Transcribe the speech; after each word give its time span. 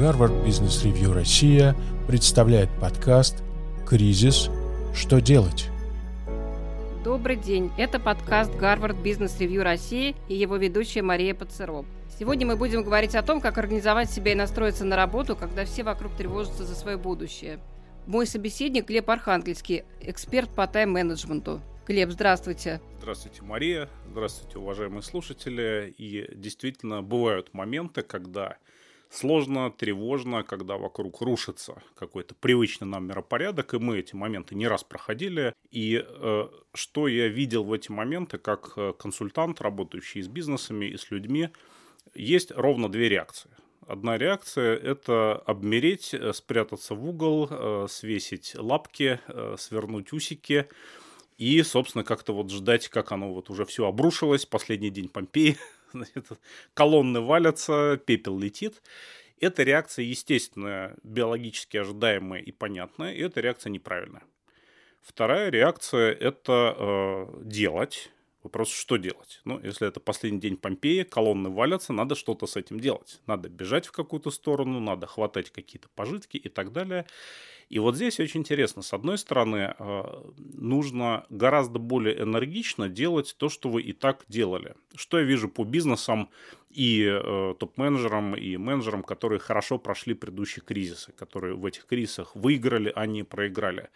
Harvard 0.00 0.32
Business 0.46 0.82
Review 0.82 1.12
Россия 1.12 1.76
представляет 2.08 2.70
подкаст 2.80 3.42
«Кризис. 3.86 4.48
Что 4.94 5.20
делать?». 5.20 5.68
Добрый 7.04 7.36
день. 7.36 7.70
Это 7.76 8.00
подкаст 8.00 8.50
Harvard 8.52 9.02
Business 9.02 9.38
Review 9.38 9.60
России 9.60 10.16
и 10.26 10.34
его 10.34 10.56
ведущая 10.56 11.02
Мария 11.02 11.34
Пацероб. 11.34 11.84
Сегодня 12.18 12.46
мы 12.46 12.56
будем 12.56 12.82
говорить 12.82 13.14
о 13.14 13.22
том, 13.22 13.42
как 13.42 13.58
организовать 13.58 14.10
себя 14.10 14.32
и 14.32 14.34
настроиться 14.34 14.86
на 14.86 14.96
работу, 14.96 15.36
когда 15.36 15.66
все 15.66 15.82
вокруг 15.82 16.16
тревожатся 16.16 16.64
за 16.64 16.74
свое 16.74 16.96
будущее. 16.96 17.60
Мой 18.06 18.26
собеседник 18.26 18.88
Глеб 18.88 19.10
Архангельский, 19.10 19.84
эксперт 20.00 20.48
по 20.48 20.66
тайм-менеджменту. 20.66 21.60
Глеб, 21.86 22.10
здравствуйте. 22.10 22.80
Здравствуйте, 23.00 23.42
Мария. 23.42 23.86
Здравствуйте, 24.10 24.56
уважаемые 24.56 25.02
слушатели. 25.02 25.94
И 25.98 26.26
действительно, 26.34 27.02
бывают 27.02 27.52
моменты, 27.52 28.00
когда 28.00 28.56
сложно, 29.10 29.70
тревожно, 29.70 30.42
когда 30.42 30.76
вокруг 30.76 31.20
рушится 31.20 31.82
какой-то 31.94 32.34
привычный 32.34 32.86
нам 32.86 33.06
миропорядок, 33.06 33.74
и 33.74 33.78
мы 33.78 33.98
эти 33.98 34.14
моменты 34.14 34.54
не 34.54 34.68
раз 34.68 34.84
проходили. 34.84 35.54
И 35.70 36.02
э, 36.06 36.48
что 36.72 37.08
я 37.08 37.28
видел 37.28 37.64
в 37.64 37.72
эти 37.72 37.90
моменты 37.90 38.38
как 38.38 38.72
э, 38.76 38.92
консультант, 38.98 39.60
работающий 39.60 40.22
с 40.22 40.28
бизнесами 40.28 40.86
и 40.86 40.96
с 40.96 41.10
людьми, 41.10 41.50
есть 42.14 42.52
ровно 42.52 42.88
две 42.88 43.08
реакции. 43.08 43.50
Одна 43.86 44.16
реакция– 44.16 44.76
это 44.76 45.34
обмереть, 45.46 46.14
э, 46.14 46.32
спрятаться 46.32 46.94
в 46.94 47.08
угол, 47.08 47.48
э, 47.50 47.86
свесить 47.90 48.54
лапки, 48.56 49.20
свернуть 49.56 50.12
усики– 50.12 50.68
и, 51.40 51.62
собственно, 51.62 52.04
как-то 52.04 52.34
вот 52.34 52.50
ждать, 52.50 52.88
как 52.88 53.12
оно 53.12 53.32
вот 53.32 53.48
уже 53.48 53.64
все 53.64 53.86
обрушилось, 53.86 54.44
последний 54.44 54.90
день 54.90 55.08
Помпеи, 55.08 55.56
колонны 56.74 57.20
валятся, 57.20 58.00
пепел 58.04 58.38
летит. 58.38 58.82
Эта 59.40 59.62
реакция, 59.62 60.04
естественно, 60.04 60.94
биологически 61.02 61.78
ожидаемая 61.78 62.40
и 62.42 62.52
понятная, 62.52 63.14
и 63.14 63.20
эта 63.22 63.40
реакция 63.40 63.70
неправильная. 63.70 64.22
Вторая 65.00 65.50
реакция– 65.50 66.12
это 66.20 66.76
э, 66.78 67.26
делать. 67.44 68.10
Вопрос, 68.42 68.70
что 68.70 68.96
делать? 68.96 69.42
Ну, 69.44 69.60
если 69.62 69.86
это 69.86 70.00
последний 70.00 70.40
день 70.40 70.56
Помпеи, 70.56 71.02
колонны 71.02 71.50
валятся, 71.50 71.92
надо 71.92 72.14
что-то 72.14 72.46
с 72.46 72.56
этим 72.56 72.80
делать. 72.80 73.20
Надо 73.26 73.50
бежать 73.50 73.86
в 73.86 73.92
какую-то 73.92 74.30
сторону, 74.30 74.80
надо 74.80 75.06
хватать 75.06 75.50
какие-то 75.50 75.88
пожитки 75.94 76.38
и 76.38 76.48
так 76.48 76.72
далее. 76.72 77.06
И 77.68 77.78
вот 77.78 77.96
здесь 77.96 78.18
очень 78.18 78.40
интересно. 78.40 78.80
С 78.80 78.94
одной 78.94 79.18
стороны, 79.18 79.74
э, 79.78 80.02
нужно 80.38 81.26
гораздо 81.28 81.78
более 81.78 82.22
энергично 82.22 82.88
делать 82.88 83.36
то, 83.38 83.50
что 83.50 83.68
вы 83.68 83.82
и 83.82 83.92
так 83.92 84.24
делали. 84.28 84.74
Что 84.94 85.18
я 85.18 85.24
вижу 85.24 85.48
по 85.50 85.64
бизнесам 85.64 86.30
и 86.70 87.04
э, 87.04 87.54
топ-менеджерам, 87.58 88.34
и 88.36 88.56
менеджерам, 88.56 89.02
которые 89.02 89.38
хорошо 89.38 89.78
прошли 89.78 90.14
предыдущие 90.14 90.64
кризисы, 90.64 91.12
которые 91.12 91.54
в 91.56 91.66
этих 91.66 91.84
кризисах 91.84 92.34
выиграли, 92.34 92.90
а 92.94 93.06
не 93.06 93.22
проиграли 93.22 93.90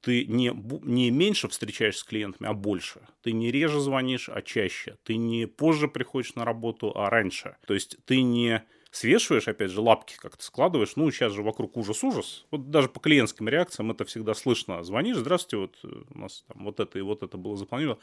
ты 0.00 0.24
не, 0.26 0.52
не 0.82 1.10
меньше 1.10 1.48
встречаешься 1.48 2.00
с 2.00 2.04
клиентами, 2.04 2.48
а 2.48 2.54
больше. 2.54 3.00
Ты 3.22 3.32
не 3.32 3.50
реже 3.50 3.80
звонишь, 3.80 4.28
а 4.28 4.42
чаще. 4.42 4.96
Ты 5.04 5.16
не 5.16 5.46
позже 5.46 5.88
приходишь 5.88 6.34
на 6.34 6.44
работу, 6.44 6.92
а 6.96 7.10
раньше. 7.10 7.56
То 7.66 7.74
есть 7.74 7.96
ты 8.06 8.22
не 8.22 8.64
свешиваешь, 8.90 9.48
опять 9.48 9.70
же, 9.70 9.80
лапки 9.80 10.16
как-то 10.16 10.42
складываешь. 10.42 10.96
Ну, 10.96 11.10
сейчас 11.10 11.32
же 11.32 11.42
вокруг 11.42 11.76
ужас-ужас. 11.76 12.46
Вот 12.50 12.70
даже 12.70 12.88
по 12.88 13.00
клиентским 13.00 13.48
реакциям 13.48 13.90
это 13.90 14.04
всегда 14.04 14.34
слышно. 14.34 14.82
Звонишь, 14.82 15.16
здравствуйте, 15.16 15.56
вот 15.58 15.78
э, 15.84 16.02
у 16.14 16.18
нас 16.18 16.44
там 16.48 16.64
вот 16.64 16.80
это 16.80 16.98
и 16.98 17.02
вот 17.02 17.22
это 17.22 17.36
было 17.36 17.56
запланировано. 17.56 18.00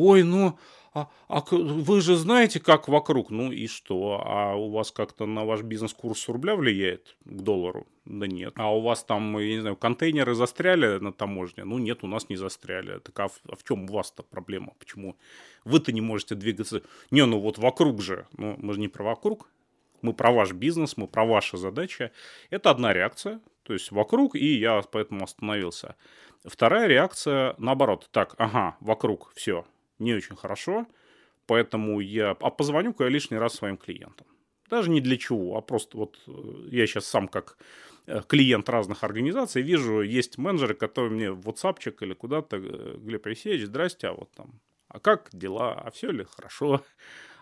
Ой, 0.00 0.22
ну, 0.22 0.56
а, 0.94 1.08
а 1.26 1.42
вы 1.50 2.00
же 2.00 2.14
знаете, 2.14 2.60
как 2.60 2.86
вокруг. 2.86 3.30
Ну 3.30 3.50
и 3.50 3.66
что? 3.66 4.22
А 4.24 4.54
у 4.54 4.70
вас 4.70 4.92
как-то 4.92 5.26
на 5.26 5.44
ваш 5.44 5.62
бизнес 5.62 5.92
курс 5.92 6.28
рубля 6.28 6.54
влияет 6.54 7.16
к 7.24 7.42
доллару? 7.42 7.88
Да 8.04 8.28
нет. 8.28 8.52
А 8.56 8.72
у 8.72 8.80
вас 8.80 9.02
там, 9.02 9.36
я 9.40 9.48
не 9.56 9.60
знаю, 9.60 9.74
контейнеры 9.74 10.36
застряли 10.36 10.98
на 10.98 11.12
таможне? 11.12 11.64
Ну 11.64 11.78
нет, 11.78 12.04
у 12.04 12.06
нас 12.06 12.28
не 12.28 12.36
застряли. 12.36 13.00
Так 13.00 13.18
а 13.18 13.26
в, 13.26 13.40
а 13.48 13.56
в 13.56 13.64
чем 13.64 13.90
у 13.90 13.92
вас-то 13.92 14.22
проблема? 14.22 14.72
Почему 14.78 15.16
вы-то 15.64 15.90
не 15.90 16.00
можете 16.00 16.36
двигаться? 16.36 16.82
Не, 17.10 17.26
ну 17.26 17.40
вот 17.40 17.58
вокруг 17.58 18.00
же. 18.00 18.28
Ну, 18.36 18.54
мы 18.58 18.74
же 18.74 18.80
не 18.80 18.88
про 18.88 19.02
вокруг 19.02 19.48
мы 20.00 20.12
про 20.12 20.30
ваш 20.30 20.52
бизнес, 20.52 20.96
мы 20.96 21.08
про 21.08 21.24
ваши 21.24 21.56
задачи. 21.56 22.12
Это 22.50 22.70
одна 22.70 22.92
реакция, 22.92 23.40
то 23.64 23.72
есть 23.72 23.90
вокруг, 23.90 24.36
и 24.36 24.54
я 24.54 24.80
поэтому 24.92 25.24
остановился. 25.24 25.96
Вторая 26.44 26.86
реакция 26.86 27.56
наоборот. 27.58 28.08
Так, 28.12 28.36
ага, 28.38 28.76
вокруг 28.78 29.32
все 29.34 29.64
не 29.98 30.14
очень 30.14 30.36
хорошо, 30.36 30.86
поэтому 31.46 32.00
я... 32.00 32.30
А 32.30 32.50
позвоню-ка 32.50 33.04
я 33.04 33.10
лишний 33.10 33.38
раз 33.38 33.54
своим 33.54 33.76
клиентам. 33.76 34.26
Даже 34.70 34.90
не 34.90 35.00
для 35.00 35.16
чего, 35.16 35.56
а 35.56 35.60
просто 35.60 35.96
вот 35.96 36.18
э, 36.26 36.32
я 36.70 36.86
сейчас 36.86 37.06
сам 37.06 37.26
как 37.28 37.56
э, 38.06 38.20
клиент 38.26 38.68
разных 38.68 39.02
организаций 39.02 39.62
вижу, 39.62 40.02
есть 40.02 40.38
менеджеры, 40.38 40.74
которые 40.74 41.10
мне 41.10 41.30
в 41.30 41.48
WhatsApp 41.48 41.94
или 42.00 42.12
куда-то, 42.12 42.56
э, 42.56 42.96
Глеб 42.98 43.26
Алексеевич, 43.26 43.66
здрасте, 43.66 44.08
а 44.08 44.12
вот 44.12 44.30
там, 44.32 44.60
а 44.88 45.00
как 45.00 45.30
дела, 45.32 45.72
а 45.72 45.90
все 45.90 46.10
ли 46.10 46.24
хорошо, 46.24 46.82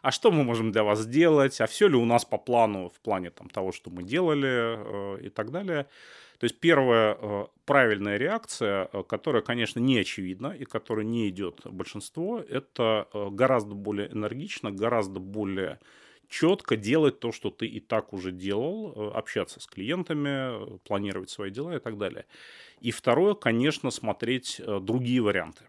а 0.03 0.12
что 0.12 0.31
мы 0.31 0.45
можем 0.45 0.71
для 0.71 0.84
вас 0.84 1.00
сделать, 1.00 1.61
а 1.61 1.66
все 1.66 1.89
ли 1.89 1.97
у 1.97 2.05
нас 2.05 2.25
по 2.25 2.39
плану, 2.39 2.91
в 2.91 3.00
плане 3.00 3.31
там, 3.31 3.49
того, 3.49 3.72
что 3.72 3.91
мы 3.91 4.05
делали 4.05 5.27
и 5.27 5.31
так 5.31 5.50
далее. 5.50 5.89
То 6.38 6.44
есть 6.44 6.60
первая 6.60 7.16
э, 7.19 7.47
правильная 7.64 8.16
реакция, 8.19 8.88
э, 8.92 9.02
которая, 9.04 9.42
конечно, 9.42 9.80
не 9.80 9.98
очевидна 9.98 10.48
и 10.48 10.64
которая 10.64 11.04
не 11.04 11.28
идет 11.28 11.60
большинство, 11.64 12.41
это 12.41 13.08
э, 13.12 13.28
гораздо 13.30 13.74
более 13.74 14.12
энергично, 14.12 14.70
гораздо 14.70 15.20
более 15.20 15.80
четко 16.28 16.76
делать 16.76 17.20
то, 17.20 17.32
что 17.32 17.50
ты 17.50 17.66
и 17.66 17.80
так 17.80 18.12
уже 18.12 18.32
делал, 18.32 19.12
общаться 19.14 19.60
с 19.60 19.66
клиентами, 19.66 20.78
планировать 20.80 21.30
свои 21.30 21.50
дела 21.52 21.76
и 21.76 21.78
так 21.78 21.98
далее. 21.98 22.26
И 22.80 22.91
второе, 22.91 23.34
конечно, 23.34 23.92
смотреть 23.92 24.60
другие 24.80 25.22
варианты. 25.22 25.62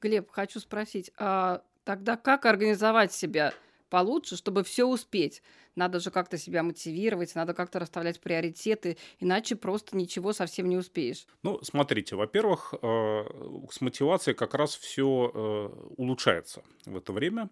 Глеб, 0.00 0.30
хочу 0.30 0.60
спросить, 0.60 1.10
а 1.18 1.62
тогда 1.82 2.16
как 2.16 2.46
организовать 2.46 3.12
себя? 3.12 3.52
Получше, 3.88 4.36
чтобы 4.36 4.62
все 4.64 4.86
успеть. 4.86 5.42
Надо 5.74 6.00
же 6.00 6.10
как-то 6.10 6.38
себя 6.38 6.62
мотивировать, 6.62 7.34
надо 7.34 7.54
как-то 7.54 7.78
расставлять 7.78 8.20
приоритеты, 8.20 8.96
иначе 9.20 9.54
просто 9.54 9.96
ничего 9.96 10.32
совсем 10.32 10.68
не 10.68 10.76
успеешь. 10.76 11.26
Ну, 11.42 11.60
смотрите, 11.62 12.16
во-первых, 12.16 12.74
э, 12.82 13.24
с 13.70 13.80
мотивацией 13.80 14.34
как 14.34 14.54
раз 14.54 14.74
все 14.74 15.30
э, 15.32 15.68
улучшается 15.96 16.62
в 16.84 16.96
это 16.96 17.12
время 17.12 17.48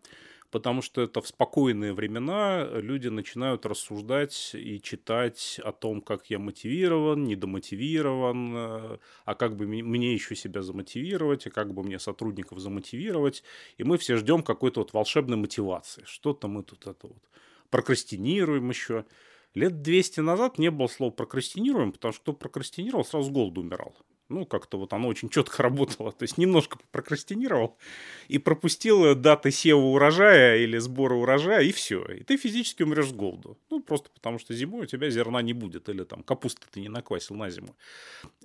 потому 0.50 0.82
что 0.82 1.02
это 1.02 1.20
в 1.20 1.26
спокойные 1.26 1.92
времена 1.92 2.68
люди 2.72 3.08
начинают 3.08 3.66
рассуждать 3.66 4.52
и 4.54 4.80
читать 4.80 5.60
о 5.64 5.72
том, 5.72 6.00
как 6.00 6.30
я 6.30 6.38
мотивирован, 6.38 7.24
недомотивирован, 7.24 8.52
э, 8.56 8.98
а 9.24 9.34
как 9.34 9.56
бы 9.56 9.66
мне 9.66 10.12
еще 10.12 10.34
себя 10.36 10.62
замотивировать, 10.62 11.46
а 11.46 11.50
как 11.50 11.74
бы 11.74 11.82
мне 11.82 11.98
сотрудников 11.98 12.58
замотивировать. 12.58 13.42
И 13.78 13.84
мы 13.84 13.98
все 13.98 14.16
ждем 14.16 14.42
какой-то 14.42 14.80
вот 14.80 14.92
волшебной 14.92 15.36
мотивации. 15.36 16.02
Что-то 16.06 16.48
мы 16.48 16.62
тут 16.62 16.86
это 16.86 17.08
вот 17.08 17.22
прокрастинируем 17.70 18.68
еще. 18.68 19.04
Лет 19.54 19.82
200 19.82 20.20
назад 20.20 20.58
не 20.58 20.70
было 20.70 20.86
слова 20.86 21.10
прокрастинируем, 21.10 21.92
потому 21.92 22.12
что 22.12 22.22
кто 22.22 22.32
прокрастинировал, 22.32 23.04
сразу 23.04 23.28
с 23.28 23.32
голоду 23.32 23.62
умирал 23.62 23.96
ну, 24.28 24.44
как-то 24.44 24.78
вот 24.78 24.92
оно 24.92 25.08
очень 25.08 25.28
четко 25.28 25.62
работало. 25.62 26.12
То 26.12 26.24
есть 26.24 26.38
немножко 26.38 26.78
прокрастинировал 26.92 27.76
и 28.28 28.38
пропустил 28.38 29.14
даты 29.14 29.50
сева 29.50 29.80
урожая 29.80 30.58
или 30.58 30.78
сбора 30.78 31.14
урожая, 31.14 31.62
и 31.62 31.72
все. 31.72 32.04
И 32.06 32.22
ты 32.22 32.36
физически 32.36 32.82
умрешь 32.82 33.08
с 33.08 33.12
голоду. 33.12 33.56
Ну, 33.70 33.80
просто 33.80 34.10
потому 34.10 34.38
что 34.38 34.54
зимой 34.54 34.82
у 34.82 34.86
тебя 34.86 35.10
зерна 35.10 35.42
не 35.42 35.52
будет, 35.52 35.88
или 35.88 36.04
там 36.04 36.22
капусты 36.22 36.66
ты 36.70 36.80
не 36.80 36.88
наквасил 36.88 37.36
на 37.36 37.50
зиму. 37.50 37.76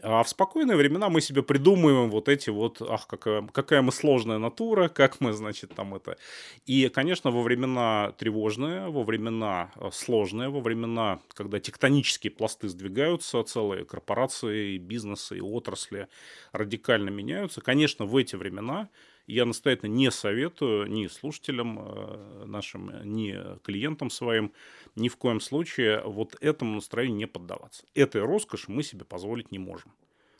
А 0.01 0.23
в 0.23 0.29
спокойные 0.29 0.77
времена 0.77 1.09
мы 1.09 1.21
себе 1.21 1.43
придумываем 1.43 2.09
вот 2.09 2.29
эти 2.29 2.49
вот, 2.49 2.81
ах, 2.81 3.07
какая, 3.07 3.41
какая 3.47 3.81
мы 3.81 3.91
сложная 3.91 4.37
натура, 4.37 4.87
как 4.87 5.19
мы, 5.19 5.33
значит, 5.33 5.73
там 5.75 5.95
это. 5.95 6.17
И, 6.65 6.89
конечно, 6.89 7.31
во 7.31 7.41
времена 7.41 8.13
тревожные, 8.17 8.89
во 8.89 9.03
времена 9.03 9.71
э, 9.75 9.89
сложные, 9.91 10.49
во 10.49 10.59
времена, 10.59 11.19
когда 11.33 11.59
тектонические 11.59 12.31
пласты 12.31 12.69
сдвигаются, 12.69 13.43
целые 13.43 13.85
корпорации, 13.85 14.77
бизнесы 14.77 15.37
и 15.37 15.41
отрасли, 15.41 15.70
отрасли 15.71 16.07
радикально 16.51 17.09
меняются. 17.09 17.61
Конечно, 17.61 18.05
в 18.05 18.15
эти 18.17 18.35
времена 18.35 18.89
я 19.27 19.45
настоятельно 19.45 19.91
не 19.91 20.11
советую 20.11 20.87
ни 20.87 21.07
слушателям 21.07 21.79
э, 21.79 22.45
нашим, 22.45 22.91
ни 23.03 23.37
клиентам 23.63 24.09
своим 24.09 24.51
ни 24.95 25.07
в 25.09 25.15
коем 25.15 25.39
случае 25.39 26.01
вот 26.03 26.35
этому 26.41 26.75
настроению 26.75 27.17
не 27.17 27.27
поддаваться. 27.27 27.85
Этой 27.95 28.21
роскоши 28.21 28.71
мы 28.71 28.83
себе 28.83 29.05
позволить 29.05 29.51
не 29.51 29.59
можем. 29.59 29.93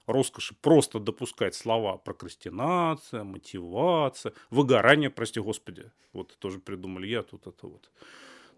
Роскоши 0.08 0.56
просто 0.62 1.00
допускать 1.00 1.56
слова 1.56 1.98
прокрастинация, 1.98 3.24
мотивация, 3.24 4.34
выгорание, 4.50 5.10
прости 5.10 5.40
господи. 5.40 5.92
Вот 6.12 6.36
тоже 6.40 6.60
придумали 6.60 7.08
я 7.08 7.22
тут 7.22 7.48
это 7.48 7.68
вот 7.68 7.90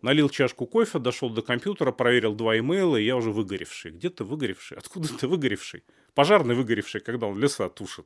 налил 0.04 0.30
чашку 0.30 0.68
кофе, 0.68 1.00
дошел 1.00 1.30
до 1.30 1.42
компьютера, 1.42 1.92
проверил 1.92 2.36
два 2.36 2.60
имейла, 2.60 2.98
и 2.98 3.06
я 3.06 3.16
уже 3.16 3.32
выгоревший. 3.32 3.92
Где 3.92 4.10
ты 4.10 4.24
выгоревший? 4.24 4.78
Откуда 4.78 5.08
ты 5.08 5.28
выгоревший? 5.28 5.84
Пожарный 6.14 6.54
выгоревший, 6.54 7.02
когда 7.02 7.28
он 7.28 7.40
леса 7.40 7.70
тушит. 7.70 8.06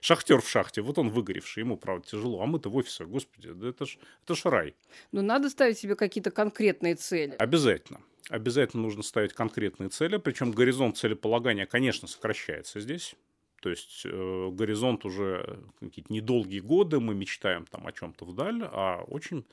Шахтер 0.00 0.40
в 0.40 0.48
шахте, 0.48 0.82
вот 0.82 0.98
он 0.98 1.08
выгоревший, 1.08 1.62
ему, 1.62 1.78
правда, 1.78 2.06
тяжело. 2.06 2.42
А 2.42 2.46
мы-то 2.46 2.68
в 2.68 2.76
офисе, 2.76 3.06
господи, 3.06 3.52
да 3.52 3.68
это 3.68 3.86
ж, 3.86 3.98
это 4.24 4.34
ж 4.34 4.44
рай. 4.44 4.74
Но 5.12 5.22
ну, 5.22 5.28
надо 5.28 5.48
ставить 5.48 5.78
себе 5.78 5.96
какие-то 5.96 6.30
конкретные 6.30 6.94
цели. 6.94 7.36
Обязательно. 7.38 8.00
обязательно 8.28 8.82
нужно 8.82 9.02
ставить 9.02 9.32
конкретные 9.32 9.88
цели, 9.88 10.18
причем 10.18 10.52
горизонт 10.52 10.98
целеполагания, 10.98 11.64
конечно, 11.64 12.06
сокращается 12.06 12.80
здесь. 12.80 13.14
То 13.62 13.70
есть 13.70 14.02
э, 14.04 14.48
горизонт 14.52 15.04
уже 15.04 15.64
какие-то 15.80 16.12
недолгие 16.12 16.60
годы, 16.60 17.00
мы 17.00 17.14
мечтаем 17.14 17.66
там 17.66 17.86
о 17.86 17.92
чем-то 17.92 18.24
вдаль, 18.24 18.62
а 18.62 19.02
очень 19.08 19.44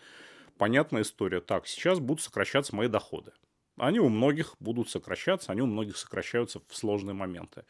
понятная 0.57 1.03
история. 1.03 1.39
Так, 1.39 1.65
сейчас 1.65 1.99
будут 1.99 2.21
сокращаться 2.21 2.75
мои 2.75 2.87
доходы. 2.87 3.31
Они 3.77 3.99
у 3.99 4.09
многих 4.09 4.55
будут 4.59 4.89
сокращаться, 4.89 5.51
они 5.51 5.61
у 5.61 5.65
многих 5.65 5.97
сокращаются 5.97 6.61
в 6.67 6.75
сложные 6.75 7.13
моменты. 7.13 7.65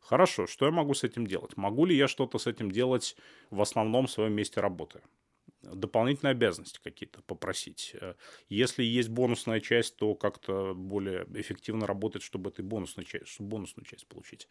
Хорошо, 0.00 0.46
что 0.46 0.66
я 0.66 0.70
могу 0.70 0.94
с 0.94 1.02
этим 1.04 1.26
делать? 1.26 1.56
Могу 1.56 1.84
ли 1.84 1.96
я 1.96 2.08
что-то 2.08 2.38
с 2.38 2.46
этим 2.46 2.70
делать 2.70 3.16
в 3.50 3.60
основном 3.60 4.08
своем 4.08 4.32
месте 4.32 4.60
работы? 4.60 5.02
дополнительные 5.62 6.30
обязанности 6.30 6.78
какие-то 6.82 7.22
попросить. 7.22 7.96
Э, 8.00 8.14
если 8.48 8.84
есть 8.84 9.08
бонусная 9.08 9.60
часть, 9.60 9.96
то 9.96 10.14
как-то 10.14 10.74
более 10.74 11.26
эффективно 11.34 11.86
работать, 11.86 12.22
чтобы 12.22 12.50
этой 12.50 12.64
бонусной 12.64 13.04
часть, 13.04 13.28
чтобы 13.28 13.50
бонусную 13.50 13.84
часть 13.84 14.06
получить. 14.06 14.46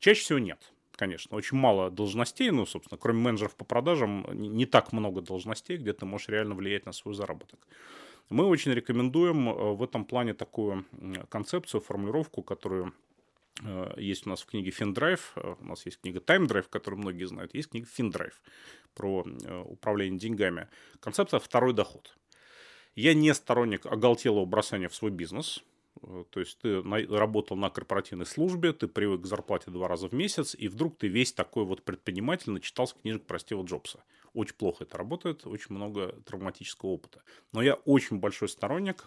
Чаще 0.00 0.22
всего 0.22 0.38
нет 0.40 0.72
конечно, 0.94 1.36
очень 1.36 1.56
мало 1.56 1.90
должностей, 1.90 2.50
ну, 2.50 2.66
собственно, 2.66 2.98
кроме 2.98 3.20
менеджеров 3.20 3.56
по 3.56 3.64
продажам, 3.64 4.26
не 4.32 4.66
так 4.66 4.92
много 4.92 5.20
должностей, 5.20 5.76
где 5.76 5.92
ты 5.92 6.06
можешь 6.06 6.28
реально 6.28 6.54
влиять 6.54 6.86
на 6.86 6.92
свой 6.92 7.14
заработок. 7.14 7.66
Мы 8.32 8.46
очень 8.46 8.72
рекомендуем 8.72 9.48
э, 9.48 9.74
в 9.74 9.82
этом 9.82 10.04
плане 10.04 10.34
такую 10.34 10.84
концепцию, 11.28 11.80
формулировку, 11.80 12.42
которую 12.42 12.92
Э, 13.64 13.92
есть 13.96 14.26
у 14.26 14.30
нас 14.30 14.42
в 14.42 14.46
книге 14.46 14.70
FinDrive, 14.70 15.20
э, 15.36 15.54
у 15.60 15.64
нас 15.64 15.86
есть 15.86 16.00
книга 16.00 16.20
TimeDrive, 16.20 16.66
которую 16.68 17.00
многие 17.00 17.24
знают, 17.24 17.54
есть 17.54 17.70
книга 17.70 17.88
FinDrive 17.96 18.34
про 18.94 19.24
управление 19.64 20.18
деньгами. 20.18 20.68
Концепция 21.00 21.40
«второй 21.40 21.72
доход». 21.72 22.14
Я 22.94 23.14
не 23.14 23.32
сторонник 23.32 23.86
оголтелого 23.86 24.44
бросания 24.44 24.88
в 24.88 24.94
свой 24.94 25.10
бизнес. 25.10 25.64
То 26.00 26.40
есть 26.40 26.58
ты 26.58 26.82
работал 26.82 27.56
на 27.56 27.70
корпоративной 27.70 28.26
службе, 28.26 28.72
ты 28.72 28.88
привык 28.88 29.22
к 29.22 29.26
зарплате 29.26 29.70
два 29.70 29.88
раза 29.88 30.08
в 30.08 30.12
месяц, 30.12 30.54
и 30.58 30.68
вдруг 30.68 30.96
ты 30.98 31.08
весь 31.08 31.32
такой 31.32 31.64
вот 31.64 31.82
предприниматель 31.82 32.50
начитался 32.50 32.96
книжек 32.96 33.24
про 33.24 33.38
Стива 33.38 33.62
Джобса. 33.62 34.02
Очень 34.34 34.54
плохо 34.54 34.84
это 34.84 34.96
работает, 34.98 35.46
очень 35.46 35.74
много 35.74 36.12
травматического 36.24 36.90
опыта. 36.90 37.22
Но 37.52 37.62
я 37.62 37.74
очень 37.74 38.18
большой 38.18 38.48
сторонник 38.48 39.04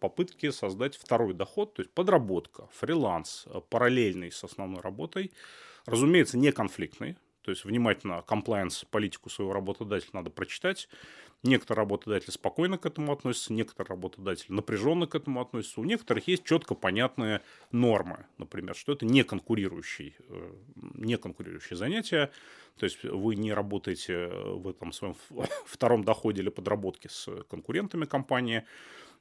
попытки 0.00 0.50
создать 0.50 0.96
второй 0.96 1.34
доход, 1.34 1.74
то 1.74 1.82
есть 1.82 1.90
подработка, 1.92 2.68
фриланс, 2.72 3.44
э, 3.46 3.60
параллельный 3.68 4.30
с 4.30 4.44
основной 4.44 4.80
работой. 4.82 5.32
Разумеется, 5.86 6.36
не 6.36 6.52
конфликтный, 6.52 7.16
то 7.46 7.50
есть 7.50 7.64
внимательно 7.64 8.22
комплайенс 8.22 8.84
политику 8.90 9.30
своего 9.30 9.52
работодателя 9.52 10.10
надо 10.14 10.30
прочитать. 10.30 10.88
Некоторые 11.44 11.82
работодатели 11.84 12.32
спокойно 12.32 12.76
к 12.76 12.86
этому 12.86 13.12
относятся, 13.12 13.52
некоторые 13.52 13.90
работодатели 13.90 14.52
напряженно 14.52 15.06
к 15.06 15.14
этому 15.14 15.40
относятся. 15.40 15.80
У 15.80 15.84
некоторых 15.84 16.26
есть 16.26 16.42
четко 16.42 16.74
понятные 16.74 17.42
нормы, 17.70 18.26
например, 18.38 18.74
что 18.74 18.94
это 18.94 19.06
не 19.06 19.22
конкурирующий, 19.22 20.16
э, 20.28 20.54
не 20.94 21.16
конкурирующее 21.16 21.76
занятие. 21.76 22.32
То 22.78 22.84
есть 22.84 23.04
вы 23.04 23.36
не 23.36 23.52
работаете 23.52 24.26
в 24.26 24.68
этом 24.68 24.90
своем 24.90 25.14
втором 25.66 26.02
доходе 26.02 26.42
или 26.42 26.48
подработке 26.48 27.08
с 27.08 27.28
конкурентами 27.48 28.06
компании. 28.06 28.64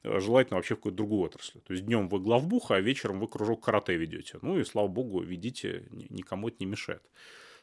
Э, 0.01 0.19
желательно 0.19 0.55
вообще 0.55 0.73
в 0.73 0.77
какую-то 0.77 0.97
другую 0.97 1.21
отрасль. 1.21 1.59
То 1.59 1.73
есть 1.73 1.85
днем 1.85 2.09
вы 2.09 2.19
главбуха, 2.19 2.73
а 2.73 2.81
вечером 2.81 3.19
вы 3.19 3.27
кружок 3.27 3.63
карате 3.63 3.95
ведете. 3.95 4.39
Ну 4.41 4.57
и 4.57 4.63
слава 4.63 4.87
богу, 4.87 5.21
ведите, 5.21 5.83
никому 5.91 6.47
это 6.47 6.57
не 6.61 6.65
мешает. 6.65 7.03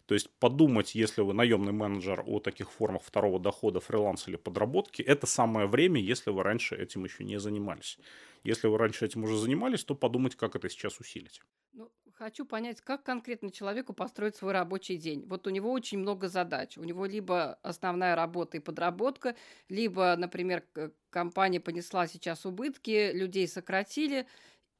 То 0.06 0.14
есть 0.14 0.30
подумать, 0.38 0.94
если 0.94 1.22
вы 1.22 1.32
наемный 1.32 1.72
менеджер 1.72 2.22
о 2.26 2.40
таких 2.40 2.70
формах 2.70 3.02
второго 3.02 3.38
дохода, 3.38 3.80
фриланс 3.80 4.28
или 4.28 4.36
подработки, 4.36 5.02
это 5.02 5.26
самое 5.26 5.66
время, 5.66 6.00
если 6.00 6.30
вы 6.30 6.42
раньше 6.42 6.76
этим 6.76 7.04
еще 7.04 7.24
не 7.24 7.38
занимались. 7.38 7.98
Если 8.44 8.66
вы 8.66 8.78
раньше 8.78 9.04
этим 9.04 9.24
уже 9.24 9.36
занимались, 9.38 9.84
то 9.84 9.94
подумать, 9.94 10.34
как 10.36 10.56
это 10.56 10.68
сейчас 10.68 10.98
усилить. 10.98 11.40
Ну, 11.72 11.90
хочу 12.14 12.44
понять, 12.44 12.80
как 12.82 13.02
конкретно 13.02 13.50
человеку 13.50 13.94
построить 13.94 14.36
свой 14.36 14.52
рабочий 14.52 14.96
день. 14.96 15.24
Вот 15.26 15.46
у 15.46 15.50
него 15.50 15.72
очень 15.72 15.98
много 15.98 16.28
задач. 16.28 16.76
У 16.76 16.84
него 16.84 17.06
либо 17.06 17.58
основная 17.62 18.14
работа 18.14 18.58
и 18.58 18.60
подработка, 18.60 19.36
либо, 19.68 20.14
например, 20.16 20.64
компания 21.08 21.60
понесла 21.60 22.06
сейчас 22.06 22.44
убытки, 22.44 23.12
людей 23.12 23.48
сократили, 23.48 24.26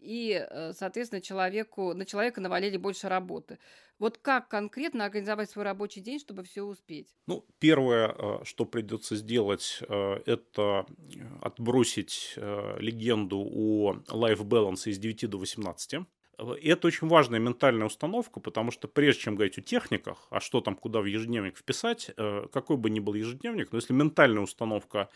и, 0.03 0.47
э, 0.51 0.73
соответственно, 0.73 1.21
человеку, 1.21 1.95
на 1.95 2.05
человека 2.05 2.41
навалили 2.41 2.77
больше 2.77 3.09
работы. 3.09 3.59
Вот 3.99 4.19
как 4.19 4.49
конкретно 4.49 5.05
организовать 5.05 5.51
свой 5.51 5.65
рабочий 5.65 6.01
день, 6.01 6.19
чтобы 6.19 6.43
все 6.43 6.63
успеть? 6.63 7.09
Ну, 7.27 7.47
первое, 7.61 8.09
э, 8.09 8.39
что 8.45 8.65
придется 8.65 9.17
сделать, 9.17 9.81
э, 9.89 10.23
это 10.27 10.87
отбросить 11.41 12.35
легенду 12.37 13.39
о 13.39 13.95
life 14.09 14.43
balance 14.43 14.91
из 14.91 14.99
9 14.99 15.27
до 15.27 15.39
18. 15.39 16.07
И 16.61 16.69
это 16.69 16.89
очень 16.89 17.07
важная 17.07 17.39
ментальная 17.39 17.87
установка, 17.87 18.41
потому 18.41 18.73
что 18.73 18.89
прежде 18.89 19.23
чем 19.23 19.37
говорить 19.37 19.59
о 19.59 19.63
техниках, 19.63 20.27
а 20.31 20.41
что 20.41 20.61
там 20.61 20.75
куда 20.75 21.01
в 21.01 21.05
ежедневник 21.05 21.57
вписать, 21.57 22.11
какой 22.17 22.77
бы 22.77 22.91
ни 22.91 23.01
был 23.01 23.15
ежедневник, 23.15 23.71
но 23.71 23.79
если 23.79 23.93
ментальная 23.93 24.43
установка 24.43 25.09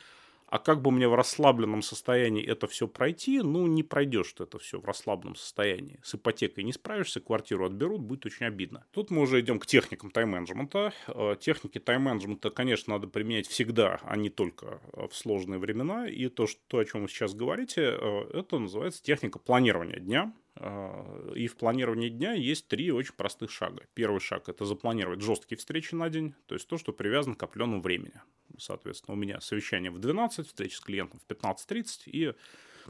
а 0.47 0.59
как 0.59 0.83
бы 0.83 0.91
мне 0.91 1.09
в 1.09 1.15
расслабленном 1.15 1.83
состоянии 1.83 2.45
это 2.45 2.67
все 2.67 2.87
пройти, 2.89 3.41
ну, 3.41 3.67
не 3.67 3.83
пройдешь 3.83 4.33
ты 4.33 4.45
это 4.45 4.59
все 4.59 4.81
в 4.81 4.85
расслабленном 4.85 5.37
состоянии. 5.37 5.99
С 6.03 6.15
ипотекой 6.15 6.65
не 6.65 6.73
справишься, 6.73 7.21
квартиру 7.21 7.67
отберут, 7.67 8.01
будет 8.01 8.27
очень 8.27 8.47
обидно. 8.47 8.85
Тут 8.93 9.11
мы 9.11 9.23
уже 9.23 9.41
идем 9.41 9.59
к 9.59 9.67
техникам 9.67 10.11
тайм-менеджмента. 10.11 10.93
Э, 11.09 11.37
техники 11.39 11.79
тайм-менеджмента, 11.79 12.51
конечно, 12.51 12.95
надо 12.95 13.09
применять 13.09 13.47
всегда, 13.49 13.99
а 14.03 14.17
не 14.17 14.31
только 14.31 14.81
в 14.93 15.15
сложные 15.15 15.59
времена. 15.59 16.09
И 16.09 16.29
то, 16.29 16.47
что, 16.47 16.79
о 16.79 16.85
чем 16.85 17.03
вы 17.03 17.09
сейчас 17.09 17.35
говорите, 17.35 17.83
э, 17.83 18.31
это 18.35 18.59
называется 18.59 19.03
техника 19.03 19.39
планирования 19.39 19.99
дня. 19.99 20.33
Э, 20.57 21.33
и 21.35 21.47
в 21.47 21.57
планировании 21.57 22.09
дня 22.09 22.33
есть 22.33 22.69
три 22.69 22.91
очень 22.91 23.15
простых 23.15 23.51
шага. 23.51 23.83
Первый 23.95 24.21
шаг– 24.21 24.49
это 24.49 24.65
запланировать 24.65 25.21
жесткие 25.21 25.59
встречи 25.59 25.95
на 25.95 26.09
день, 26.09 26.35
то 26.47 26.55
есть 26.55 26.69
то, 26.69 26.79
что 26.79 26.93
привязано 26.93 27.35
к 27.35 27.43
определенному 27.43 27.83
времени. 27.83 28.21
Соответственно, 28.59 29.15
у 29.15 29.19
меня 29.19 29.41
совещание 29.41 29.91
в 29.91 29.99
12, 29.99 30.47
встреча 30.47 30.77
с 30.77 30.81
клиентом 30.81 31.21
в 31.21 31.31
15.30 31.31 31.87
и 32.07 32.33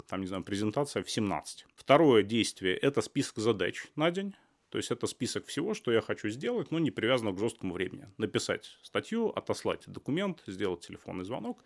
там, 0.09 0.21
не 0.21 0.27
знаю, 0.27 0.45
презентация 0.45 1.03
в 1.03 1.11
17. 1.11 1.67
Второе 1.75 2.23
действие– 2.23 2.77
это 2.83 3.01
список 3.01 3.39
задач 3.39 3.87
на 3.97 4.11
день. 4.11 4.35
То 4.69 4.79
есть 4.79 4.91
это 4.91 5.07
список 5.07 5.47
всего, 5.47 5.75
что 5.75 5.93
я 5.93 6.01
хочу 6.01 6.29
сделать, 6.29 6.71
но 6.71 6.79
не 6.79 6.91
привязано 6.91 7.33
к 7.33 7.39
жесткому 7.39 7.73
времени. 7.73 8.09
Написать 8.19 8.79
статью, 8.83 9.29
отослать 9.31 9.85
документ, 9.87 10.43
сделать 10.47 10.87
телефонный 10.87 11.25
звонок. 11.25 11.65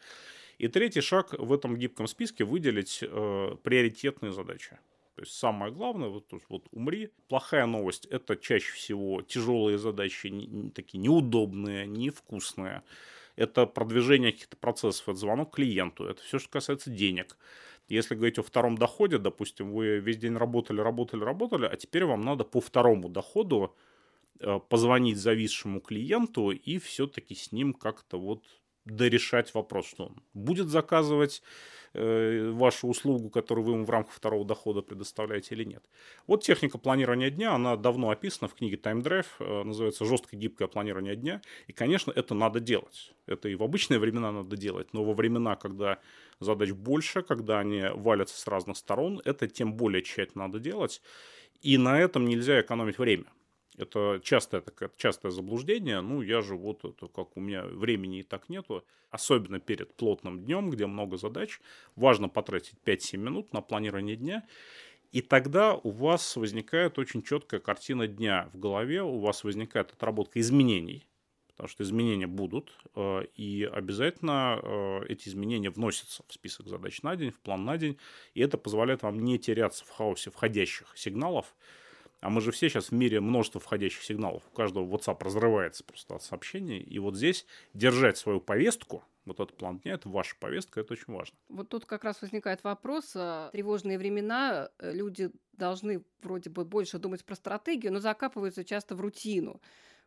И 0.58 0.68
третий 0.68 1.00
шаг 1.00 1.32
в 1.36 1.52
этом 1.52 1.76
гибком 1.76 2.06
списке– 2.06 2.44
выделить 2.44 3.00
э, 3.02 3.56
приоритетные 3.62 4.32
задачи. 4.32 4.78
То 5.20 5.24
есть 5.24 5.36
самое 5.36 5.70
главное, 5.70 6.08
вот, 6.08 6.32
вот 6.48 6.66
умри. 6.70 7.10
Плохая 7.28 7.66
новость– 7.66 8.06
это 8.10 8.36
чаще 8.38 8.72
всего 8.72 9.20
тяжелые 9.20 9.76
задачи, 9.76 10.28
не, 10.28 10.46
не, 10.46 10.70
такие 10.70 10.98
неудобные, 10.98 11.86
невкусные. 11.86 12.84
Это 13.36 13.66
продвижение 13.66 14.32
каких-то 14.32 14.56
процессов, 14.56 15.10
это 15.10 15.18
звонок 15.18 15.54
клиенту, 15.54 16.06
это 16.06 16.22
все, 16.22 16.38
что 16.38 16.48
касается 16.48 16.88
денег. 16.88 17.36
Если 17.86 18.14
говорить 18.14 18.38
о 18.38 18.42
втором 18.42 18.78
доходе, 18.78 19.18
допустим, 19.18 19.72
вы 19.72 19.98
весь 19.98 20.16
день 20.16 20.38
работали, 20.38 20.80
работали, 20.80 21.22
работали, 21.22 21.66
а 21.66 21.76
теперь 21.76 22.06
вам 22.06 22.22
надо 22.22 22.44
по 22.44 22.62
второму 22.62 23.10
доходу 23.10 23.76
э, 24.38 24.58
позвонить 24.70 25.18
зависшему 25.18 25.82
клиенту 25.82 26.50
и 26.50 26.78
все-таки 26.78 27.34
с 27.34 27.52
ним 27.52 27.74
как-то 27.74 28.18
вот 28.18 28.42
дорешать 28.86 29.52
вопрос, 29.52 29.86
что 29.86 30.06
он 30.06 30.22
будет 30.32 30.68
заказывать 30.68 31.42
э, 31.94 32.50
вашу 32.52 32.88
услугу, 32.88 33.30
которую 33.30 33.64
вы 33.64 33.72
ему 33.72 33.84
в 33.84 33.90
рамках 33.90 34.14
второго 34.14 34.44
дохода 34.44 34.82
предоставляете 34.82 35.54
или 35.54 35.64
нет. 35.64 35.84
Вот 36.26 36.42
техника 36.42 36.78
планирования 36.78 37.30
дня, 37.30 37.54
она 37.54 37.76
давно 37.76 38.10
описана 38.10 38.48
в 38.48 38.54
книге 38.54 38.76
Time 38.76 39.02
Drive, 39.02 39.26
э, 39.38 39.62
называется 39.64 40.04
«Жесткое 40.04 40.38
гибкое 40.38 40.68
планирование 40.68 41.16
дня». 41.16 41.42
И, 41.66 41.72
конечно, 41.72 42.12
это 42.14 42.34
надо 42.34 42.60
делать. 42.60 43.12
Это 43.26 43.48
и 43.48 43.54
в 43.54 43.62
обычные 43.62 43.98
времена 43.98 44.32
надо 44.32 44.56
делать, 44.56 44.92
но 44.92 45.04
во 45.04 45.14
времена, 45.14 45.56
когда 45.56 45.98
задач 46.40 46.70
больше, 46.72 47.22
когда 47.22 47.60
они 47.60 47.84
валятся 47.94 48.38
с 48.38 48.46
разных 48.46 48.76
сторон, 48.76 49.20
это 49.24 49.46
тем 49.46 49.74
более 49.74 50.02
тщательно 50.02 50.46
надо 50.46 50.58
делать. 50.58 51.02
И 51.60 51.76
на 51.76 52.00
этом 52.00 52.24
нельзя 52.24 52.60
экономить 52.60 52.98
время. 52.98 53.26
Это 53.76 54.20
частое, 54.22 54.60
такое, 54.60 54.90
частое 54.96 55.30
заблуждение. 55.30 56.00
Ну, 56.00 56.22
я 56.22 56.42
же 56.42 56.56
вот 56.56 56.84
это, 56.84 57.08
как 57.08 57.36
у 57.36 57.40
меня 57.40 57.64
времени 57.64 58.20
и 58.20 58.22
так 58.22 58.48
нету. 58.48 58.84
Особенно 59.10 59.58
перед 59.58 59.94
плотным 59.94 60.44
днем, 60.44 60.70
где 60.70 60.86
много 60.86 61.16
задач. 61.16 61.60
Важно 61.96 62.28
потратить 62.28 62.74
5-7 62.84 63.16
минут 63.16 63.52
на 63.52 63.60
планирование 63.60 64.16
дня. 64.16 64.46
И 65.12 65.22
тогда 65.22 65.74
у 65.74 65.90
вас 65.90 66.36
возникает 66.36 66.98
очень 66.98 67.22
четкая 67.22 67.58
картина 67.60 68.06
дня 68.06 68.48
в 68.52 68.58
голове. 68.58 69.02
У 69.02 69.18
вас 69.18 69.44
возникает 69.44 69.92
отработка 69.92 70.40
изменений. 70.40 71.06
Потому 71.48 71.68
что 71.68 71.82
изменения 71.82 72.26
будут. 72.26 72.72
Э, 72.94 73.24
и 73.34 73.64
обязательно 73.64 74.60
э, 74.62 75.06
эти 75.08 75.28
изменения 75.28 75.70
вносятся 75.70 76.22
в 76.26 76.32
список 76.32 76.68
задач 76.68 77.02
на 77.02 77.16
день, 77.16 77.32
в 77.32 77.40
план 77.40 77.64
на 77.64 77.76
день. 77.76 77.98
И 78.34 78.40
это 78.40 78.56
позволяет 78.56 79.02
вам 79.02 79.20
не 79.22 79.38
теряться 79.38 79.84
в 79.84 79.90
хаосе 79.90 80.30
входящих 80.30 80.92
сигналов 80.96 81.54
а 82.20 82.28
мы 82.28 82.40
же 82.40 82.52
все 82.52 82.68
сейчас 82.68 82.90
в 82.90 82.92
мире 82.92 83.20
множество 83.20 83.60
входящих 83.60 84.02
сигналов. 84.02 84.42
У 84.52 84.54
каждого 84.54 84.84
WhatsApp 84.84 85.22
разрывается 85.24 85.84
просто 85.84 86.14
от 86.14 86.22
сообщений. 86.22 86.78
И 86.78 86.98
вот 86.98 87.16
здесь 87.16 87.46
держать 87.74 88.18
свою 88.18 88.40
повестку, 88.40 89.02
Вот 89.24 89.38
этот 89.38 89.56
план 89.56 89.78
дня, 89.78 89.94
это 89.94 90.08
ваша 90.08 90.34
повестка, 90.38 90.80
это 90.80 90.94
очень 90.94 91.12
важно. 91.12 91.36
Вот 91.48 91.68
тут 91.68 91.84
как 91.84 92.04
раз 92.04 92.20
возникает 92.22 92.64
вопрос. 92.64 93.12
А, 93.14 93.50
тревожные 93.52 93.98
времена, 93.98 94.70
э, 94.78 94.92
люди 94.92 95.30
должны 95.52 96.02
вроде 96.22 96.50
бы 96.50 96.64
больше 96.64 96.98
думать 96.98 97.24
про 97.24 97.34
стратегию, 97.36 97.92
но 97.92 98.00
закапываются 98.00 98.64
часто 98.64 98.94
в 98.96 99.00
рутину. 99.00 99.60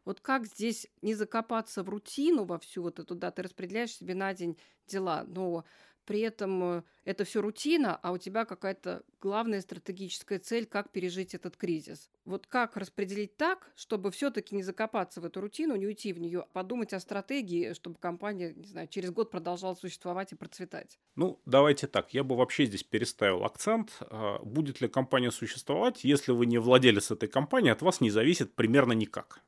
Вот 0.05 0.19
как 0.19 0.45
здесь 0.45 0.87
не 1.01 1.13
закопаться 1.13 1.83
в 1.83 1.89
рутину 1.89 2.43
во 2.43 2.59
всю 2.59 2.81
вот 2.81 2.99
эту, 2.99 3.15
да, 3.15 3.31
ты 3.31 3.43
распределяешь 3.43 3.95
себе 3.95 4.15
на 4.15 4.33
день 4.33 4.57
дела, 4.87 5.23
но 5.27 5.63
при 6.05 6.21
этом 6.21 6.63
э, 6.63 6.83
это 7.05 7.23
все 7.23 7.41
рутина, 7.41 7.95
а 7.95 8.11
у 8.11 8.17
тебя 8.17 8.45
какая-то 8.45 9.03
главная 9.21 9.61
стратегическая 9.61 10.39
цель, 10.39 10.65
как 10.65 10.91
пережить 10.91 11.33
этот 11.33 11.57
кризис. 11.57 12.09
Вот 12.25 12.47
как 12.47 12.77
распределить 12.77 13.37
так, 13.37 13.71
чтобы 13.75 14.11
все-таки 14.11 14.55
не 14.55 14.63
закопаться 14.63 15.21
в 15.21 15.25
эту 15.25 15.41
рутину, 15.41 15.75
не 15.75 15.87
уйти 15.87 16.13
в 16.13 16.19
нее, 16.19 16.41
а 16.41 16.45
подумать 16.53 16.93
о 16.93 16.99
стратегии, 16.99 17.73
чтобы 17.73 17.97
компания, 17.99 18.53
не 18.53 18.67
знаю, 18.67 18.87
через 18.87 19.11
год 19.11 19.31
продолжала 19.31 19.75
существовать 19.75 20.31
и 20.31 20.35
процветать? 20.35 20.99
Ну, 21.15 21.39
давайте 21.45 21.87
так. 21.87 22.13
Я 22.13 22.23
бы 22.23 22.35
вообще 22.35 22.65
здесь 22.65 22.83
переставил 22.83 23.43
акцент. 23.43 23.97
А, 24.01 24.39
будет 24.39 24.81
ли 24.81 24.87
компания 24.87 25.31
существовать, 25.31 26.03
если 26.03 26.31
вы 26.31 26.45
не 26.45 26.57
владелец 26.57 27.11
этой 27.11 27.29
компании, 27.29 27.71
от 27.71 27.81
вас 27.81 28.01
не 28.01 28.09
зависит 28.09 28.55
примерно 28.55 28.93
никак. 28.93 29.41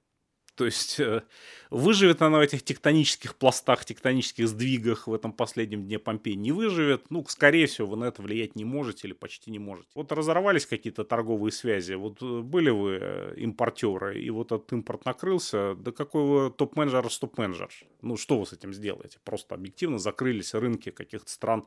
То 0.56 0.66
есть 0.66 1.00
э, 1.02 1.24
выживет 1.70 2.22
она 2.22 2.38
в 2.38 2.42
этих 2.42 2.64
тектонических 2.64 3.36
пластах, 3.36 3.84
тектонических 3.84 4.48
сдвигах 4.48 5.08
в 5.08 5.14
этом 5.14 5.34
последнем 5.34 5.84
дне 5.84 6.00
Помпеи, 6.00 6.34
не 6.34 6.54
выживет. 6.54 7.10
Ну, 7.10 7.26
скорее 7.28 7.68
всего, 7.68 7.90
вы 7.90 7.98
на 7.98 8.06
это 8.06 8.22
влиять 8.22 8.56
не 8.56 8.64
можете 8.64 9.08
или 9.08 9.14
почти 9.14 9.52
не 9.52 9.60
можете. 9.60 9.90
Вот 9.96 10.12
разорвались 10.14 10.66
какие-то 10.66 11.04
торговые 11.04 11.52
связи, 11.52 11.94
вот 11.94 12.22
э, 12.22 12.40
были 12.40 12.70
вы 12.70 12.98
э, 13.02 13.34
импортеры, 13.38 14.20
и 14.20 14.30
вот 14.30 14.54
этот 14.54 14.72
импорт 14.72 15.04
накрылся, 15.06 15.76
да 15.76 15.92
какой 15.92 16.24
вы 16.24 16.52
топ-менеджер, 16.52 17.06
топ-менеджер. 17.10 17.70
Ну, 18.02 18.16
что 18.16 18.40
вы 18.40 18.46
с 18.46 18.54
этим 18.54 18.74
сделаете? 18.74 19.20
Просто 19.26 19.56
объективно 19.56 20.00
закрылись 20.00 20.54
рынки 20.54 20.90
каких-то 20.90 21.30
стран 21.30 21.66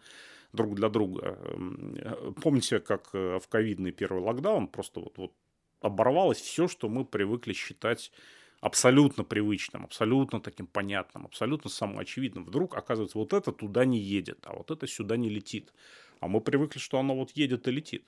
друг 0.54 0.74
для 0.74 0.88
друга. 0.88 1.38
Эм, 1.42 2.34
помните, 2.42 2.78
как 2.80 3.12
в 3.12 3.42
ковидный 3.50 3.92
первый 3.92 4.22
локдаун 4.22 4.66
просто 4.66 5.00
вот, 5.00 5.18
вот 5.18 5.32
оборвалось 5.80 6.38
все, 6.38 6.68
что 6.68 6.88
мы 6.88 7.04
привыкли 7.04 7.52
считать 7.52 8.12
абсолютно 8.60 9.24
привычным, 9.24 9.84
абсолютно 9.84 10.40
таким 10.40 10.66
понятным, 10.66 11.26
абсолютно 11.26 11.70
самоочевидным. 11.70 12.44
Вдруг, 12.44 12.76
оказывается, 12.76 13.18
вот 13.18 13.32
это 13.32 13.52
туда 13.52 13.84
не 13.84 13.98
едет, 13.98 14.40
а 14.44 14.54
вот 14.54 14.70
это 14.70 14.86
сюда 14.86 15.16
не 15.16 15.28
летит. 15.28 15.72
А 16.20 16.28
мы 16.28 16.40
привыкли, 16.40 16.78
что 16.78 16.98
оно 16.98 17.14
вот 17.14 17.30
едет 17.32 17.68
и 17.68 17.70
летит. 17.70 18.04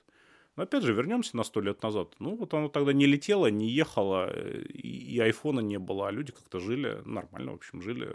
Но 0.57 0.63
опять 0.63 0.83
же, 0.83 0.93
вернемся 0.93 1.37
на 1.37 1.43
сто 1.43 1.61
лет 1.61 1.81
назад. 1.81 2.15
Ну, 2.19 2.35
вот 2.35 2.53
оно 2.53 2.67
тогда 2.67 2.91
не 2.91 3.05
летело, 3.05 3.47
не 3.47 3.69
ехало, 3.69 4.29
и, 4.67 5.15
и 5.15 5.19
айфона 5.19 5.61
не 5.61 5.79
было, 5.79 6.09
а 6.09 6.11
люди 6.11 6.33
как-то 6.33 6.59
жили 6.59 7.01
нормально, 7.05 7.53
в 7.53 7.55
общем, 7.55 7.81
жили, 7.81 8.13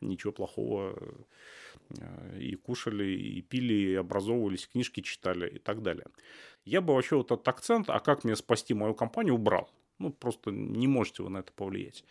ничего 0.00 0.32
плохого, 0.32 0.96
э, 1.90 2.38
и 2.38 2.54
кушали, 2.54 3.06
и 3.06 3.42
пили, 3.42 3.74
и 3.74 3.94
образовывались, 3.96 4.68
книжки 4.68 5.00
читали 5.00 5.48
и 5.48 5.58
так 5.58 5.82
далее. 5.82 6.06
Я 6.64 6.80
бы 6.80 6.94
вообще 6.94 7.16
вот 7.16 7.32
этот 7.32 7.48
акцент, 7.48 7.90
а 7.90 7.98
как 7.98 8.22
мне 8.22 8.36
спасти 8.36 8.72
мою 8.72 8.94
компанию, 8.94 9.34
убрал. 9.34 9.68
Ну, 9.98 10.10
просто 10.10 10.50
не 10.50 10.86
можете 10.86 11.22
вы 11.22 11.30
на 11.30 11.38
это 11.38 11.52
повлиять. 11.52 12.04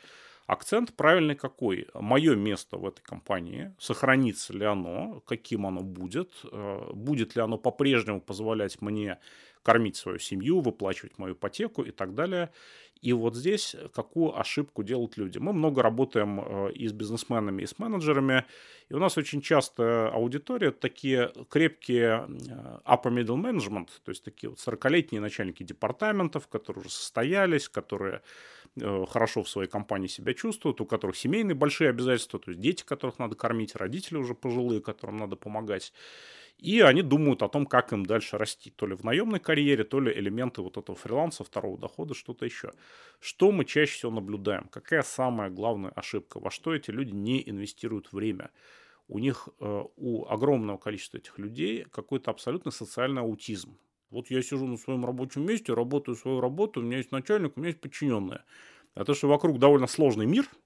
Акцент 0.48 0.94
правильный 0.94 1.36
какой? 1.36 1.88
Мое 1.94 2.36
место 2.36 2.77
в 2.77 2.86
этой 2.86 3.01
компании, 3.01 3.75
сохранится 3.79 4.53
ли 4.53 4.63
оно, 4.65 5.22
каким 5.25 5.65
оно 5.67 5.82
будет, 5.82 6.32
э, 6.50 6.91
будет 6.94 7.36
ли 7.36 7.41
оно 7.41 7.58
по-прежнему 7.58 8.22
позволять 8.22 8.82
мне 8.82 9.20
кормить 9.62 9.98
свою 9.98 10.20
семью, 10.20 10.62
выплачивать 10.62 11.17
мою 11.17 11.34
ипотеку 11.34 11.82
и 11.82 11.91
так 11.91 12.15
далее. 12.15 12.51
И 13.01 13.13
вот 13.13 13.36
здесь 13.36 13.75
какую 13.94 14.38
ошибку 14.39 14.84
делают 14.84 15.18
люди. 15.18 15.38
Мы 15.38 15.54
много 15.54 15.82
работаем 15.82 16.39
э, 16.39 16.72
и 16.74 16.88
с 16.88 16.94
бизнесменами, 16.94 17.63
и 17.63 17.66
с 17.66 17.77
менеджерами, 17.80 18.46
и 18.89 18.94
у 18.94 19.00
нас 19.00 19.18
очень 19.18 19.42
часто 19.42 20.10
аудитория 20.10 20.72
такие 20.72 21.32
крепкие 21.50 22.27
э, 22.27 22.80
upper 22.86 23.12
middle 23.12 23.38
management, 23.38 23.89
то 24.04 24.10
есть 24.10 24.24
такие 24.24 24.50
вот 24.50 24.60
40-летние 24.60 25.22
начальники 25.22 25.63
департаментов, 25.63 26.48
которые 26.48 26.82
уже 26.82 26.92
состоялись, 26.92 27.70
которые 27.70 28.22
э, 28.80 29.06
хорошо 29.10 29.44
в 29.44 29.50
своей 29.50 29.70
компании 29.70 30.08
себя 30.08 30.34
чувствуют, 30.34 30.82
у 30.82 30.86
которых 30.86 31.18
семейные 31.18 31.56
большие 31.56 31.89
обязательства, 31.89 32.39
то 32.39 32.51
есть 32.51 32.62
дети, 32.62 32.84
которых 32.84 33.20
надо 33.20 33.36
кормить, 33.36 33.75
родители 33.75 34.18
уже 34.18 34.34
пожилые, 34.34 34.82
которым 34.82 35.18
надо 35.18 35.36
помогать. 35.36 35.94
И 36.57 36.81
они 36.81 37.03
думают 37.03 37.43
о 37.43 37.49
том, 37.49 37.67
как 37.67 37.93
им 37.93 38.05
дальше 38.05 38.37
расти. 38.37 38.71
То 38.71 38.87
ли 38.87 38.95
в 38.95 39.03
наемной 39.03 39.39
карьере, 39.39 39.83
то 39.83 39.99
ли 39.99 40.11
элементы 40.11 40.61
вот 40.61 40.77
этого 40.77 40.97
фриланса, 40.97 41.43
второго 41.43 41.77
дохода, 41.77 42.15
что-то 42.15 42.45
еще. 42.45 42.71
Что 43.19 43.51
мы 43.51 43.63
чаще 43.63 43.93
всего 43.93 44.11
наблюдаем? 44.11 44.67
Какая 44.69 45.03
самая 45.03 45.51
главная 45.51 45.91
ошибка? 45.91 46.39
Во 46.39 46.49
что 46.49 46.73
эти 46.73 46.89
люди 46.89 47.11
не 47.11 47.47
инвестируют 47.47 48.11
время? 48.11 48.49
У 49.07 49.19
них, 49.19 49.49
э, 49.59 49.83
у 49.95 50.25
огромного 50.25 50.77
количества 50.77 51.17
этих 51.17 51.37
людей 51.37 51.85
какой-то 51.91 52.31
абсолютно 52.31 52.71
социальный 52.71 53.21
аутизм. 53.21 53.77
Вот 54.09 54.31
я 54.31 54.41
сижу 54.41 54.65
на 54.65 54.77
своем 54.77 55.05
рабочем 55.05 55.45
месте, 55.45 55.73
работаю 55.73 56.15
свою 56.15 56.41
работу, 56.41 56.79
у 56.79 56.83
меня 56.83 56.97
есть 56.97 57.11
начальник, 57.11 57.55
у 57.55 57.59
меня 57.59 57.69
есть 57.69 57.81
подчиненные. 57.81 58.43
А 58.95 59.05
то, 59.05 59.13
что 59.13 59.27
вокруг 59.27 59.59
довольно 59.59 59.87
сложный 59.87 60.25
мир– 60.25 60.47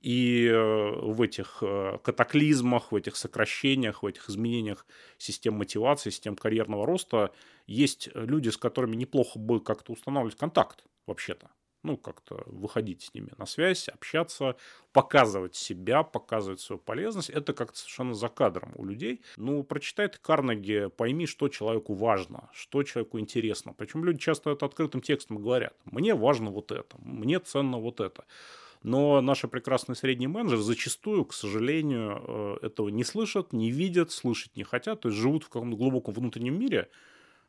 и 0.00 0.46
э, 0.46 1.00
в 1.02 1.20
этих 1.22 1.58
э, 1.62 1.98
катаклизмах, 2.02 2.92
в 2.92 2.96
этих 2.96 3.16
сокращениях, 3.16 4.02
в 4.02 4.06
этих 4.06 4.28
изменениях 4.30 4.86
систем 5.18 5.54
мотивации, 5.54 6.10
систем 6.10 6.36
карьерного 6.36 6.86
роста 6.86 7.32
есть 7.66 8.08
люди, 8.14 8.48
с 8.48 8.56
которыми 8.56 8.96
неплохо 8.96 9.38
бы 9.38 9.60
как-то 9.60 9.92
устанавливать 9.92 10.36
контакт 10.36 10.84
вообще-то. 11.06 11.50
Ну, 11.84 11.96
как-то 11.96 12.42
выходить 12.46 13.02
с 13.02 13.14
ними 13.14 13.30
на 13.38 13.46
связь, 13.46 13.88
общаться, 13.88 14.56
показывать 14.92 15.54
себя, 15.54 16.02
показывать 16.02 16.60
свою 16.60 16.80
полезность. 16.80 17.30
Это 17.30 17.52
как-то 17.52 17.78
совершенно 17.78 18.14
за 18.14 18.28
кадром 18.28 18.72
у 18.74 18.84
людей. 18.84 19.22
Ну, 19.36 19.62
прочитай 19.62 20.08
ты 20.08 20.18
Карнеги, 20.18 20.88
пойми, 20.96 21.26
что 21.26 21.48
человеку 21.48 21.94
важно, 21.94 22.50
что 22.52 22.82
человеку 22.82 23.20
интересно. 23.20 23.74
Причем 23.74 24.04
люди 24.04 24.18
часто 24.18 24.50
это 24.50 24.66
открытым 24.66 25.00
текстом 25.02 25.38
говорят. 25.38 25.76
Мне 25.84 26.14
важно 26.14 26.50
вот 26.50 26.72
это, 26.72 26.96
мне 26.98 27.38
ценно 27.38 27.78
вот 27.78 28.00
это. 28.00 28.24
Но 28.82 29.20
наши 29.20 29.48
прекрасные 29.48 29.96
средние 29.96 30.28
менеджеры 30.28 30.62
зачастую, 30.62 31.24
к 31.24 31.34
сожалению, 31.34 32.58
э, 32.62 32.66
этого 32.66 32.88
не 32.88 33.04
слышат, 33.04 33.52
не 33.52 33.70
видят, 33.70 34.12
слышать 34.12 34.56
не 34.56 34.64
хотят, 34.64 35.00
то 35.00 35.08
есть 35.08 35.20
живут 35.20 35.44
в 35.44 35.48
каком-то 35.48 35.76
глубоком 35.76 36.14
внутреннем 36.14 36.58
мире, 36.58 36.88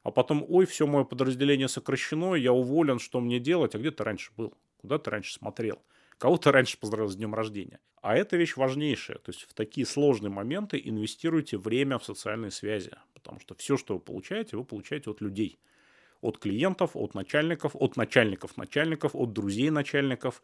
а 0.04 0.12
потом, 0.12 0.46
ой, 0.48 0.66
все 0.66 0.88
мое 0.88 1.04
подразделение 1.04 1.68
сокращено, 1.68 2.34
я 2.34 2.54
уволен, 2.54 3.00
что 3.00 3.20
мне 3.20 3.40
делать, 3.40 3.76
а 3.76 3.80
где 3.80 3.92
ты 3.92 4.04
раньше 4.04 4.32
был, 4.36 4.54
куда 4.78 4.98
ты 4.98 5.12
раньше 5.12 5.34
смотрел, 5.34 5.82
кого 6.18 6.38
ты 6.38 6.52
раньше 6.52 6.80
поздравил 6.80 7.10
с 7.10 7.16
днем 7.16 7.36
рождения. 7.36 7.80
А 8.02 8.16
это 8.16 8.38
вещь 8.38 8.56
важнейшая, 8.56 9.18
то 9.18 9.30
есть 9.30 9.42
в 9.44 9.54
такие 9.54 9.86
сложные 9.86 10.32
моменты 10.32 10.82
инвестируйте 10.84 11.58
время 11.58 12.00
в 12.00 12.06
социальные 12.06 12.52
связи, 12.52 12.92
потому 13.14 13.40
что 13.40 13.54
все, 13.56 13.78
что 13.78 13.96
вы 13.96 14.00
получаете, 14.00 14.58
вы 14.58 14.64
получаете 14.64 15.12
от 15.12 15.22
людей– 15.22 15.60
от 16.22 16.38
клиентов, 16.38 16.92
от 16.96 17.16
начальников, 17.16 17.76
от 17.76 17.98
начальников 17.98 18.58
начальников, 18.58 19.16
от 19.16 19.34
друзей 19.34 19.70
начальников, 19.70 20.42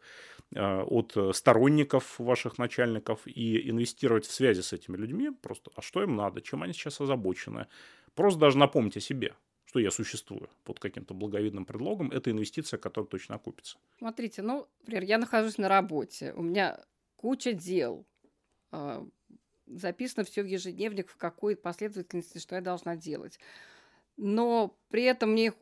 э, 0.54 0.80
от 0.82 1.16
сторонников 1.36 2.18
ваших 2.18 2.58
начальников 2.58 3.26
и 3.26 3.70
инвестировать 3.70 4.26
в 4.26 4.32
связи 4.32 4.62
с 4.62 4.72
этими 4.72 4.96
людьми 4.96 5.30
просто, 5.30 5.70
а 5.74 5.82
что 5.82 6.02
им 6.02 6.16
надо, 6.16 6.40
чем 6.40 6.62
они 6.62 6.72
сейчас 6.72 7.00
озабочены. 7.00 7.66
Просто 8.14 8.40
даже 8.40 8.58
напомнить 8.58 8.96
о 8.96 9.00
себе, 9.00 9.34
что 9.66 9.80
я 9.80 9.90
существую 9.90 10.48
под 10.64 10.78
каким-то 10.78 11.12
благовидным 11.12 11.66
предлогом, 11.66 12.10
это 12.10 12.30
инвестиция, 12.30 12.78
которая 12.78 13.08
точно 13.08 13.34
окупится. 13.34 13.76
Смотрите, 13.98 14.42
ну, 14.42 14.66
например, 14.80 15.04
я 15.04 15.18
нахожусь 15.18 15.58
на 15.58 15.68
работе, 15.68 16.32
у 16.34 16.42
меня 16.42 16.80
куча 17.16 17.52
дел, 17.52 18.06
а, 18.70 19.06
записано 19.66 20.24
все 20.24 20.42
в 20.42 20.46
ежедневник, 20.46 21.10
в 21.10 21.16
какой 21.16 21.56
последовательности, 21.56 22.38
что 22.38 22.54
я 22.54 22.60
должна 22.60 22.96
делать. 22.96 23.38
Но 24.16 24.78
при 24.88 25.02
этом 25.02 25.32
мне 25.32 25.52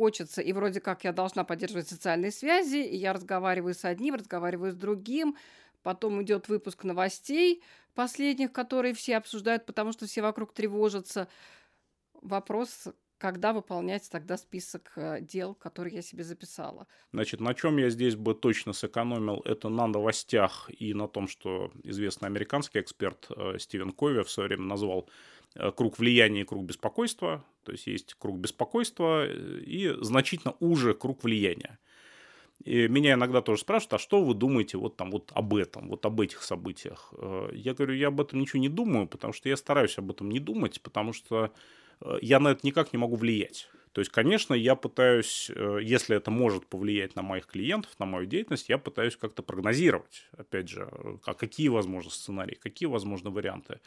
хочется, 0.00 0.40
и 0.40 0.54
вроде 0.54 0.80
как 0.80 1.04
я 1.04 1.12
должна 1.12 1.44
поддерживать 1.44 1.86
социальные 1.86 2.30
связи, 2.30 2.78
и 2.78 2.96
я 2.96 3.12
разговариваю 3.12 3.74
с 3.74 3.84
одним, 3.84 4.14
разговариваю 4.14 4.72
с 4.72 4.74
другим, 4.74 5.36
потом 5.82 6.22
идет 6.22 6.48
выпуск 6.48 6.84
новостей 6.84 7.62
последних, 7.94 8.50
которые 8.50 8.94
все 8.94 9.18
обсуждают, 9.18 9.66
потому 9.66 9.92
что 9.92 10.06
все 10.06 10.22
вокруг 10.22 10.54
тревожатся. 10.54 11.28
Вопрос, 12.22 12.88
когда 13.18 13.52
выполнять 13.52 14.10
тогда 14.10 14.38
список 14.38 14.92
э, 14.96 15.20
дел, 15.20 15.54
которые 15.54 15.96
я 15.96 16.02
себе 16.02 16.24
записала. 16.24 16.86
Значит, 17.12 17.40
на 17.40 17.52
чем 17.52 17.76
я 17.76 17.90
здесь 17.90 18.16
бы 18.16 18.34
точно 18.34 18.72
сэкономил, 18.72 19.42
это 19.44 19.68
на 19.68 19.86
новостях 19.86 20.70
и 20.78 20.94
на 20.94 21.08
том, 21.08 21.28
что 21.28 21.70
известный 21.84 22.28
американский 22.28 22.80
эксперт 22.80 23.26
э, 23.36 23.58
Стивен 23.58 23.90
Кови 23.92 24.22
в 24.22 24.30
свое 24.30 24.48
время 24.48 24.64
назвал 24.64 25.10
круг 25.76 25.98
влияния 25.98 26.42
и 26.42 26.44
круг 26.44 26.64
беспокойства. 26.64 27.44
То 27.64 27.72
есть 27.72 27.86
есть 27.86 28.14
круг 28.14 28.38
беспокойства 28.38 29.26
э, 29.26 29.60
и 29.60 29.94
значительно 30.00 30.54
уже 30.60 30.94
круг 30.94 31.24
влияния. 31.24 31.78
И 32.64 32.88
меня 32.88 33.14
иногда 33.14 33.40
тоже 33.40 33.62
спрашивают, 33.62 33.94
а 33.94 33.98
что 33.98 34.22
вы 34.22 34.34
думаете 34.34 34.76
вот 34.76 34.96
там 34.96 35.10
вот 35.10 35.32
об 35.34 35.54
этом, 35.54 35.88
вот 35.88 36.04
об 36.04 36.20
этих 36.20 36.42
событиях? 36.42 37.12
Э, 37.16 37.50
я 37.52 37.74
говорю, 37.74 37.94
я 37.94 38.08
об 38.08 38.20
этом 38.20 38.40
ничего 38.40 38.60
не 38.60 38.68
думаю, 38.68 39.06
потому 39.06 39.32
что 39.32 39.48
я 39.48 39.56
стараюсь 39.56 39.98
об 39.98 40.10
этом 40.10 40.28
не 40.30 40.40
думать, 40.40 40.80
потому 40.82 41.12
что 41.12 41.52
я 42.22 42.40
на 42.40 42.52
это 42.52 42.66
никак 42.66 42.94
не 42.94 42.98
могу 42.98 43.16
влиять. 43.16 43.68
То 43.92 44.00
есть, 44.00 44.10
конечно, 44.10 44.54
я 44.54 44.76
пытаюсь, 44.76 45.50
э, 45.54 45.78
если 45.82 46.16
это 46.16 46.30
может 46.30 46.66
повлиять 46.66 47.16
на 47.16 47.22
моих 47.22 47.46
клиентов, 47.46 47.90
на 47.98 48.06
мою 48.06 48.26
деятельность, 48.26 48.68
я 48.68 48.78
пытаюсь 48.78 49.16
как-то 49.16 49.42
прогнозировать, 49.42 50.28
опять 50.36 50.68
же, 50.68 50.88
а 51.24 51.34
какие 51.34 51.68
возможны 51.68 52.10
сценарии, 52.10 52.54
какие 52.54 52.88
возможны 52.88 53.30
варианты. 53.30 53.80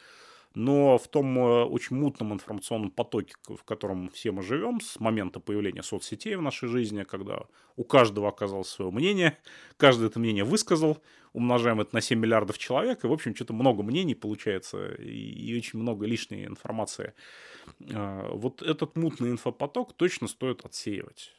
Но 0.55 1.00
в 1.00 1.07
том 1.07 1.38
э, 1.38 1.63
очень 1.63 1.95
мутном 1.95 2.33
информационном 2.33 2.91
потоке, 2.91 3.33
в 3.48 3.63
котором 3.63 4.10
все 4.10 4.31
мы 4.31 4.43
живем, 4.43 4.81
с 4.81 5.00
момента 5.00 5.39
появления 5.39 5.81
соцсетей 5.81 6.36
в 6.36 6.41
нашей 6.41 6.69
жизни, 6.69 7.03
когда 7.03 7.45
у 7.75 7.83
каждого 7.83 8.29
оказалось 8.29 8.69
свое 8.69 8.91
мнение, 8.91 9.39
каждый 9.77 10.07
это 10.07 10.19
мнение 10.19 10.43
высказал, 10.43 11.00
умножаем 11.33 11.81
это 11.81 11.95
на 11.95 12.01
7 12.01 12.19
миллиардов 12.19 12.60
человек, 12.60 13.03
и, 13.03 13.07
в 13.07 13.12
общем, 13.12 13.36
что-то 13.36 13.53
много 13.53 13.81
мнений 13.81 14.13
получается, 14.13 14.93
и, 14.93 15.10
и 15.10 15.57
очень 15.57 15.79
много 15.79 16.05
лишней 16.05 16.45
информации. 16.45 17.13
А, 17.91 18.29
вот 18.31 18.62
этот 18.62 18.95
мутный 18.95 19.31
инфопоток 19.31 19.93
точно 19.93 20.27
стоит 20.27 20.63
отсеивать. 20.65 21.33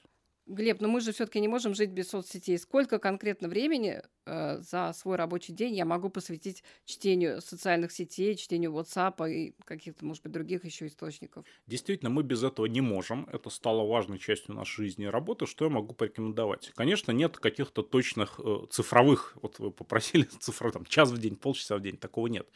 Глеб, 0.46 0.82
но 0.82 0.88
мы 0.88 1.00
же 1.00 1.12
все-таки 1.12 1.40
не 1.40 1.48
можем 1.48 1.74
жить 1.74 1.90
без 1.90 2.10
соцсетей. 2.10 2.58
Сколько 2.58 2.98
конкретно 2.98 3.48
времени 3.48 4.02
э, 4.26 4.58
за 4.60 4.92
свой 4.92 5.16
рабочий 5.16 5.54
день 5.54 5.74
я 5.74 5.86
могу 5.86 6.10
посвятить 6.10 6.62
чтению 6.84 7.40
социальных 7.40 7.92
сетей, 7.92 8.36
чтению 8.36 8.72
WhatsApp 8.72 9.30
и 9.30 9.54
каких-то, 9.64 10.04
может 10.04 10.22
быть, 10.22 10.32
других 10.32 10.66
еще 10.66 10.86
источников? 10.86 11.46
Действительно, 11.66 12.10
мы 12.10 12.22
без 12.22 12.42
этого 12.42 12.66
не 12.66 12.82
можем. 12.82 13.26
Это 13.32 13.48
стало 13.48 13.86
важной 13.86 14.18
частью 14.18 14.54
нашей 14.54 14.84
жизни 14.84 15.06
и 15.06 15.08
работы. 15.08 15.46
Что 15.46 15.64
я 15.64 15.70
могу 15.70 15.94
порекомендовать? 15.94 16.72
Конечно, 16.74 17.12
нет 17.12 17.38
каких-то 17.38 17.82
точных 17.82 18.38
э, 18.38 18.66
цифровых, 18.70 19.38
вот 19.40 19.58
вы 19.58 19.70
попросили 19.70 20.24
цифры, 20.40 20.72
там, 20.72 20.84
час 20.84 21.10
в 21.10 21.16
день, 21.16 21.36
полчаса 21.36 21.78
в 21.78 21.80
день, 21.80 21.96
такого 21.96 22.26
нет. 22.26 22.46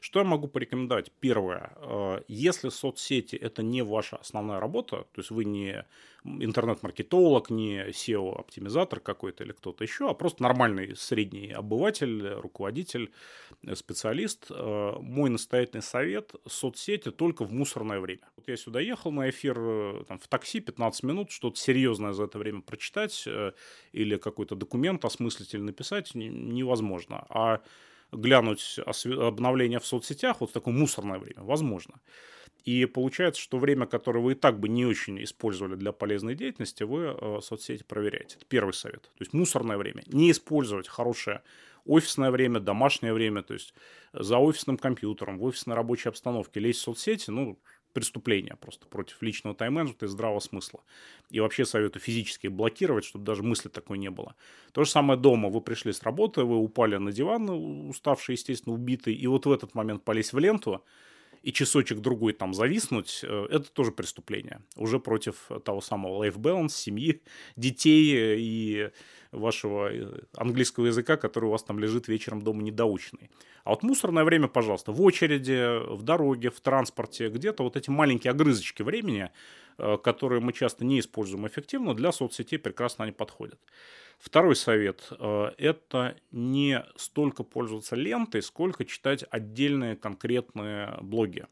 Что 0.00 0.18
я 0.18 0.24
могу 0.24 0.48
порекомендовать? 0.48 1.12
Первое, 1.20 1.74
э, 1.76 2.22
если 2.26 2.70
соцсети 2.70 3.36
это 3.36 3.62
не 3.62 3.82
ваша 3.82 4.16
основная 4.16 4.58
работа, 4.58 5.06
то 5.12 5.20
есть 5.20 5.30
вы 5.30 5.44
не 5.44 5.86
интернет-маркетолог, 6.40 7.50
не 7.50 7.88
SEO-оптимизатор 7.90 9.00
какой-то 9.00 9.44
или 9.44 9.52
кто-то 9.52 9.84
еще, 9.84 10.10
а 10.10 10.14
просто 10.14 10.42
нормальный 10.42 10.96
средний 10.96 11.50
обыватель, 11.52 12.26
руководитель, 12.28 13.12
специалист. 13.74 14.46
Э, 14.50 14.94
мой 15.00 15.30
настоятельный 15.30 15.82
совет– 15.82 16.34
соцсети 16.46 17.10
только 17.10 17.44
в 17.44 17.52
мусорное 17.52 18.00
время. 18.00 18.28
Вот 18.36 18.48
я 18.48 18.56
сюда 18.56 18.80
ехал 18.80 19.12
на 19.12 19.30
эфир 19.30 19.56
э, 19.58 20.04
там, 20.08 20.18
в 20.18 20.28
такси 20.28 20.60
15 20.60 21.02
минут, 21.02 21.30
что-то 21.30 21.58
серьезное 21.58 22.12
за 22.12 22.24
это 22.24 22.38
время 22.38 22.62
прочитать 22.62 23.24
э, 23.26 23.52
или 23.92 24.16
какой-то 24.16 24.54
документ 24.56 25.04
осмыслить 25.04 25.54
или 25.54 25.62
написать 25.62 26.14
невозможно. 26.14 27.26
А 27.28 27.60
глянуть 28.12 28.78
обновления 29.04 29.80
в 29.80 29.86
соцсетях 29.86 30.40
вот 30.40 30.50
в 30.50 30.52
такое 30.52 30.74
мусорное 30.74 31.18
время 31.18 31.42
возможно. 31.42 32.00
И 32.66 32.84
получается, 32.84 33.40
что 33.40 33.58
время, 33.58 33.86
которое 33.86 34.18
вы 34.18 34.32
и 34.32 34.34
так 34.34 34.58
бы 34.58 34.68
не 34.68 34.84
очень 34.84 35.22
использовали 35.22 35.76
для 35.76 35.92
полезной 35.92 36.34
деятельности, 36.34 36.82
вы 36.82 37.16
э, 37.16 37.40
соцсети 37.40 37.84
проверяете. 37.84 38.36
Это 38.36 38.44
первый 38.44 38.72
совет. 38.72 39.02
То 39.02 39.20
есть 39.20 39.32
мусорное 39.32 39.76
время. 39.76 40.02
Не 40.08 40.32
использовать 40.32 40.88
хорошее 40.88 41.42
офисное 41.84 42.32
время, 42.32 42.58
домашнее 42.58 43.12
время, 43.12 43.44
то 43.44 43.54
есть 43.54 43.72
за 44.12 44.38
офисным 44.38 44.78
компьютером, 44.78 45.38
в 45.38 45.44
офисной 45.44 45.76
рабочей 45.76 46.08
обстановке 46.08 46.58
лезть 46.58 46.80
в 46.80 46.82
соцсети, 46.82 47.30
ну, 47.30 47.56
преступление 47.92 48.56
просто 48.56 48.88
против 48.88 49.22
личного 49.22 49.54
тайм-менеджмента 49.54 50.06
и 50.06 50.08
здравого 50.08 50.40
смысла. 50.40 50.80
И 51.30 51.38
вообще 51.38 51.64
советую 51.64 52.02
физически 52.02 52.48
блокировать, 52.48 53.04
чтобы 53.04 53.24
даже 53.24 53.44
мысли 53.44 53.68
такой 53.68 53.96
не 53.98 54.10
было. 54.10 54.34
То 54.72 54.82
же 54.82 54.90
самое 54.90 55.18
дома. 55.18 55.50
Вы 55.50 55.60
пришли 55.60 55.92
с 55.92 56.02
работы, 56.02 56.42
вы 56.42 56.56
упали 56.56 56.96
на 56.96 57.12
диван, 57.12 57.48
уставший, 57.88 58.34
естественно, 58.34 58.74
убитый, 58.74 59.14
и 59.14 59.26
вот 59.28 59.46
в 59.46 59.52
этот 59.52 59.76
момент 59.76 60.02
полезть 60.02 60.32
в 60.32 60.38
ленту, 60.38 60.84
и 61.46 61.52
часочек 61.52 62.00
другой 62.00 62.32
там 62.32 62.54
зависнуть, 62.54 63.20
э, 63.22 63.46
это 63.50 63.70
тоже 63.72 63.92
преступление. 63.92 64.62
Уже 64.74 64.98
против 64.98 65.48
того 65.64 65.80
самого 65.80 66.24
life 66.24 66.36
balance, 66.36 66.70
семьи, 66.70 67.22
детей 67.54 68.16
э, 68.16 68.36
и 68.38 68.90
вашего 69.30 69.92
э, 69.92 70.22
английского 70.36 70.86
языка, 70.86 71.16
который 71.16 71.44
у 71.44 71.50
вас 71.50 71.62
там 71.62 71.78
лежит 71.78 72.08
вечером 72.08 72.42
дома 72.42 72.62
недоученный. 72.62 73.30
А 73.62 73.70
вот 73.70 73.84
мусорное 73.84 74.24
время, 74.24 74.48
пожалуйста, 74.48 74.90
в 74.90 75.00
очереди, 75.00 75.94
в 75.94 76.02
дороге, 76.02 76.50
в 76.50 76.60
транспорте, 76.60 77.28
где-то 77.28 77.62
вот 77.62 77.76
эти 77.76 77.90
маленькие 77.90 78.32
огрызочки 78.32 78.82
времени, 78.82 79.30
которые 80.02 80.40
мы 80.40 80.52
часто 80.52 80.84
не 80.84 81.00
используем 81.00 81.46
эффективно, 81.46 81.94
для 81.94 82.12
соцсетей 82.12 82.58
прекрасно 82.58 83.04
они 83.04 83.12
подходят. 83.12 83.58
Второй 84.18 84.56
совет 84.56 85.08
э,– 85.10 85.50
это 85.58 86.16
не 86.30 86.84
столько 86.96 87.42
пользоваться 87.42 87.96
лентой, 87.96 88.42
сколько 88.42 88.84
читать 88.84 89.24
отдельные 89.30 89.94
конкретные 89.94 90.96
блоги. 91.02 91.46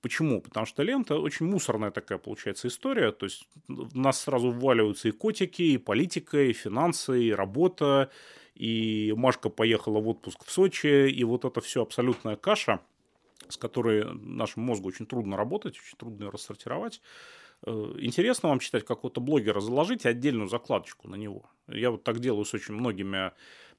Почему? 0.00 0.42
Потому 0.42 0.66
что 0.66 0.82
лента 0.82 1.16
очень 1.16 1.46
мусорная 1.46 1.90
такая 1.90 2.18
получается 2.18 2.68
история. 2.68 3.10
То 3.12 3.24
есть 3.24 3.48
нас 3.68 4.20
сразу 4.20 4.50
вваливаются 4.50 5.08
и 5.08 5.12
котики, 5.12 5.62
и 5.62 5.78
политика, 5.78 6.42
и 6.42 6.52
финансы, 6.52 7.24
и 7.24 7.32
работа, 7.32 8.10
и 8.54 9.14
Машка 9.16 9.48
поехала 9.48 10.00
в 10.00 10.08
отпуск 10.08 10.44
в 10.44 10.50
Сочи, 10.50 11.08
и 11.08 11.24
вот 11.24 11.44
это 11.46 11.60
все 11.60 11.80
абсолютная 11.80 12.36
каша, 12.36 12.80
с 13.48 13.56
которой 13.56 14.04
нашему 14.14 14.66
мозгу 14.66 14.88
очень 14.88 15.06
трудно 15.06 15.36
работать, 15.36 15.78
очень 15.78 15.96
трудно 15.96 16.24
ее 16.24 16.30
рассортировать. 16.30 17.00
Э, 17.66 17.94
интересно 17.98 18.50
вам 18.50 18.58
читать 18.58 18.84
какого-то 18.84 19.20
блогера, 19.20 19.60
заложите 19.60 20.08
отдельную 20.08 20.48
закладочку 20.48 21.08
на 21.08 21.14
него. 21.16 21.48
Я 21.68 21.90
вот 21.90 22.04
так 22.04 22.20
делаю 22.20 22.44
с 22.44 22.52
очень 22.52 22.74
многими 22.74 23.32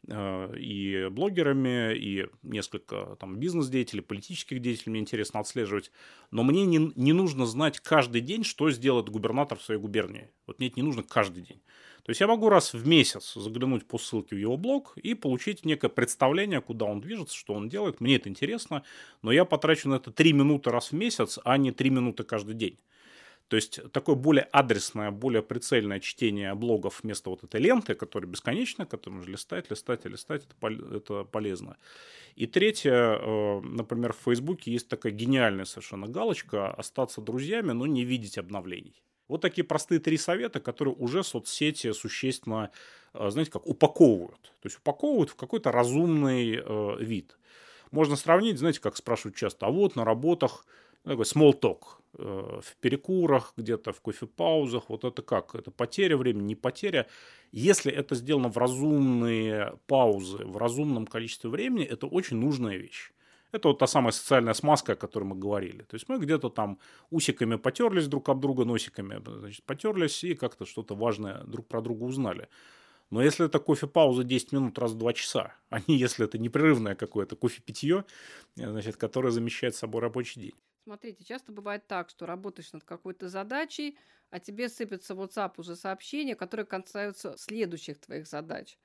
э, 0.08 0.58
и 0.58 1.08
блогерами, 1.12 1.96
и 1.96 2.28
несколько 2.42 3.16
там 3.20 3.38
бизнес-деятелей, 3.38 4.02
политических 4.02 4.60
деятелей 4.60 4.92
мне 4.92 5.02
интересно 5.02 5.40
отслеживать. 5.40 5.92
Но 6.32 6.44
мне 6.44 6.66
не, 6.66 6.92
не 6.96 7.14
нужно 7.14 7.46
знать 7.46 7.80
каждый 7.80 8.22
день, 8.22 8.44
что 8.44 8.72
сделает 8.72 9.10
губернатор 9.10 9.60
в 9.60 9.64
своей 9.64 9.80
губернии. 9.80 10.32
Вот 10.48 10.58
мне 10.58 10.70
это 10.70 10.80
не 10.80 10.84
нужно 10.84 11.04
каждый 11.04 11.44
день. 11.44 11.62
То 12.04 12.12
есть 12.12 12.22
я 12.22 12.28
могу 12.28 12.50
раз 12.50 12.74
в 12.74 12.88
месяц 12.88 13.34
заглянуть 13.34 13.88
по 13.88 13.98
ссылке 13.98 14.36
в 14.36 14.40
его 14.40 14.58
блог 14.58 14.96
и 14.98 15.16
получить 15.16 15.66
некое 15.66 15.90
представление, 15.90 16.62
куда 16.62 16.86
он 16.86 17.02
движется, 17.02 17.36
что 17.36 17.54
он 17.54 17.68
делает. 17.68 18.00
Мне 18.00 18.18
это 18.18 18.30
интересно, 18.30 18.84
но 19.24 19.32
я 19.32 19.44
потрачу 19.44 19.90
на 19.90 19.96
это 19.96 20.12
3 20.12 20.34
минуты 20.34 20.70
раз 20.70 20.92
в 20.92 20.96
месяц, 20.96 21.40
а 21.44 21.58
не 21.58 21.72
3 21.72 21.90
минуты 21.90 22.24
каждый 22.24 22.54
день. 22.54 22.78
То 23.48 23.58
есть 23.58 23.80
такое 23.92 24.16
более 24.16 24.48
адресное, 24.52 25.12
более 25.12 25.44
прицельное 25.44 26.00
чтение 26.00 26.56
блогов 26.56 27.02
вместо 27.04 27.30
вот 27.30 27.44
этой 27.44 27.62
ленты, 27.62 27.94
которая 27.94 28.30
бесконечна, 28.30 28.86
которую 28.88 29.20
нужно 29.20 29.32
листать, 29.34 29.70
листать 29.70 30.06
и 30.06 30.10
листать, 30.10 30.44
это, 30.46 30.96
это 30.96 31.24
полезно. 31.26 31.78
И 32.36 32.48
третье, 32.48 32.92
э, 32.92 33.62
например, 33.62 34.14
в 34.14 34.24
Фейсбуке 34.26 34.72
есть 34.72 34.88
такая 34.88 35.12
гениальная 35.12 35.66
совершенно 35.66 36.08
галочка 36.08 36.72
«остаться 36.72 37.22
друзьями, 37.22 37.72
но 37.72 37.86
не 37.86 38.04
видеть 38.04 38.40
обновлений». 38.40 39.04
Вот 39.28 39.42
такие 39.42 39.64
простые 39.64 40.00
три 40.00 40.18
совета, 40.18 40.60
которые 40.60 40.96
уже 40.96 41.24
соцсети 41.24 41.92
существенно, 41.94 42.72
э, 43.14 43.30
знаете, 43.30 43.52
как 43.52 43.68
упаковывают. 43.68 44.42
То 44.42 44.66
есть 44.66 44.78
упаковывают 44.80 45.30
в 45.30 45.36
какой-то 45.36 45.72
разумный 45.72 46.62
э, 46.64 46.96
вид. 47.00 47.38
Можно 47.92 48.16
сравнить, 48.16 48.58
знаете, 48.58 48.82
как 48.82 48.98
спрашивают 48.98 49.36
часто, 49.38 49.68
а 49.68 49.72
вот 49.72 49.96
на 49.96 50.04
работах 50.04 50.66
такой 51.06 51.26
small 51.26 51.60
talk 51.60 51.80
э, 52.18 52.60
в 52.62 52.76
перекурах, 52.82 53.54
где-то 53.58 53.92
в 53.92 54.02
кофе-паузах. 54.02 54.90
Вот 54.90 55.04
это 55.04 55.22
как? 55.22 55.56
Это 55.56 55.72
потеря 55.72 56.18
времени, 56.18 56.44
не 56.44 56.56
потеря. 56.56 57.08
Если 57.52 57.92
это 57.92 58.16
сделано 58.16 58.50
в 58.50 58.58
разумные 58.58 59.78
паузы, 59.88 60.46
в 60.46 60.58
разумном 60.58 61.06
количестве 61.08 61.50
времени, 61.50 61.86
это 61.86 62.08
очень 62.08 62.38
нужная 62.38 62.78
вещь. 62.78 63.12
Это 63.52 63.70
вот 63.70 63.80
та 63.80 63.88
самая 63.88 64.12
социальная 64.12 64.54
смазка, 64.54 64.94
о 64.94 64.96
которой 64.96 65.24
мы 65.24 65.36
говорили. 65.36 65.84
То 65.84 65.96
есть 65.96 66.10
мы 66.10 66.18
где-то 66.18 66.50
там 66.50 66.78
усиками 67.10 67.56
потерлись 67.56 68.08
друг 68.08 68.28
об 68.30 68.42
друга, 68.42 68.66
носиками 68.66 69.22
значит, 69.26 69.64
потерлись 69.64 70.24
и 70.26 70.36
как-то 70.36 70.66
что-то 70.66 70.96
важное 70.96 71.44
друг 71.46 71.68
про 71.68 71.82
друга 71.82 72.04
узнали. 72.04 72.50
Но 73.12 73.22
если 73.22 73.46
это 73.46 73.60
кофе-пауза 73.60 74.24
10 74.24 74.52
минут 74.52 74.80
раз 74.80 74.92
в 74.92 74.98
2 74.98 75.14
часа, 75.14 75.54
а 75.70 75.80
не 75.88 75.96
если 75.96 76.26
это 76.26 76.38
непрерывное 76.38 76.96
какое-то 76.96 77.36
кофе-питье, 77.36 78.04
значит, 78.56 78.98
которое 78.98 79.32
замещает 79.32 79.76
собой 79.76 80.02
рабочий 80.02 80.42
день. 80.42 80.54
Смотрите, 80.86 81.24
часто 81.24 81.52
бывает 81.52 81.88
так, 81.88 82.10
что 82.10 82.28
работаешь 82.28 82.72
над 82.72 82.84
какой-то 82.84 83.28
задачей, 83.28 83.98
а 84.30 84.40
тебе 84.40 84.70
сыпется 84.70 85.16
в 85.16 85.22
WhatsApp 85.22 85.54
уже 85.58 85.76
сообщения, 85.76 86.36
которые 86.36 86.66
касаются 86.68 87.36
следующих 87.38 88.00
твоих 88.00 88.28
задач. 88.28 88.78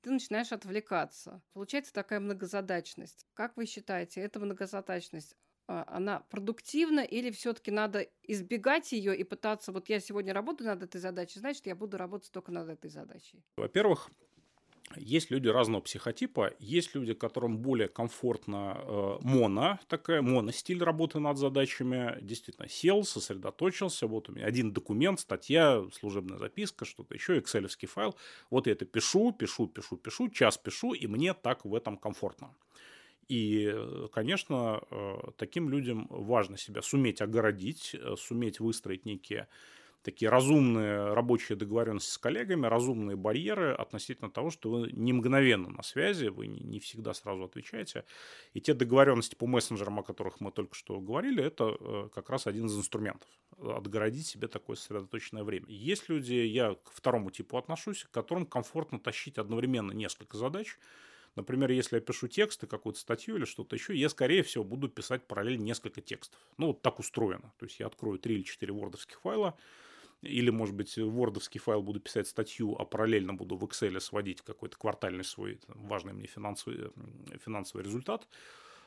Ты 0.00 0.10
начинаешь 0.12 0.52
отвлекаться. 0.52 1.42
Получается 1.52 1.92
такая 1.92 2.20
многозадачность. 2.20 3.26
Как 3.34 3.56
вы 3.56 3.66
считаете, 3.66 4.20
эта 4.20 4.38
многозадачность, 4.38 5.36
а, 5.66 5.84
она 5.88 6.20
продуктивна 6.20 7.00
или 7.00 7.32
все-таки 7.32 7.72
надо 7.72 8.02
избегать 8.22 8.92
ее 8.92 9.16
и 9.16 9.24
пытаться, 9.24 9.72
вот 9.72 9.88
я 9.88 9.98
сегодня 9.98 10.32
работаю 10.32 10.68
над 10.68 10.84
этой 10.84 11.00
задачей, 11.00 11.40
значит, 11.40 11.66
я 11.66 11.74
буду 11.74 11.96
работать 11.98 12.30
только 12.30 12.52
над 12.52 12.68
этой 12.68 12.88
задачей? 12.88 13.44
Во-первых, 13.56 14.10
есть 14.96 15.30
люди 15.30 15.48
разного 15.48 15.82
психотипа, 15.82 16.52
есть 16.58 16.94
люди, 16.94 17.14
которым 17.14 17.58
более 17.58 17.88
комфортно 17.88 18.76
э, 18.78 19.18
моно, 19.22 19.78
такая 19.88 20.22
моностиль 20.22 20.82
работы 20.82 21.18
над 21.18 21.38
задачами. 21.38 22.18
Действительно, 22.20 22.68
сел, 22.68 23.04
сосредоточился, 23.04 24.06
вот 24.06 24.28
у 24.28 24.32
меня 24.32 24.46
один 24.46 24.72
документ, 24.72 25.20
статья, 25.20 25.84
служебная 25.92 26.38
записка, 26.38 26.84
что-то 26.84 27.14
еще, 27.14 27.38
экселевский 27.38 27.88
файл. 27.88 28.16
Вот 28.50 28.66
я 28.66 28.72
это 28.72 28.84
пишу, 28.84 29.32
пишу, 29.32 29.66
пишу, 29.66 29.96
пишу, 29.96 30.28
час 30.30 30.58
пишу, 30.58 30.92
и 30.92 31.06
мне 31.06 31.34
так 31.34 31.64
в 31.64 31.74
этом 31.74 31.96
комфортно. 31.96 32.54
И, 33.28 33.74
конечно, 34.12 34.80
э, 34.90 35.16
таким 35.36 35.68
людям 35.68 36.06
важно 36.08 36.56
себя 36.56 36.80
суметь 36.80 37.20
огородить, 37.20 37.94
э, 37.94 38.16
суметь 38.16 38.58
выстроить 38.58 39.04
некие 39.04 39.48
такие 40.02 40.28
разумные 40.28 41.12
рабочие 41.12 41.56
договоренности 41.56 42.10
с 42.10 42.18
коллегами, 42.18 42.66
разумные 42.66 43.16
барьеры 43.16 43.72
относительно 43.72 44.30
того, 44.30 44.50
что 44.50 44.70
вы 44.70 44.90
не 44.92 45.12
мгновенно 45.12 45.68
на 45.68 45.82
связи, 45.82 46.26
вы 46.26 46.46
не, 46.46 46.80
всегда 46.80 47.14
сразу 47.14 47.44
отвечаете. 47.44 48.04
И 48.54 48.60
те 48.60 48.74
договоренности 48.74 49.34
по 49.34 49.46
мессенджерам, 49.46 49.98
о 49.98 50.02
которых 50.02 50.40
мы 50.40 50.52
только 50.52 50.74
что 50.74 51.00
говорили, 51.00 51.42
это 51.42 51.76
э, 51.78 52.08
как 52.14 52.30
раз 52.30 52.46
один 52.46 52.66
из 52.66 52.76
инструментов. 52.76 53.28
Отгородить 53.60 54.26
себе 54.26 54.48
такое 54.48 54.76
сосредоточенное 54.76 55.42
время. 55.42 55.66
Есть 55.68 56.08
люди, 56.08 56.34
я 56.34 56.74
к 56.74 56.92
второму 56.92 57.30
типу 57.30 57.58
отношусь, 57.58 58.04
к 58.04 58.10
которым 58.10 58.46
комфортно 58.46 59.00
тащить 59.00 59.38
одновременно 59.38 59.92
несколько 59.92 60.36
задач, 60.36 60.78
Например, 61.38 61.70
если 61.70 61.94
я 61.94 62.00
пишу 62.00 62.26
тексты, 62.26 62.66
какую-то 62.66 62.98
статью 62.98 63.36
или 63.36 63.44
что-то 63.44 63.76
еще, 63.76 63.94
я, 63.94 64.08
скорее 64.08 64.42
всего, 64.42 64.64
буду 64.64 64.88
писать 64.88 65.24
параллельно 65.24 65.62
несколько 65.62 66.00
текстов. 66.00 66.40
Ну, 66.56 66.66
вот 66.68 66.82
так 66.82 66.98
устроено. 66.98 67.52
То 67.58 67.66
есть 67.66 67.78
я 67.78 67.86
открою 67.86 68.18
три 68.18 68.34
или 68.34 68.42
четыре 68.42 68.72
вордовских 68.72 69.20
файла, 69.20 69.56
или, 70.20 70.50
может 70.50 70.74
быть, 70.74 70.96
вордовский 70.96 71.60
файл 71.60 71.80
буду 71.80 72.00
писать 72.00 72.26
статью, 72.26 72.74
а 72.76 72.84
параллельно 72.84 73.34
буду 73.34 73.54
в 73.54 73.62
Excel 73.64 74.00
сводить 74.00 74.42
какой-то 74.42 74.76
квартальный 74.76 75.22
свой 75.22 75.60
важный 75.68 76.12
мне 76.12 76.26
финансовый, 76.26 76.90
финансовый 77.44 77.82
результат. 77.82 78.26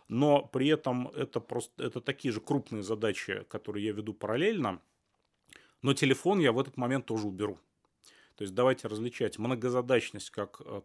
Но 0.09 0.41
при 0.43 0.67
этом 0.67 1.07
это 1.07 1.39
просто 1.39 1.85
это 1.85 2.01
такие 2.01 2.33
же 2.33 2.41
крупные 2.41 2.83
задачи, 2.83 3.45
которые 3.47 3.85
я 3.85 3.93
веду 3.93 4.13
параллельно. 4.13 4.81
Но 5.81 5.93
телефон 5.93 6.39
я 6.41 6.51
в 6.51 6.59
этот 6.59 6.75
момент 6.75 7.05
тоже 7.05 7.27
уберу. 7.27 7.57
То 8.35 8.43
есть 8.43 8.53
давайте 8.53 8.87
различать 8.87 9.37
многозадачность, 9.37 10.29
как, 10.31 10.61
э, 10.65 10.81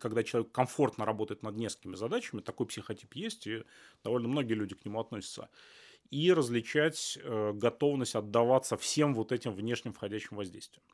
когда 0.00 0.22
человек 0.22 0.52
комфортно 0.52 1.04
работает 1.04 1.42
над 1.42 1.56
несколькими 1.56 1.96
задачами, 1.96 2.40
такой 2.40 2.66
психотип 2.66 3.14
есть, 3.14 3.46
и 3.46 3.64
довольно 4.04 4.28
многие 4.28 4.54
люди 4.54 4.74
к 4.74 4.84
нему 4.84 5.00
относятся, 5.00 5.48
и 6.10 6.32
различать 6.32 7.18
э, 7.22 7.52
готовность 7.54 8.14
отдаваться 8.14 8.76
всем 8.76 9.14
вот 9.14 9.32
этим 9.32 9.54
внешним 9.54 9.92
входящим 9.92 10.36
воздействиям. 10.36 10.84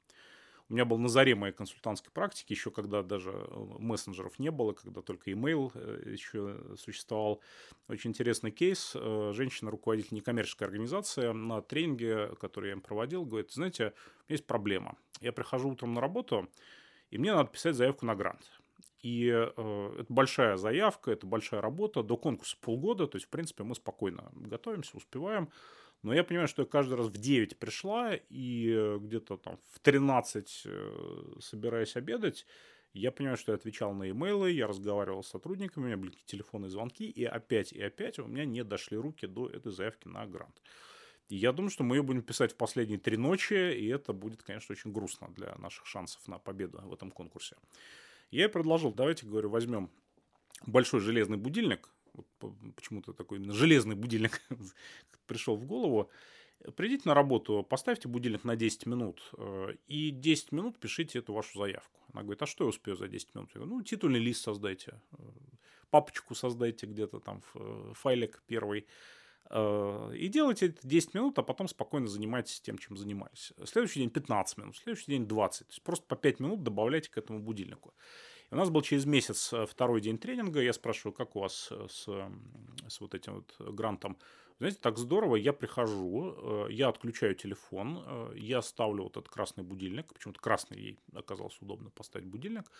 У 0.68 0.74
меня 0.74 0.84
был 0.84 0.98
на 0.98 1.08
заре 1.08 1.34
моей 1.34 1.54
консультантской 1.54 2.12
практики, 2.12 2.52
еще 2.52 2.70
когда 2.70 3.02
даже 3.02 3.30
э, 3.30 3.64
мессенджеров 3.78 4.38
не 4.38 4.50
было, 4.50 4.74
когда 4.74 5.00
только 5.00 5.30
email 5.30 5.70
э, 5.74 6.10
еще 6.10 6.60
существовал. 6.76 7.40
Очень 7.88 8.10
интересный 8.10 8.50
кейс. 8.50 8.92
Э, 8.94 9.32
женщина, 9.34 9.70
руководитель 9.70 10.14
некоммерческой 10.16 10.66
организации, 10.66 11.32
на 11.32 11.62
тренинге, 11.62 12.34
который 12.36 12.66
я 12.66 12.72
им 12.72 12.82
проводил, 12.82 13.24
говорит, 13.24 13.50
знаете, 13.50 13.94
есть 14.28 14.46
проблема. 14.46 14.98
Я 15.20 15.32
прихожу 15.32 15.70
утром 15.70 15.94
на 15.94 16.02
работу, 16.02 16.48
и 17.10 17.16
мне 17.16 17.34
надо 17.34 17.50
писать 17.50 17.74
заявку 17.74 18.04
на 18.04 18.14
грант. 18.14 18.50
И 19.00 19.28
э, 19.30 19.94
это 19.98 20.12
большая 20.12 20.56
заявка, 20.56 21.12
это 21.12 21.26
большая 21.26 21.60
работа. 21.60 22.02
До 22.02 22.16
конкурса 22.16 22.56
полгода, 22.60 23.06
то 23.06 23.16
есть, 23.16 23.26
в 23.26 23.30
принципе, 23.30 23.62
мы 23.62 23.74
спокойно 23.74 24.30
готовимся, 24.32 24.96
успеваем. 24.96 25.50
Но 26.02 26.14
я 26.14 26.22
понимаю, 26.22 26.48
что 26.48 26.62
я 26.62 26.66
каждый 26.66 26.94
раз 26.94 27.06
в 27.06 27.18
9 27.18 27.58
пришла, 27.58 28.14
и 28.14 28.70
э, 28.70 28.98
где-то 29.00 29.36
там 29.36 29.58
в 29.72 29.80
13 29.80 30.62
э, 30.66 31.34
собираясь 31.40 31.96
обедать, 31.96 32.46
я 32.92 33.12
понимаю, 33.12 33.36
что 33.36 33.52
я 33.52 33.56
отвечал 33.56 33.92
на 33.92 34.10
имейлы, 34.10 34.50
я 34.50 34.66
разговаривал 34.66 35.22
с 35.22 35.28
сотрудниками, 35.28 35.84
у 35.84 35.86
меня 35.86 35.96
были 35.96 36.12
телефонные 36.26 36.70
звонки, 36.70 37.08
и 37.08 37.24
опять 37.24 37.72
и 37.72 37.82
опять 37.82 38.18
у 38.18 38.26
меня 38.26 38.44
не 38.44 38.64
дошли 38.64 38.96
руки 38.96 39.26
до 39.26 39.48
этой 39.48 39.72
заявки 39.72 40.08
на 40.08 40.26
грант. 40.26 40.62
И 41.28 41.36
я 41.36 41.52
думаю, 41.52 41.70
что 41.70 41.84
мы 41.84 41.96
ее 41.96 42.02
будем 42.02 42.22
писать 42.22 42.52
в 42.52 42.56
последние 42.56 42.98
три 42.98 43.16
ночи, 43.16 43.74
и 43.74 43.86
это 43.88 44.12
будет, 44.12 44.42
конечно, 44.42 44.72
очень 44.72 44.92
грустно 44.92 45.28
для 45.28 45.54
наших 45.56 45.86
шансов 45.86 46.26
на 46.26 46.38
победу 46.38 46.80
в 46.82 46.92
этом 46.92 47.10
конкурсе. 47.10 47.56
Я 48.30 48.48
предложил, 48.48 48.92
давайте, 48.92 49.26
говорю, 49.26 49.50
возьмем 49.50 49.90
большой 50.66 51.00
железный 51.00 51.36
будильник, 51.36 51.90
почему-то 52.74 53.12
такой 53.12 53.42
железный 53.52 53.96
будильник 53.96 54.42
пришел 55.26 55.56
в 55.56 55.64
голову. 55.64 56.10
Придите 56.76 57.08
на 57.08 57.14
работу, 57.14 57.62
поставьте 57.62 58.08
будильник 58.08 58.44
на 58.44 58.56
10 58.56 58.86
минут 58.86 59.22
э, 59.36 59.74
и 59.86 60.10
10 60.10 60.52
минут 60.52 60.78
пишите 60.78 61.20
эту 61.20 61.32
вашу 61.32 61.56
заявку. 61.58 62.00
Она 62.12 62.22
говорит, 62.22 62.42
а 62.42 62.46
что 62.46 62.64
я 62.64 62.68
успею 62.68 62.96
за 62.96 63.06
10 63.06 63.34
минут? 63.34 63.50
Я 63.54 63.60
говорю, 63.60 63.76
ну, 63.76 63.82
титульный 63.82 64.18
лист 64.18 64.42
создайте, 64.42 65.00
э, 65.12 65.22
папочку 65.90 66.34
создайте 66.34 66.86
где-то 66.86 67.20
там, 67.20 67.42
э, 67.54 67.92
файлик 67.94 68.42
первый. 68.46 68.86
И 69.50 70.28
делайте 70.30 70.66
это 70.66 70.86
10 70.86 71.14
минут, 71.14 71.38
а 71.38 71.42
потом 71.42 71.68
спокойно 71.68 72.06
занимайтесь 72.06 72.60
тем, 72.60 72.76
чем 72.76 72.98
занимались. 72.98 73.54
Следующий 73.64 74.00
день 74.00 74.10
15 74.10 74.58
минут, 74.58 74.76
следующий 74.76 75.12
день 75.12 75.26
20. 75.26 75.66
То 75.66 75.72
есть 75.72 75.82
просто 75.82 76.04
по 76.04 76.16
5 76.16 76.40
минут 76.40 76.62
добавляйте 76.62 77.10
к 77.10 77.16
этому 77.16 77.40
будильнику. 77.40 77.94
И 78.50 78.54
у 78.54 78.56
нас 78.56 78.70
был 78.70 78.82
через 78.82 79.04
месяц 79.04 79.52
э, 79.52 79.66
второй 79.66 80.00
день 80.00 80.18
тренинга. 80.18 80.60
Я 80.60 80.72
спрашиваю, 80.72 81.12
как 81.12 81.36
у 81.36 81.40
вас 81.40 81.68
э, 81.70 81.86
с, 81.90 82.08
с 82.88 83.00
вот 83.00 83.14
этим 83.14 83.34
вот 83.34 83.74
грантом? 83.74 84.16
Знаете, 84.58 84.78
так 84.80 84.98
здорово, 84.98 85.36
я 85.36 85.52
прихожу, 85.52 86.66
э, 86.66 86.72
я 86.72 86.88
отключаю 86.88 87.34
телефон, 87.34 88.32
я 88.34 88.62
ставлю 88.62 89.04
вот 89.04 89.16
этот 89.16 89.28
красный 89.28 89.64
будильник, 89.64 90.12
почему-то 90.12 90.40
красный 90.40 90.78
ей 90.78 90.98
оказался 91.14 91.58
удобно 91.60 91.90
поставить 91.90 92.26
будильник, 92.26 92.70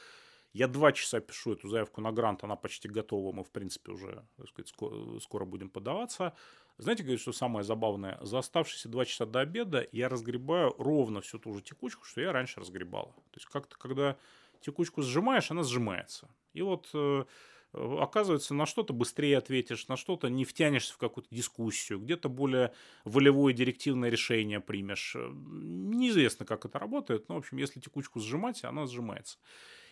я 0.55 0.67
два 0.67 0.93
часа 0.93 1.21
пишу 1.21 1.53
эту 1.53 1.69
заявку 1.69 2.01
на 2.01 2.11
грант, 2.11 2.43
она 2.43 2.57
почти 2.57 2.89
готова, 2.89 3.33
мы, 3.33 3.45
в 3.45 3.51
принципе, 3.51 3.93
уже, 3.93 4.25
так 4.37 4.49
сказать, 4.49 4.69
скоро, 4.69 5.21
скоро 5.21 5.45
будем 5.45 5.69
подаваться. 5.69 6.35
Знаете, 6.79 7.03
говорит, 7.03 7.21
что 7.21 7.33
самое 7.33 7.65
забавное? 7.65 8.19
За 8.23 8.39
оставшиеся 8.39 8.89
два 8.89 9.05
часа 9.05 9.27
до 9.27 9.41
обеда 9.41 9.87
я 9.93 10.09
разгребаю 10.09 10.75
ровно 10.79 11.21
всю 11.21 11.39
ту 11.39 11.53
же 11.53 11.61
текучку, 11.61 12.05
что 12.05 12.21
я 12.21 12.33
раньше 12.33 12.61
разгребала. 12.61 13.13
То 13.13 13.37
есть 13.37 13.47
как-то, 13.47 13.77
когда 13.77 14.17
текучку 14.61 15.03
сжимаешь, 15.03 15.51
она 15.51 15.63
сжимается. 15.63 16.29
И 16.53 16.63
вот 16.63 16.89
э, 16.95 17.25
оказывается, 17.73 18.55
на 18.55 18.67
что-то 18.67 18.93
быстрее 18.93 19.39
ответишь, 19.39 19.89
на 19.89 19.97
что-то 19.97 20.29
не 20.29 20.45
втянешься 20.45 20.95
в 20.95 20.99
какую-то 20.99 21.35
дискуссию, 21.35 21.99
где-то 21.99 22.29
более 22.29 22.73
волевое 23.05 23.53
директивное 23.53 24.11
решение 24.11 24.61
примешь. 24.61 25.17
Неизвестно, 25.17 26.47
как 26.47 26.65
это 26.65 26.79
работает, 26.79 27.29
но, 27.29 27.35
в 27.35 27.39
общем, 27.39 27.59
если 27.59 27.81
текучку 27.81 28.21
сжимать, 28.21 28.65
она 28.65 28.87
сжимается. 28.87 29.39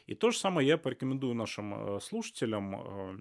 И 0.07 0.15
то 0.15 0.31
же 0.31 0.39
самое 0.39 0.67
я 0.69 0.79
порекомендую 0.79 1.35
нашим 1.35 1.97
э, 1.97 2.01
слушателям, 2.01 2.77
э, 2.77 3.19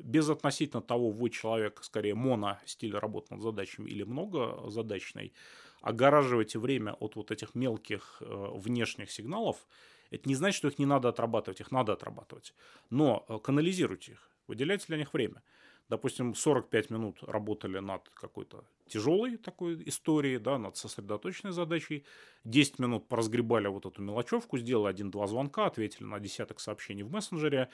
без 0.00 0.28
относительно 0.28 0.82
того, 0.82 1.10
вы 1.10 1.30
человек, 1.30 1.80
скорее, 1.82 2.14
моно 2.14 2.58
стиля 2.64 2.98
работы 2.98 3.34
над 3.34 3.42
задачами 3.42 3.90
или 3.90 4.02
многозадачный, 4.02 5.34
огораживайте 5.82 6.58
время 6.58 6.94
от 6.94 7.14
вот 7.14 7.30
этих 7.30 7.54
мелких 7.54 8.22
внешних 8.22 9.10
сигналов, 9.10 9.66
это 10.14 10.28
не 10.28 10.34
значит, 10.34 10.56
что 10.56 10.68
их 10.68 10.78
не 10.78 10.86
надо 10.86 11.08
отрабатывать, 11.08 11.60
их 11.60 11.70
надо 11.70 11.92
отрабатывать. 11.92 12.54
Но 12.90 13.24
э, 13.28 13.38
канализируйте 13.38 14.12
их, 14.12 14.30
выделяйте 14.46 14.86
для 14.88 14.96
них 14.96 15.12
время. 15.12 15.42
Допустим, 15.88 16.34
45 16.34 16.90
минут 16.90 17.22
работали 17.22 17.78
над 17.78 18.08
какой-то 18.10 18.64
тяжелой 18.88 19.36
такой 19.36 19.82
историей, 19.86 20.38
да, 20.38 20.58
над 20.58 20.76
сосредоточенной 20.76 21.52
задачей. 21.52 22.04
10 22.44 22.78
минут 22.78 23.06
поразгребали 23.06 23.68
вот 23.68 23.84
эту 23.84 24.00
мелочевку, 24.00 24.56
сделали 24.56 24.90
один-два 24.90 25.26
звонка, 25.26 25.66
ответили 25.66 26.04
на 26.04 26.20
десяток 26.20 26.60
сообщений 26.60 27.02
в 27.02 27.10
мессенджере. 27.10 27.68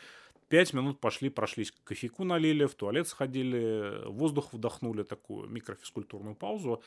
5 0.50 0.74
минут 0.74 1.00
пошли, 1.00 1.30
прошлись, 1.30 1.72
кофейку 1.84 2.24
налили, 2.24 2.66
в 2.66 2.74
туалет 2.74 3.06
сходили, 3.06 4.04
воздух 4.06 4.52
вдохнули, 4.52 5.04
такую 5.04 5.48
микрофизкультурную 5.48 6.34
паузу. 6.34 6.82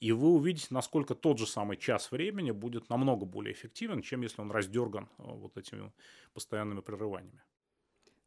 И 0.00 0.12
вы 0.12 0.28
увидите, 0.28 0.66
насколько 0.70 1.14
тот 1.14 1.38
же 1.38 1.46
самый 1.46 1.78
час 1.78 2.12
времени 2.12 2.50
будет 2.50 2.90
намного 2.90 3.24
более 3.24 3.54
эффективен, 3.54 4.02
чем 4.02 4.20
если 4.20 4.42
он 4.42 4.50
раздерган 4.50 5.04
э, 5.04 5.22
вот 5.24 5.56
этими 5.56 5.90
постоянными 6.34 6.82
прерываниями. 6.82 7.40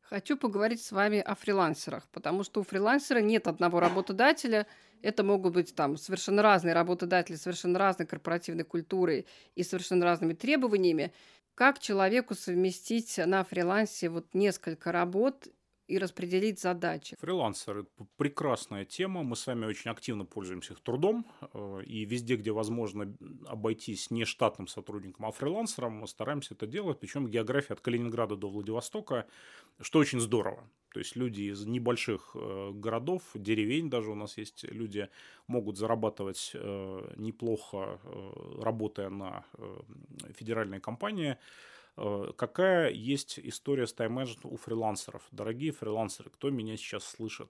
Хочу 0.02 0.36
поговорить 0.36 0.82
с 0.82 0.92
вами 0.92 1.20
о 1.20 1.36
фрилансерах, 1.36 2.08
потому 2.12 2.44
что 2.44 2.62
у 2.62 2.64
фрилансера 2.64 3.20
нет 3.20 3.48
одного 3.48 3.80
работодателя. 3.80 4.66
Это 5.04 5.24
могут 5.24 5.54
быть 5.54 5.76
там 5.76 5.98
совершенно 5.98 6.42
разные 6.42 6.74
работодатели, 6.74 7.36
совершенно 7.36 7.78
разной 7.78 8.08
корпоративной 8.08 8.64
культурой 8.64 9.28
и 9.54 9.62
совершенно 9.62 10.06
разными 10.06 10.34
требованиями. 10.34 11.14
Как 11.60 11.80
человеку 11.80 12.36
совместить 12.36 13.18
на 13.18 13.44
фрилансе 13.44 14.08
вот 14.08 14.34
несколько 14.34 14.94
работ 14.94 15.50
и 15.90 15.98
распределить 15.98 16.60
задачи. 16.60 17.18
Фрилансер– 17.20 17.86
прекрасная 18.18 18.86
тема. 18.86 19.24
Мы 19.24 19.36
с 19.36 19.48
вами 19.48 19.66
очень 19.66 19.90
активно 19.90 20.24
пользуемся 20.26 20.74
их 20.74 20.80
трудом. 20.82 21.26
Э, 21.54 21.82
и 21.84 22.06
везде, 22.06 22.36
где 22.36 22.52
возможно 22.52 23.12
обойтись 23.48 24.12
не 24.12 24.26
штатным 24.26 24.68
сотрудником, 24.68 25.26
а 25.26 25.32
фрилансером, 25.32 25.94
мы 25.94 26.08
стараемся 26.08 26.54
это 26.54 26.68
делать. 26.68 27.00
Причем 27.00 27.28
география 27.28 27.74
от 27.74 27.82
Калининграда 27.82 28.36
до 28.36 28.50
Владивостока, 28.50 29.26
что 29.82 30.00
очень 30.00 30.20
здорово. 30.20 30.70
То 30.94 31.00
есть 31.00 31.16
люди 31.16 31.44
из 31.52 31.66
небольших 31.66 32.32
э, 32.36 32.72
городов, 32.74 33.24
деревень 33.34 33.90
даже 33.90 34.12
у 34.12 34.16
нас 34.16 34.38
есть 34.38 34.64
люди, 34.64 35.10
могут 35.48 35.78
зарабатывать 35.78 36.52
э, 36.54 37.14
неплохо, 37.18 38.00
работая 38.62 39.10
на 39.10 39.44
федеральной 40.36 40.80
компании. 40.80 41.38
Э, 42.00 42.32
какая 42.38 42.92
есть 42.92 43.40
история 43.40 43.86
с 43.86 43.94
тайм-менеджментом 43.94 44.54
у 44.54 44.58
фрилансеров? 44.58 45.28
Дорогие 45.32 45.74
фрилансеры, 45.74 46.30
кто 46.30 46.50
меня 46.50 46.78
сейчас 46.78 47.04
слышит? 47.04 47.50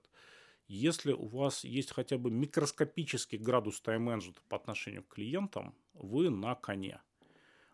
Если 0.67 1.11
у 1.11 1.27
вас 1.27 1.63
есть 1.63 1.91
хотя 1.91 2.17
бы 2.17 2.31
микроскопический 2.31 3.37
градус 3.37 3.79
тайм-менеджмента 3.81 4.41
по 4.49 4.57
отношению 4.57 5.03
к 5.03 5.13
клиентам, 5.13 5.75
вы 5.93 6.31
на 6.31 6.55
коне. 6.55 6.99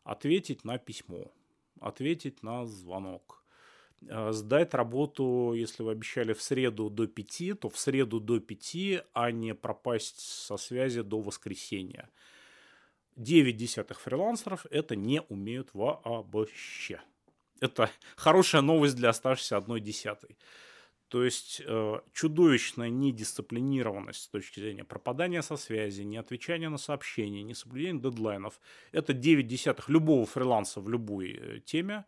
Ответить 0.03 0.65
на 0.65 0.77
письмо, 0.77 1.31
ответить 1.79 2.43
на 2.43 2.65
звонок, 2.65 3.43
э, 4.01 4.33
сдать 4.33 4.73
работу, 4.73 5.53
если 5.55 5.81
вы 5.81 5.91
обещали 5.91 6.33
в 6.33 6.41
среду 6.41 6.89
до 6.89 7.07
5, 7.07 7.53
то 7.53 7.69
в 7.69 7.77
среду 7.77 8.19
до 8.19 8.41
5, 8.41 9.05
а 9.13 9.31
не 9.31 9.55
пропасть 9.55 10.19
со 10.19 10.57
связи 10.57 11.03
до 11.03 11.21
воскресенья 11.21 12.09
9 13.15 13.55
десятых 13.55 14.01
фрилансеров 14.01 14.65
это 14.69 14.95
не 14.95 15.21
умеют 15.21 15.69
вообще. 15.73 17.01
Это 17.61 17.89
хорошая 18.15 18.61
новость 18.61 18.95
для 18.95 19.09
оставшейся 19.09 19.57
одной 19.57 19.79
десятой. 19.79 20.37
То 21.07 21.23
есть 21.23 21.61
э, 21.65 21.99
чудовищная 22.13 22.89
недисциплинированность 22.89 24.23
с 24.23 24.27
точки 24.27 24.59
зрения 24.59 24.83
пропадания 24.83 25.41
со 25.41 25.55
связи, 25.55 26.01
не 26.01 26.17
отвечания 26.17 26.67
на 26.69 26.77
сообщения, 26.77 27.43
не 27.43 27.53
соблюдения 27.53 28.01
дедлайнов. 28.01 28.59
Это 28.91 29.13
9 29.13 29.47
десятых 29.47 29.87
любого 29.87 30.25
фриланса 30.25 30.81
в 30.81 30.89
любой 30.89 31.31
э, 31.31 31.59
теме. 31.59 32.05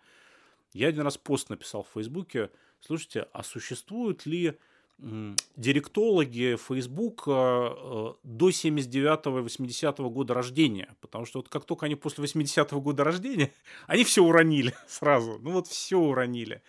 Я 0.73 0.89
один 0.89 1.03
раз 1.03 1.17
пост 1.17 1.49
написал 1.49 1.83
в 1.83 1.93
Фейсбуке. 1.93 2.49
Слушайте, 2.81 3.27
а 3.33 3.43
существуют 3.43 4.25
ли 4.25 4.57
директологи 4.99 6.57
Facebook 6.57 7.23
э, 7.27 8.13
до 8.23 8.49
79-80 8.49 10.10
года 10.10 10.33
рождения. 10.33 10.95
Потому 11.01 11.25
что 11.25 11.39
вот 11.39 11.49
как 11.49 11.65
только 11.65 11.86
они 11.86 11.95
после 11.95 12.23
80-го 12.23 12.81
года 12.81 13.03
рождения, 13.03 13.51
они 13.88 14.03
все 14.03 14.23
уронили 14.23 14.73
сразу. 14.88 15.38
Ну 15.41 15.51
вот 15.51 15.67
все 15.67 15.99
уронили. 15.99 16.63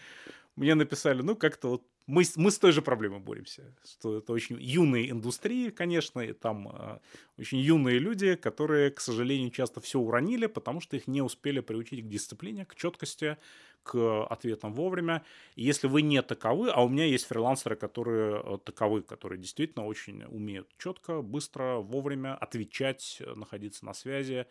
Мне 0.57 0.75
написали, 0.75 1.23
ну 1.23 1.37
как-то 1.37 1.69
вот 1.69 1.83
мы, 2.09 2.25
мы 2.37 2.51
с 2.51 2.59
той 2.59 2.73
же 2.73 2.81
проблемой 2.81 3.21
боремся. 3.21 3.62
Что 3.85 4.16
это 4.16 4.33
очень 4.33 4.57
юные 4.59 5.11
индустрии, 5.11 5.68
конечно, 5.68 6.21
и 6.21 6.33
там 6.33 6.68
э, 6.68 6.99
очень 7.37 7.59
юные 7.59 7.99
люди, 7.99 8.35
которые, 8.35 8.90
к 8.90 9.01
сожалению, 9.01 9.51
часто 9.51 9.81
все 9.83 10.01
уронили, 10.01 10.47
потому 10.47 10.81
что 10.81 10.97
их 10.97 11.07
не 11.07 11.21
успели 11.21 11.61
приучить 11.61 12.03
к 12.03 12.09
дисциплине, 12.09 12.64
к 12.64 12.75
четкости, 12.75 13.37
к 13.83 14.25
ответам 14.25 14.73
вовремя. 14.73 15.23
И 15.55 15.64
если 15.64 15.87
вы 15.87 16.01
не 16.01 16.23
таковы, 16.23 16.71
а 16.71 16.83
у 16.83 16.88
меня 16.88 17.05
есть 17.05 17.27
фрилансеры, 17.27 17.77
которые 17.77 18.42
э, 18.42 18.59
таковы, 18.64 19.03
которые 19.03 19.38
действительно 19.38 19.85
очень 19.85 20.25
умеют 20.25 20.66
четко, 20.79 21.21
быстро, 21.21 21.77
вовремя 21.77 22.35
отвечать, 22.37 23.23
находиться 23.37 23.85
на 23.85 23.92
связи, 23.92 24.47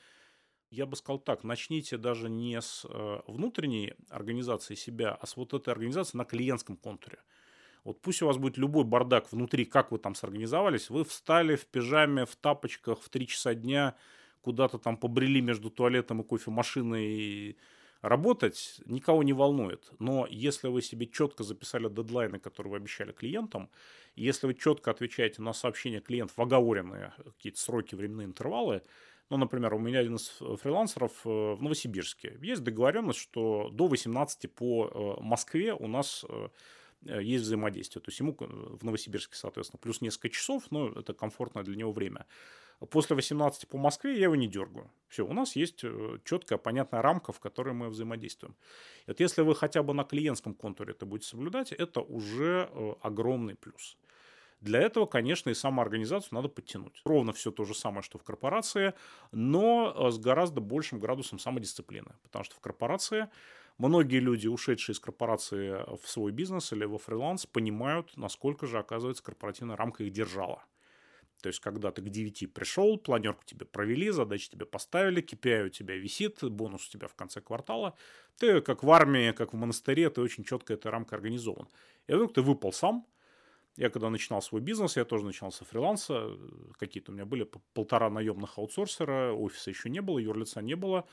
я 0.69 0.85
бы 0.85 0.95
сказал 0.95 1.17
так, 1.17 1.43
начните 1.43 1.97
даже 1.97 2.29
не 2.29 2.61
с 2.61 2.85
э, 2.87 3.21
внутренней 3.25 3.95
организации 4.09 4.75
себя, 4.75 5.17
а 5.19 5.25
с 5.25 5.37
вот 5.37 5.55
этой 5.55 5.71
организации 5.71 6.17
на 6.17 6.25
клиентском 6.25 6.77
контуре. 6.77 7.17
Вот 7.87 8.01
пусть 8.01 8.21
у 8.21 8.27
вас 8.27 8.37
будет 8.37 8.57
любой 8.57 8.83
бардак 8.83 9.31
внутри, 9.31 9.63
как 9.63 9.93
вы 9.93 9.97
там 9.97 10.13
сорганизовались, 10.13 10.89
вы 10.89 11.05
встали 11.05 11.55
в 11.55 11.65
пижаме, 11.65 12.25
в 12.25 12.35
тапочках 12.35 12.99
в 13.01 13.07
3 13.07 13.27
часа 13.27 13.53
дня, 13.53 13.95
куда-то 14.41 14.77
там 14.77 14.97
побрели 14.97 15.39
между 15.39 15.69
туалетом 15.69 16.19
и 16.19 16.27
кофемашиной 16.27 17.05
и 17.05 17.57
работать, 18.01 18.81
никого 18.87 19.23
не 19.23 19.31
волнует. 19.31 19.89
Но 19.99 20.27
если 20.29 20.67
вы 20.67 20.81
себе 20.81 21.07
четко 21.07 21.45
записали 21.45 21.87
дедлайны, 21.87 22.39
которые 22.39 22.71
вы 22.71 22.77
обещали 22.77 23.13
клиентам, 23.13 23.69
если 24.17 24.47
вы 24.47 24.55
четко 24.55 24.91
отвечаете 24.91 25.41
на 25.41 25.53
сообщения 25.53 26.01
клиентов 26.01 26.35
в 26.35 26.41
оговоренные 26.41 27.13
какие-то 27.23 27.61
сроки, 27.61 27.95
временные 27.95 28.27
интервалы, 28.27 28.81
ну, 29.29 29.37
например, 29.37 29.73
у 29.73 29.79
меня 29.79 29.99
один 29.99 30.15
из 30.15 30.27
фрилансеров 30.61 31.11
э, 31.23 31.29
в 31.29 31.61
Новосибирске. 31.61 32.37
Есть 32.41 32.63
договоренность, 32.63 33.19
что 33.19 33.69
до 33.71 33.87
18 33.87 34.53
по 34.53 35.17
э, 35.19 35.21
Москве 35.23 35.73
у 35.73 35.87
нас 35.87 36.25
э, 36.27 36.49
есть 37.01 37.43
взаимодействие. 37.43 38.01
То 38.01 38.09
есть 38.09 38.19
ему 38.19 38.35
в 38.39 38.83
Новосибирске, 38.83 39.35
соответственно, 39.35 39.79
плюс 39.81 40.01
несколько 40.01 40.29
часов, 40.29 40.63
но 40.71 40.89
это 40.89 41.13
комфортное 41.13 41.63
для 41.63 41.75
него 41.75 41.91
время. 41.91 42.25
После 42.91 43.15
18 43.15 43.67
по 43.67 43.77
Москве 43.77 44.13
я 44.13 44.23
его 44.25 44.35
не 44.35 44.47
дергаю. 44.47 44.91
Все, 45.07 45.25
у 45.25 45.33
нас 45.33 45.55
есть 45.55 45.83
э, 45.83 46.19
четкая, 46.23 46.59
понятная 46.59 47.01
рамка, 47.01 47.31
в 47.31 47.39
которой 47.39 47.73
мы 47.73 47.89
взаимодействуем. 47.89 48.55
Вот 49.07 49.19
если 49.19 49.41
вы 49.41 49.55
хотя 49.55 49.81
бы 49.81 49.95
на 49.95 50.03
клиентском 50.03 50.53
контуре 50.53 50.91
это 50.91 51.07
будете 51.07 51.27
соблюдать, 51.27 51.71
это 51.71 52.01
уже 52.01 52.69
э, 52.71 52.93
огромный 53.01 53.55
плюс. 53.55 53.97
Для 54.61 54.79
этого, 54.79 55.05
конечно, 55.07 55.49
и 55.49 55.55
самоорганизацию 55.55 56.29
надо 56.35 56.49
подтянуть. 56.49 57.01
Ровно 57.03 57.31
все 57.33 57.51
то 57.51 57.65
же 57.65 57.73
самое, 57.73 58.01
что 58.01 58.17
в 58.17 58.23
корпорации, 58.23 58.93
но 59.31 60.11
с 60.11 60.17
гораздо 60.17 60.61
большим 60.61 60.99
градусом 60.99 61.39
самодисциплины. 61.39 62.15
Потому 62.23 62.43
что 62.43 62.55
в 62.55 62.59
корпорации 62.59 63.27
Многие 63.77 64.19
люди, 64.19 64.47
ушедшие 64.47 64.93
из 64.93 64.99
корпорации 64.99 65.85
в 66.01 66.07
свой 66.07 66.31
бизнес 66.31 66.73
или 66.73 66.85
во 66.85 66.97
фриланс, 66.97 67.45
понимают, 67.45 68.17
насколько 68.17 68.65
же, 68.65 68.79
оказывается, 68.79 69.23
корпоративная 69.23 69.75
рамка 69.75 70.03
их 70.03 70.11
держала. 70.11 70.63
То 71.41 71.49
есть, 71.49 71.59
когда 71.59 71.91
ты 71.91 72.01
к 72.01 72.09
9 72.09 72.51
пришел, 72.51 72.97
планерку 72.97 73.43
тебе 73.45 73.65
провели, 73.65 74.09
задачи 74.09 74.49
тебе 74.49 74.65
поставили, 74.65 75.21
KPI 75.21 75.67
у 75.67 75.69
тебя 75.69 75.95
висит, 75.95 76.43
бонус 76.43 76.87
у 76.87 76.91
тебя 76.91 77.07
в 77.07 77.13
конце 77.13 77.41
квартала, 77.41 77.95
ты 78.37 78.61
как 78.61 78.81
в 78.81 78.89
армии, 78.89 79.31
как 79.31 79.53
в 79.53 79.55
монастыре, 79.55 80.09
ты 80.09 80.21
очень 80.21 80.43
четко 80.43 80.73
эта 80.73 80.89
рамка 80.89 81.15
организован. 81.15 81.67
И 82.07 82.13
вдруг 82.13 82.33
ты 82.33 82.41
выпал 82.41 82.73
сам, 82.73 83.05
я 83.75 83.91
когда 83.91 84.09
начинал 84.09 84.41
свой 84.41 84.61
бизнес, 84.61 84.97
я 84.97 85.05
тоже 85.05 85.25
начинал 85.25 85.51
со 85.51 85.63
фриланса. 85.63 86.31
Какие-то 86.79 87.11
у 87.11 87.15
меня 87.15 87.25
были 87.25 87.47
полтора 87.73 88.09
наемных 88.09 88.57
аутсорсера, 88.57 89.33
офиса 89.33 89.69
еще 89.69 89.89
не 89.91 90.01
было, 90.01 90.17
юрлица 90.17 90.63
не 90.63 90.75
было 90.75 91.07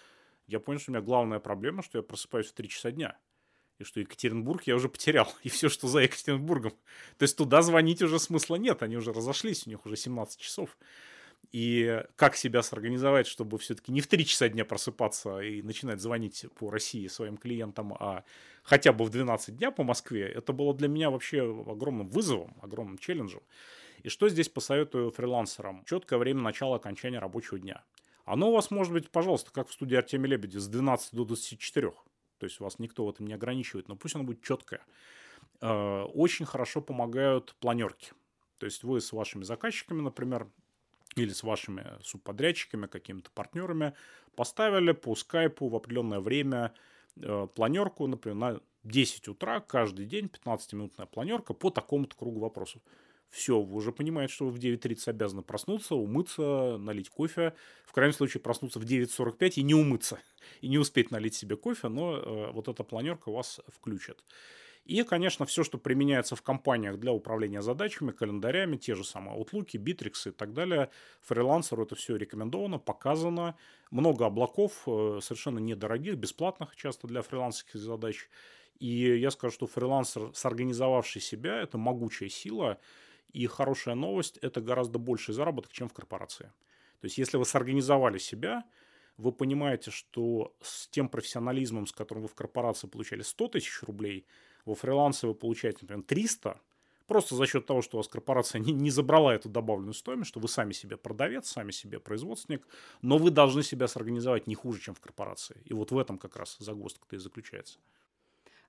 я 0.46 0.60
понял, 0.60 0.78
что 0.78 0.90
у 0.90 0.94
меня 0.94 1.02
главная 1.02 1.38
проблема, 1.38 1.82
что 1.82 1.98
я 1.98 2.02
просыпаюсь 2.02 2.48
в 2.48 2.52
3 2.52 2.68
часа 2.68 2.90
дня. 2.90 3.18
И 3.78 3.84
что 3.84 4.00
Екатеринбург 4.00 4.62
я 4.64 4.76
уже 4.76 4.88
потерял. 4.88 5.32
И 5.42 5.48
все, 5.48 5.68
что 5.68 5.88
за 5.88 6.00
Екатеринбургом. 6.00 6.72
То 7.18 7.22
есть 7.22 7.36
туда 7.36 7.62
звонить 7.62 8.02
уже 8.02 8.18
смысла 8.18 8.56
нет. 8.56 8.82
Они 8.82 8.96
уже 8.96 9.12
разошлись, 9.12 9.66
у 9.66 9.70
них 9.70 9.84
уже 9.84 9.96
17 9.96 10.38
часов. 10.40 10.76
И 11.52 12.02
как 12.16 12.36
себя 12.36 12.62
сорганизовать, 12.62 13.26
чтобы 13.26 13.58
все-таки 13.58 13.92
не 13.92 14.00
в 14.00 14.06
3 14.06 14.24
часа 14.24 14.48
дня 14.48 14.64
просыпаться 14.64 15.40
и 15.40 15.62
начинать 15.62 16.00
звонить 16.00 16.46
по 16.58 16.70
России 16.70 17.06
своим 17.06 17.36
клиентам, 17.36 17.94
а 17.94 18.24
хотя 18.62 18.92
бы 18.92 19.04
в 19.04 19.10
12 19.10 19.56
дня 19.56 19.70
по 19.70 19.82
Москве, 19.82 20.26
это 20.26 20.52
было 20.52 20.74
для 20.74 20.88
меня 20.88 21.10
вообще 21.10 21.42
огромным 21.42 22.08
вызовом, 22.08 22.56
огромным 22.62 22.98
челленджем. 22.98 23.42
И 24.02 24.08
что 24.08 24.28
здесь 24.28 24.48
посоветую 24.48 25.10
фрилансерам? 25.10 25.84
Четкое 25.84 26.18
время 26.18 26.42
начала 26.42 26.76
окончания 26.76 27.18
рабочего 27.18 27.58
дня. 27.58 27.84
Оно 28.24 28.50
у 28.50 28.54
вас 28.54 28.70
может 28.70 28.92
быть, 28.92 29.10
пожалуйста, 29.10 29.52
как 29.52 29.68
в 29.68 29.72
студии 29.72 29.96
Артемия 29.96 30.30
Лебедя, 30.30 30.60
с 30.60 30.68
12 30.68 31.14
до 31.14 31.24
24. 31.24 31.92
То 32.38 32.46
есть 32.46 32.60
вас 32.60 32.78
никто 32.78 33.04
в 33.04 33.10
этом 33.10 33.26
не 33.26 33.34
ограничивает, 33.34 33.88
но 33.88 33.96
пусть 33.96 34.14
оно 34.14 34.24
будет 34.24 34.42
четкое. 34.42 34.80
Э, 35.60 36.02
очень 36.14 36.46
хорошо 36.46 36.80
помогают 36.80 37.54
планерки. 37.60 38.12
То 38.58 38.66
есть 38.66 38.82
вы 38.82 39.00
с 39.00 39.12
вашими 39.12 39.44
заказчиками, 39.44 40.00
например, 40.00 40.48
или 41.16 41.30
с 41.30 41.42
вашими 41.42 41.84
субподрядчиками, 42.02 42.86
какими-то 42.86 43.30
партнерами 43.30 43.94
поставили 44.34 44.92
по 44.92 45.14
скайпу 45.14 45.68
в 45.68 45.76
определенное 45.76 46.20
время 46.20 46.72
э, 47.16 47.46
планерку, 47.54 48.06
например, 48.06 48.36
на 48.36 48.60
10 48.84 49.28
утра 49.28 49.60
каждый 49.60 50.06
день, 50.06 50.26
15-минутная 50.26 51.06
планерка 51.06 51.54
по 51.54 51.70
такому-то 51.70 52.16
кругу 52.16 52.40
вопросов 52.40 52.82
все, 53.30 53.60
вы 53.60 53.76
уже 53.76 53.92
понимаете, 53.92 54.32
что 54.32 54.46
вы 54.46 54.52
в 54.52 54.58
9.30 54.58 55.10
обязаны 55.10 55.42
проснуться, 55.42 55.94
умыться, 55.94 56.76
налить 56.78 57.10
кофе. 57.10 57.54
В 57.84 57.92
крайнем 57.92 58.14
случае 58.14 58.40
проснуться 58.40 58.78
в 58.78 58.84
9.45 58.84 59.54
и 59.56 59.62
не 59.62 59.74
умыться, 59.74 60.20
и 60.60 60.68
не 60.68 60.78
успеть 60.78 61.10
налить 61.10 61.34
себе 61.34 61.56
кофе, 61.56 61.88
но 61.88 62.16
э, 62.16 62.50
вот 62.52 62.68
эта 62.68 62.84
планерка 62.84 63.30
вас 63.30 63.60
включит. 63.68 64.22
И, 64.84 65.02
конечно, 65.02 65.46
все, 65.46 65.64
что 65.64 65.78
применяется 65.78 66.36
в 66.36 66.42
компаниях 66.42 66.98
для 66.98 67.10
управления 67.10 67.62
задачами, 67.62 68.12
календарями, 68.12 68.76
те 68.76 68.94
же 68.94 69.02
самые 69.02 69.38
Outlook, 69.38 69.70
Bittrex 69.72 70.28
и 70.28 70.30
так 70.30 70.52
далее, 70.52 70.90
фрилансеру 71.22 71.84
это 71.84 71.94
все 71.94 72.16
рекомендовано, 72.16 72.78
показано. 72.78 73.56
Много 73.90 74.26
облаков, 74.26 74.82
э, 74.86 75.20
совершенно 75.22 75.58
недорогих, 75.58 76.16
бесплатных 76.16 76.76
часто 76.76 77.06
для 77.06 77.22
фрилансерских 77.22 77.80
задач. 77.80 78.28
И 78.78 79.16
я 79.18 79.30
скажу, 79.30 79.54
что 79.54 79.66
фрилансер, 79.66 80.34
сорганизовавший 80.34 81.22
себя, 81.22 81.62
это 81.62 81.78
могучая 81.78 82.28
сила, 82.28 82.78
и 83.34 83.46
хорошая 83.46 83.96
новость– 83.96 84.38
это 84.42 84.60
гораздо 84.60 84.98
больший 84.98 85.34
заработок, 85.34 85.72
чем 85.72 85.88
в 85.88 85.92
корпорации. 85.92 86.52
То 87.00 87.06
есть, 87.06 87.18
если 87.18 87.36
вы 87.36 87.44
сорганизовали 87.44 88.18
себя, 88.18 88.64
вы 89.16 89.32
понимаете, 89.32 89.90
что 89.90 90.54
с 90.62 90.88
тем 90.88 91.08
профессионализмом, 91.08 91.86
с 91.86 91.92
которым 91.92 92.22
вы 92.22 92.28
в 92.28 92.34
корпорации 92.34 92.86
получали 92.86 93.22
100 93.22 93.48
тысяч 93.48 93.82
рублей, 93.82 94.24
во 94.64 94.74
фрилансе 94.74 95.26
вы 95.26 95.34
получаете, 95.34 95.80
например, 95.82 96.04
300, 96.04 96.60
просто 97.06 97.34
за 97.34 97.46
счет 97.46 97.66
того, 97.66 97.82
что 97.82 97.96
у 97.96 97.98
вас 97.98 98.08
корпорация 98.08 98.58
не, 98.60 98.72
не 98.72 98.90
забрала 98.90 99.34
эту 99.34 99.48
добавленную 99.48 99.94
стоимость, 99.94 100.28
что 100.28 100.40
вы 100.40 100.48
сами 100.48 100.72
себе 100.72 100.96
продавец, 100.96 101.48
сами 101.48 101.72
себе 101.72 101.98
производственник, 101.98 102.66
но 103.02 103.18
вы 103.18 103.30
должны 103.30 103.62
себя 103.62 103.88
сорганизовать 103.88 104.46
не 104.46 104.54
хуже, 104.54 104.80
чем 104.80 104.94
в 104.94 105.00
корпорации. 105.00 105.60
И 105.64 105.74
вот 105.74 105.90
в 105.90 105.98
этом 105.98 106.18
как 106.18 106.36
раз 106.36 106.56
загвоздка-то 106.58 107.16
и 107.16 107.18
заключается. 107.18 107.78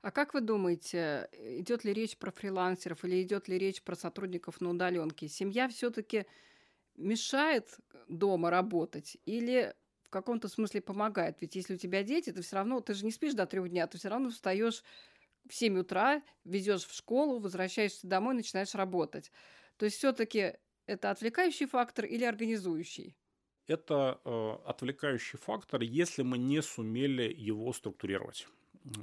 А 0.05 0.11
как 0.11 0.35
вы 0.35 0.41
думаете, 0.41 1.27
идет 1.33 1.83
ли 1.83 1.91
речь 1.91 2.15
про 2.15 2.29
фрилансеров 2.29 3.03
или 3.03 3.23
идет 3.23 3.47
ли 3.47 3.57
речь 3.57 3.81
про 3.81 3.95
сотрудников 3.95 4.61
на 4.61 4.69
удаленке? 4.69 5.27
Семья 5.27 5.67
все-таки 5.67 6.27
мешает 6.95 7.79
дома 8.07 8.51
работать 8.51 9.17
или 9.25 9.73
в 10.03 10.11
каком-то 10.11 10.47
смысле 10.47 10.81
помогает? 10.81 11.37
Ведь 11.41 11.55
если 11.55 11.73
у 11.73 11.77
тебя 11.77 12.03
дети, 12.03 12.31
ты 12.31 12.43
все 12.43 12.57
равно, 12.57 12.81
ты 12.81 12.93
же 12.93 13.03
не 13.03 13.09
спишь 13.09 13.33
до 13.33 13.47
трех 13.47 13.67
дня, 13.67 13.87
ты 13.87 13.97
все 13.97 14.09
равно 14.09 14.29
встаешь 14.29 14.83
в 15.49 15.55
7 15.55 15.79
утра, 15.79 16.21
везешь 16.43 16.85
в 16.85 16.93
школу, 16.93 17.39
возвращаешься 17.39 18.05
домой, 18.05 18.35
начинаешь 18.35 18.75
работать. 18.75 19.31
То 19.77 19.85
есть 19.85 19.97
все-таки 19.97 20.53
это 20.85 21.09
отвлекающий 21.09 21.65
фактор 21.65 22.05
или 22.05 22.25
организующий? 22.25 23.17
Это 23.65 24.21
э, 24.23 24.51
отвлекающий 24.67 25.39
фактор, 25.39 25.81
если 25.81 26.21
мы 26.21 26.37
не 26.37 26.61
сумели 26.61 27.33
его 27.35 27.73
структурировать. 27.73 28.47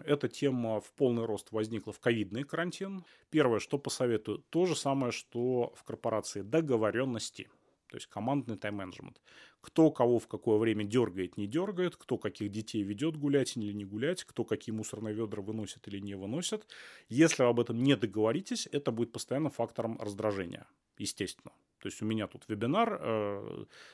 Эта 0.04 0.28
тема 0.28 0.80
в 0.80 0.92
полный 0.92 1.24
рост 1.24 1.50
возникла 1.50 1.92
в 1.92 1.98
ковидный 2.00 2.44
карантин. 2.44 3.04
Первое, 3.30 3.58
что 3.58 3.78
посоветую, 3.78 4.38
то 4.50 4.66
же 4.66 4.76
самое, 4.76 5.12
что 5.12 5.72
в 5.76 5.84
корпорации 5.84 6.42
договоренности. 6.42 7.50
то 7.88 7.96
есть 7.96 8.06
командный 8.06 8.56
тайм-менеджмент. 8.56 9.20
Кто 9.60 9.90
кого 9.90 10.18
в 10.18 10.26
какое 10.26 10.56
время 10.58 10.84
дергает, 10.84 11.36
не 11.36 11.46
дергает, 11.46 11.96
кто 11.96 12.16
каких 12.16 12.50
детей 12.50 12.82
ведет 12.82 13.16
гулять 13.18 13.56
или 13.56 13.72
не 13.72 13.84
гулять, 13.84 14.24
кто 14.24 14.44
какие 14.44 14.74
мусорные 14.74 15.14
ведра 15.14 15.42
выносит 15.42 15.86
или 15.88 15.98
не 16.00 16.14
выносит. 16.14 16.66
Если 17.10 17.42
вы 17.42 17.50
об 17.50 17.60
этом 17.60 17.82
не 17.82 17.94
договоритесь, 17.96 18.66
это 18.72 18.92
будет 18.92 19.12
постоянно 19.12 19.50
фактором 19.50 19.98
раздражения, 20.00 20.66
естественно. 20.96 21.52
То 21.82 21.88
есть 21.88 22.00
у 22.00 22.04
меня 22.04 22.28
тут 22.28 22.44
вебинар, 22.48 23.00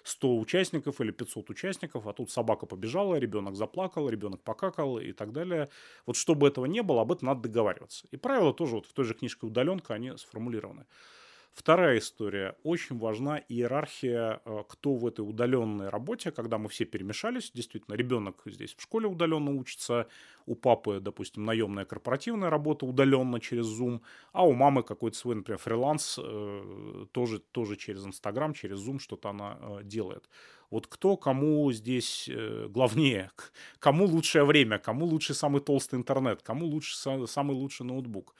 100 0.02 0.28
э, 0.28 0.30
участников 0.30 1.00
или 1.00 1.10
500 1.10 1.48
участников, 1.50 2.06
а 2.06 2.12
тут 2.12 2.30
собака 2.30 2.66
побежала, 2.66 3.14
ребенок 3.16 3.56
заплакал, 3.56 4.10
ребенок 4.10 4.42
покакал 4.42 4.98
и 4.98 5.12
так 5.12 5.32
далее. 5.32 5.68
Вот 6.04 6.16
чтобы 6.16 6.48
этого 6.48 6.66
не 6.66 6.82
было, 6.82 7.00
об 7.00 7.12
этом 7.12 7.28
надо 7.28 7.48
договариваться. 7.48 8.06
И 8.10 8.18
правила 8.18 8.52
тоже 8.52 8.74
вот 8.74 8.86
в 8.86 8.92
той 8.92 9.06
же 9.06 9.14
книжке 9.14 9.46
«Удаленка» 9.46 9.94
они 9.94 10.16
сформулированы. 10.18 10.84
Вторая 11.54 11.98
история. 11.98 12.56
Очень 12.62 12.98
важна 12.98 13.38
иерархия, 13.48 14.40
э, 14.44 14.62
кто 14.68 14.94
в 14.94 15.04
этой 15.04 15.22
удаленной 15.22 15.88
работе, 15.88 16.30
когда 16.30 16.56
мы 16.56 16.68
все 16.68 16.84
перемешались. 16.84 17.50
Действительно, 17.52 17.96
ребенок 17.96 18.42
здесь 18.46 18.74
в 18.76 18.80
школе 18.80 19.08
удаленно 19.08 19.50
учится, 19.50 20.06
у 20.46 20.54
папы, 20.54 21.00
допустим, 21.00 21.44
наемная 21.44 21.84
корпоративная 21.84 22.48
работа 22.48 22.86
удаленно 22.86 23.40
через 23.40 23.66
Zoom, 23.66 24.00
а 24.32 24.46
у 24.46 24.52
мамы 24.52 24.84
какой-то 24.84 25.16
свой, 25.18 25.34
например, 25.34 25.58
фриланс 25.58 26.18
э, 26.22 27.06
тоже, 27.10 27.40
тоже 27.40 27.76
через 27.76 28.06
Инстаграм, 28.06 28.54
через 28.54 28.78
Zoom 28.86 29.00
что-то 29.00 29.30
она 29.30 29.58
э, 29.60 29.80
делает. 29.82 30.28
Вот 30.70 30.86
кто 30.86 31.16
кому 31.16 31.72
здесь 31.72 32.28
главнее, 32.68 33.30
кому 33.78 34.04
лучшее 34.04 34.44
время, 34.44 34.78
кому 34.78 35.06
лучший 35.06 35.34
самый 35.34 35.62
толстый 35.62 35.96
интернет, 35.96 36.42
кому 36.42 36.66
лучше 36.66 36.94
самый 36.96 37.54
лучший 37.56 37.86
ноутбук. 37.86 38.34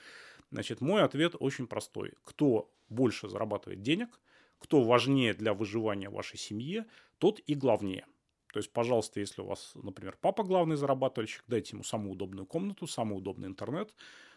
Значит, 0.51 0.79
мой 0.81 1.03
ответ 1.03 1.35
очень 1.39 1.67
простой. 1.67 2.13
Кто 2.23 2.69
больше 2.89 3.29
зарабатывает 3.29 3.81
денег, 3.81 4.19
кто 4.59 4.83
важнее 4.83 5.33
для 5.33 5.53
выживания 5.53 6.09
вашей 6.09 6.37
семьи, 6.37 6.85
тот 7.17 7.39
и 7.39 7.55
главнее. 7.55 8.05
То 8.51 8.59
есть, 8.59 8.73
пожалуйста, 8.73 9.19
если 9.19 9.41
у 9.41 9.45
вас, 9.45 9.71
например, 9.75 10.17
папа 10.19 10.43
главный 10.43 10.75
зарабатывальщик, 10.75 11.43
дайте 11.47 11.75
ему 11.75 11.83
самую 11.83 12.13
удобную 12.13 12.45
комнату, 12.45 12.87
самый 12.87 13.17
удобный 13.17 13.47
интернет, 13.47 13.93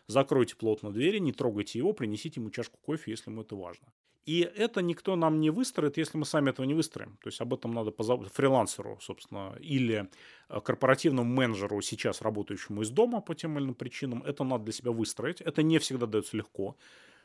закройте 0.07 0.55
плотно 0.55 0.93
двери, 0.93 1.19
не 1.19 1.33
трогайте 1.33 1.79
его, 1.79 1.93
принесите 1.93 2.41
ему 2.41 2.51
чашку 2.51 2.79
кофе, 2.79 3.11
если 3.11 3.31
ему 3.31 3.43
это 3.43 3.57
важно. 3.57 3.89
И 4.25 4.41
это 4.41 4.83
никто 4.83 5.17
нам 5.17 5.41
не 5.41 5.51
выстроит, 5.51 5.97
если 5.97 6.17
мы 6.17 6.25
сами 6.25 6.51
этого 6.51 6.65
не 6.65 6.75
выстроим. 6.75 7.17
То 7.23 7.29
есть 7.29 7.41
об 7.41 7.55
этом 7.55 7.73
надо 7.73 7.91
позаботиться 7.91 8.37
фрилансеру, 8.37 8.99
собственно, 9.01 9.57
или 9.59 10.09
э, 10.49 10.61
корпоративному 10.61 11.29
менеджеру, 11.29 11.81
сейчас 11.81 12.23
работающему 12.23 12.83
из 12.83 12.91
дома 12.91 13.21
по 13.21 13.35
тем 13.35 13.59
или 13.59 13.65
иным 13.65 13.75
причинам. 13.75 14.23
Это 14.23 14.45
надо 14.45 14.65
для 14.65 14.73
себя 14.73 14.93
выстроить. 14.93 15.41
Это 15.41 15.65
не 15.65 15.79
всегда 15.79 16.07
дается 16.07 16.37
легко. 16.37 16.77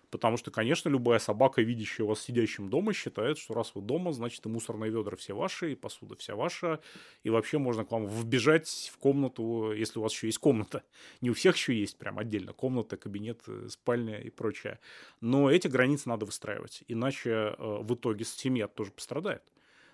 Потому 0.10 0.38
что, 0.38 0.52
конечно, 0.52 0.88
любая 0.88 1.20
собака, 1.20 1.62
видящая 1.62 2.08
вас 2.08 2.22
сидящим 2.22 2.70
дома, 2.70 2.94
считает, 2.94 3.38
что 3.38 3.54
раз 3.54 3.74
вы 3.76 3.82
дома, 3.82 4.14
значит 4.14 4.46
и 4.46 4.50
мусорные 4.50 4.90
ведра 4.90 5.18
все 5.18 5.34
ваши, 5.34 5.74
и 5.74 5.76
посуда 5.76 6.16
вся 6.16 6.36
ваша, 6.36 6.80
и 7.24 7.30
вообще 7.30 7.58
можно 7.58 7.84
к 7.84 7.92
вам 7.92 8.08
вбежать 8.08 8.90
в 8.94 8.98
комнату, 8.98 9.74
если 9.74 10.00
у 10.00 10.04
вас 10.04 10.14
еще 10.14 10.28
есть 10.28 10.38
комната. 10.38 10.84
Не 11.20 11.30
у 11.30 11.34
всех 11.34 11.58
еще 11.58 11.78
есть 11.78 11.98
прям 11.98 12.20
отдельно 12.20 12.54
комната, 12.54 12.96
кабинет, 12.96 13.42
э, 13.48 13.68
спальня 13.70 14.20
и 14.20 14.30
прочее. 14.30 14.80
Но 15.20 15.52
эти 15.52 15.68
границы 15.68 16.08
надо 16.08 16.26
выстраивать, 16.26 16.84
иначе 16.88 17.30
э, 17.30 17.56
в 17.58 17.94
итоге 17.94 18.24
семья 18.24 18.68
тоже 18.68 18.92
пострадает. 18.92 19.44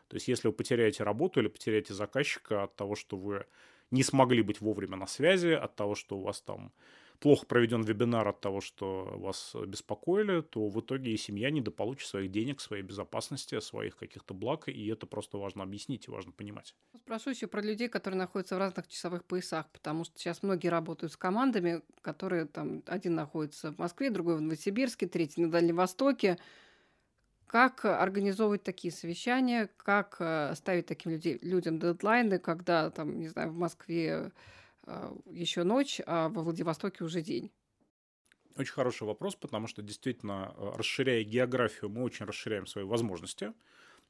То 0.09 0.15
есть, 0.17 0.27
если 0.27 0.47
вы 0.47 0.53
потеряете 0.53 1.03
работу 1.03 1.39
или 1.39 1.47
потеряете 1.47 1.95
заказчика 1.95 2.63
от 2.63 2.75
того, 2.75 2.95
что 2.95 3.17
вы 3.17 3.45
не 3.89 4.03
смогли 4.03 4.43
быть 4.43 4.61
вовремя 4.61 4.95
на 4.95 5.07
связи, 5.07 5.53
от 5.53 5.75
того, 5.75 5.95
что 5.95 6.17
у 6.17 6.21
вас 6.21 6.41
там 6.41 6.71
плохо 7.19 7.45
проведен 7.45 7.83
вебинар 7.83 8.27
от 8.27 8.41
того, 8.41 8.61
что 8.61 9.13
вас 9.17 9.55
беспокоили, 9.67 10.41
то 10.41 10.67
в 10.67 10.79
итоге 10.79 11.11
и 11.11 11.17
семья 11.17 11.49
недополучит 11.51 12.07
своих 12.07 12.31
денег, 12.31 12.61
своей 12.61 12.83
безопасности, 12.83 13.59
своих 13.59 13.95
каких-то 13.95 14.33
благ, 14.33 14.67
и 14.67 14.87
это 14.87 15.05
просто 15.05 15.37
важно 15.37 15.63
объяснить 15.63 16.07
и 16.07 16.11
важно 16.11 16.31
понимать. 16.31 16.75
Спрошу 16.97 17.31
еще 17.31 17.47
про 17.47 17.61
людей, 17.61 17.89
которые 17.89 18.17
находятся 18.17 18.55
в 18.55 18.59
разных 18.59 18.87
часовых 18.87 19.25
поясах, 19.25 19.69
потому 19.71 20.03
что 20.03 20.19
сейчас 20.19 20.43
многие 20.43 20.67
работают 20.67 21.13
с 21.13 21.17
командами, 21.17 21.81
которые 22.01 22.45
там 22.45 22.83
один 22.87 23.15
находится 23.15 23.71
в 23.71 23.77
Москве, 23.77 24.09
другой 24.09 24.37
в 24.37 24.41
Новосибирске, 24.41 25.07
третий 25.07 25.41
на 25.41 25.51
Дальнем 25.51 25.75
Востоке. 25.75 26.37
Как 27.47 27.85
организовывать 27.85 28.63
такие 28.63 28.91
совещания, 28.91 29.69
как 29.77 30.15
э, 30.19 30.55
ставить 30.55 30.87
таким 30.87 31.11
людей, 31.11 31.37
людям 31.43 31.77
дедлайны, 31.77 32.39
когда 32.39 32.89
там, 32.89 33.19
не 33.19 33.27
знаю, 33.27 33.51
в 33.51 33.57
Москве 33.57 34.31
еще 35.25 35.63
ночь, 35.63 36.01
а 36.05 36.29
во 36.29 36.43
Владивостоке 36.43 37.03
уже 37.03 37.21
день? 37.21 37.51
Очень 38.55 38.73
хороший 38.73 39.07
вопрос, 39.07 39.35
потому 39.35 39.67
что 39.67 39.81
действительно, 39.81 40.53
э, 40.55 40.71
расширяя 40.77 41.23
географию, 41.23 41.89
мы 41.89 42.03
очень 42.03 42.25
расширяем 42.25 42.67
свои 42.67 42.83
возможности. 42.83 43.53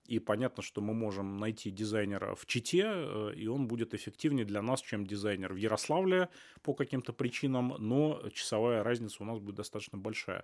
И 0.05 0.19
понятно, 0.19 0.61
что 0.61 0.81
мы 0.81 0.93
можем 0.93 1.37
найти 1.37 1.71
дизайнера 1.71 2.35
в 2.35 2.45
Чите, 2.45 2.83
э, 2.85 3.33
и 3.35 3.47
он 3.47 3.67
будет 3.67 3.93
эффективнее 3.93 4.43
для 4.45 4.61
нас, 4.61 4.81
чем 4.81 5.07
дизайнер 5.07 5.53
в 5.53 5.55
Ярославле 5.55 6.27
по 6.61 6.73
каким-то 6.73 7.13
причинам, 7.13 7.75
но 7.79 8.21
часовая 8.33 8.83
разница 8.83 9.23
у 9.23 9.25
нас 9.25 9.39
будет 9.39 9.55
достаточно 9.55 9.97
большая. 9.97 10.43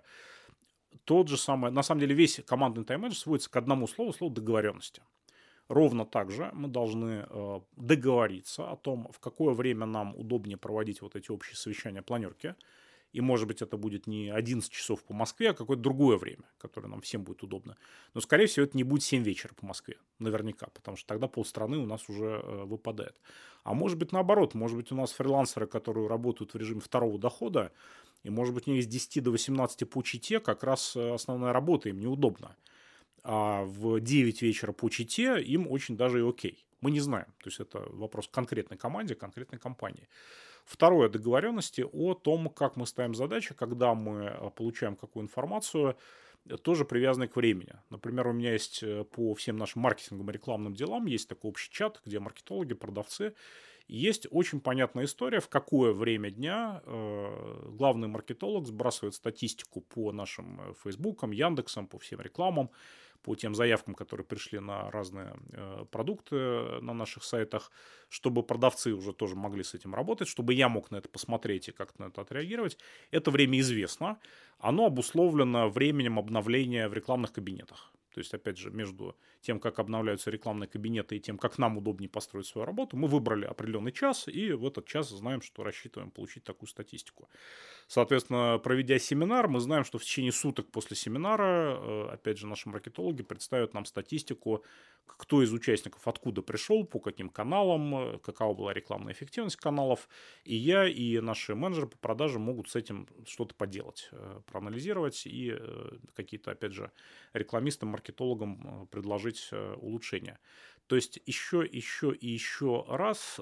Тот 1.04 1.28
же 1.28 1.36
самый, 1.36 1.70
на 1.70 1.82
самом 1.82 2.00
деле 2.00 2.14
весь 2.14 2.40
командный 2.46 2.84
тайм 2.84 3.10
сводится 3.12 3.50
к 3.50 3.56
одному 3.56 3.86
слову, 3.86 4.14
слову 4.14 4.32
договоренности. 4.32 5.02
Ровно 5.70 6.04
так 6.04 6.32
же 6.32 6.50
мы 6.52 6.66
должны 6.66 7.26
э, 7.28 7.60
договориться 7.76 8.68
о 8.68 8.76
том, 8.76 9.08
в 9.12 9.20
какое 9.20 9.54
время 9.54 9.86
нам 9.86 10.16
удобнее 10.16 10.56
проводить 10.56 11.00
вот 11.00 11.14
эти 11.14 11.30
общие 11.30 11.54
совещания, 11.54 12.02
планерки. 12.02 12.56
И, 13.12 13.20
может 13.20 13.46
быть, 13.46 13.62
это 13.62 13.76
будет 13.76 14.08
не 14.08 14.30
11 14.30 14.68
часов 14.68 15.04
по 15.04 15.14
Москве, 15.14 15.50
а 15.50 15.54
какое-то 15.54 15.80
другое 15.80 16.16
время, 16.18 16.42
которое 16.58 16.88
нам 16.88 17.00
всем 17.02 17.22
будет 17.22 17.44
удобно. 17.44 17.76
Но, 18.14 18.20
скорее 18.20 18.46
всего, 18.46 18.64
это 18.66 18.76
не 18.76 18.82
будет 18.82 19.04
7 19.04 19.22
вечера 19.22 19.54
по 19.54 19.64
Москве, 19.64 19.96
наверняка, 20.18 20.66
потому 20.74 20.96
что 20.96 21.06
тогда 21.06 21.28
полстраны 21.28 21.78
у 21.78 21.86
нас 21.86 22.08
уже 22.08 22.42
э, 22.42 22.64
выпадает. 22.64 23.20
А 23.62 23.72
может 23.72 23.96
быть, 23.96 24.10
наоборот, 24.10 24.54
может 24.54 24.76
быть, 24.76 24.90
у 24.90 24.96
нас 24.96 25.12
фрилансеры, 25.12 25.68
которые 25.68 26.08
работают 26.08 26.52
в 26.52 26.56
режиме 26.56 26.80
второго 26.80 27.16
дохода, 27.16 27.70
и, 28.24 28.30
может 28.30 28.54
быть, 28.54 28.66
у 28.66 28.72
них 28.72 28.82
с 28.82 28.88
10 28.88 29.22
до 29.22 29.30
18 29.30 29.88
по 29.88 30.02
чите 30.02 30.40
как 30.40 30.64
раз 30.64 30.96
э, 30.96 31.14
основная 31.14 31.52
работа, 31.52 31.90
им 31.90 32.00
неудобно 32.00 32.56
а 33.22 33.64
в 33.64 34.00
9 34.00 34.42
вечера 34.42 34.72
по 34.72 34.88
Чите 34.88 35.40
им 35.40 35.66
очень 35.68 35.96
даже 35.96 36.20
и 36.20 36.28
окей. 36.28 36.64
Мы 36.80 36.90
не 36.90 37.00
знаем. 37.00 37.26
То 37.38 37.48
есть 37.48 37.60
это 37.60 37.84
вопрос 37.90 38.28
конкретной 38.28 38.78
команде, 38.78 39.14
конкретной 39.14 39.58
компании. 39.58 40.08
Второе, 40.64 41.08
договоренности 41.08 41.84
о 41.92 42.14
том, 42.14 42.48
как 42.48 42.76
мы 42.76 42.86
ставим 42.86 43.14
задачи, 43.14 43.54
когда 43.54 43.94
мы 43.94 44.24
э, 44.24 44.50
получаем 44.50 44.96
какую 44.96 45.24
информацию, 45.24 45.96
тоже 46.62 46.84
привязанные 46.84 47.28
к 47.28 47.36
времени. 47.36 47.74
Например, 47.90 48.28
у 48.28 48.32
меня 48.32 48.52
есть 48.52 48.82
э, 48.82 49.04
по 49.04 49.34
всем 49.34 49.56
нашим 49.56 49.82
маркетинговым 49.82 50.30
и 50.30 50.32
рекламным 50.32 50.74
делам 50.74 51.06
есть 51.06 51.28
такой 51.28 51.50
общий 51.50 51.70
чат, 51.70 52.00
где 52.04 52.18
маркетологи, 52.18 52.74
продавцы. 52.74 53.34
есть 53.88 54.26
очень 54.30 54.60
понятная 54.60 55.04
история, 55.04 55.40
в 55.40 55.48
какое 55.48 55.92
время 55.92 56.30
дня 56.30 56.82
э, 56.84 57.70
главный 57.72 58.08
маркетолог 58.08 58.66
сбрасывает 58.66 59.14
статистику 59.14 59.80
по 59.80 60.12
нашим 60.12 60.74
Фейсбукам, 60.82 61.32
Яндексам, 61.32 61.86
по 61.86 61.98
всем 61.98 62.20
рекламам, 62.20 62.70
по 63.22 63.34
тем 63.34 63.54
заявкам, 63.54 63.94
которые 63.94 64.24
пришли 64.24 64.60
на 64.60 64.90
разные 64.90 65.34
э, 65.52 65.84
продукты 65.90 66.36
на 66.80 66.94
наших 66.94 67.24
сайтах, 67.24 67.70
чтобы 68.08 68.42
продавцы 68.42 68.92
уже 68.92 69.12
тоже 69.12 69.36
могли 69.36 69.62
с 69.62 69.74
этим 69.74 69.94
работать, 69.94 70.28
чтобы 70.28 70.54
я 70.54 70.68
мог 70.68 70.90
на 70.90 70.96
это 70.96 71.08
посмотреть 71.08 71.68
и 71.68 71.72
как-то 71.72 72.02
на 72.02 72.06
это 72.06 72.22
отреагировать. 72.22 72.78
Это 73.10 73.30
время 73.30 73.60
известно. 73.60 74.18
Оно 74.58 74.86
обусловлено 74.86 75.68
временем 75.68 76.18
обновления 76.18 76.88
в 76.88 76.94
рекламных 76.94 77.32
кабинетах. 77.32 77.92
То 78.14 78.18
есть, 78.20 78.34
опять 78.34 78.58
же, 78.58 78.70
между 78.70 79.16
тем, 79.40 79.60
как 79.60 79.78
обновляются 79.78 80.30
рекламные 80.30 80.68
кабинеты 80.68 81.16
и 81.16 81.20
тем, 81.20 81.38
как 81.38 81.58
нам 81.58 81.78
удобнее 81.78 82.08
построить 82.08 82.46
свою 82.46 82.66
работу, 82.66 82.96
мы 82.96 83.08
выбрали 83.08 83.44
определенный 83.44 83.92
час, 83.92 84.28
и 84.28 84.52
в 84.52 84.66
этот 84.66 84.86
час 84.86 85.08
знаем, 85.10 85.42
что 85.42 85.64
рассчитываем 85.64 86.10
получить 86.10 86.44
такую 86.44 86.68
статистику. 86.68 87.28
Соответственно, 87.90 88.60
проведя 88.62 89.00
семинар, 89.00 89.48
мы 89.48 89.58
знаем, 89.58 89.82
что 89.82 89.98
в 89.98 90.04
течение 90.04 90.30
суток 90.30 90.70
после 90.70 90.96
семинара, 90.96 91.76
э, 91.76 92.08
опять 92.12 92.38
же, 92.38 92.46
наши 92.46 92.68
маркетологи 92.68 93.22
представят 93.22 93.74
нам 93.74 93.84
статистику, 93.84 94.64
кто 95.06 95.42
из 95.42 95.52
участников 95.52 96.06
откуда 96.06 96.40
пришел, 96.40 96.84
по 96.84 97.00
каким 97.00 97.28
каналам, 97.28 97.94
э, 97.96 98.18
какова 98.18 98.54
была 98.54 98.72
рекламная 98.72 99.12
эффективность 99.12 99.56
каналов. 99.56 100.08
И 100.44 100.54
я, 100.54 100.86
и 100.86 101.18
наши 101.18 101.56
менеджеры 101.56 101.88
по 101.88 101.98
продажам 101.98 102.42
могут 102.42 102.70
с 102.70 102.76
этим 102.76 103.08
что-то 103.26 103.56
поделать, 103.56 104.08
э, 104.12 104.40
проанализировать 104.46 105.26
и 105.26 105.58
какие-то, 106.14 106.52
опять 106.52 106.72
же, 106.72 106.92
рекламистам, 107.32 107.88
маркетологам 107.88 108.86
предложить 108.92 109.29
улучшения. 109.52 110.38
То 110.86 110.96
есть 110.96 111.20
еще, 111.26 111.68
еще 111.70 112.12
и 112.12 112.28
еще 112.28 112.84
раз 112.88 113.38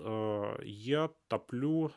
я 0.62 1.10
топлю, 1.28 1.92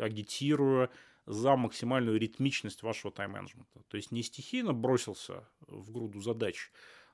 агитирую 0.00 0.90
за 1.26 1.56
максимальную 1.56 2.18
ритмичность 2.18 2.82
вашего 2.82 3.12
тайм-менеджмента. 3.12 3.80
То 3.88 3.96
есть 3.96 4.10
не 4.12 4.22
стихийно 4.22 4.72
бросился 4.72 5.48
в 5.66 5.90
груду 5.90 6.20
задач, 6.20 6.70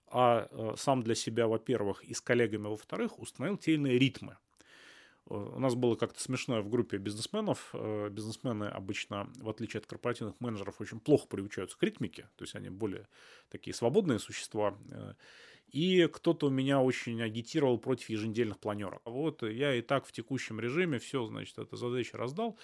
а 0.07 0.49
э, 0.51 0.75
сам 0.77 1.03
для 1.03 1.15
себя, 1.15 1.47
во-первых, 1.47 2.03
и 2.05 2.15
с 2.15 2.21
коллегами, 2.21 2.69
во-вторых, 2.69 3.19
установил 3.19 3.59
те 3.59 3.73
или 3.73 3.81
иные 3.81 3.99
ритмы. 3.99 4.39
Э, 5.29 5.35
у 5.35 5.59
нас 5.59 5.75
было 5.75 5.97
как-то 5.97 6.21
смешно 6.21 6.63
в 6.63 6.71
группе 6.71 6.97
бизнесменов. 6.97 7.71
Э, 7.75 8.09
бизнесмены 8.11 8.65
обычно, 8.65 9.31
в 9.37 9.51
отличие 9.51 9.81
от 9.81 9.87
корпоративных 9.87 10.41
менеджеров, 10.41 10.81
очень 10.81 11.01
плохо 11.01 11.27
приучаются 11.27 11.77
к 11.77 11.83
ритмике. 11.83 12.31
То 12.37 12.45
есть 12.45 12.55
они 12.55 12.71
более 12.71 13.07
такие 13.51 13.75
свободные 13.75 14.19
существа. 14.19 14.79
И 15.71 16.07
кто-то 16.07 16.47
у 16.47 16.51
меня 16.51 16.81
очень 16.81 17.23
агитировал 17.23 17.79
против 17.79 18.11
еженедельных 18.11 18.59
планерок. 18.59 19.03
Вот 19.05 19.43
я 19.43 19.75
и 19.75 19.83
так 19.83 20.07
в 20.07 20.13
текущем 20.13 20.61
режиме 20.61 20.99
все, 20.99 21.25
значит, 21.27 21.59
эту 21.59 21.77
задачу 21.77 22.17
раздал. 22.17 22.59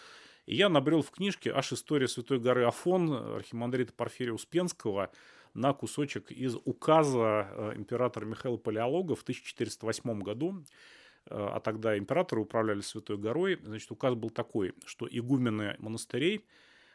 И 0.47 0.57
я 0.57 0.69
набрел 0.69 1.03
в 1.03 1.11
книжке 1.11 1.53
аж 1.53 1.73
история 1.73 2.09
Святой 2.09 2.39
горы 2.39 2.65
Афон 2.65 3.13
архимандрита 3.13 3.93
Порфирия 3.93 4.33
Успенского 4.33 5.11
на 5.55 5.73
кусочек 5.73 6.31
из 6.31 6.57
указа 6.65 7.49
э, 7.51 7.73
императора 7.77 8.27
Михаила 8.27 8.57
Палеолога 8.57 9.15
в 9.15 9.23
1408 9.23 10.21
году 10.21 10.65
э, 11.27 11.35
а 11.35 11.61
тогда 11.61 11.97
императоры 11.97 12.43
управляли 12.43 12.81
Святой 12.81 13.17
горой, 13.17 13.59
значит, 13.63 13.91
указ 13.91 14.15
был 14.15 14.31
такой, 14.31 14.75
что 14.85 15.09
игумены 15.11 15.77
монастырей 15.79 16.45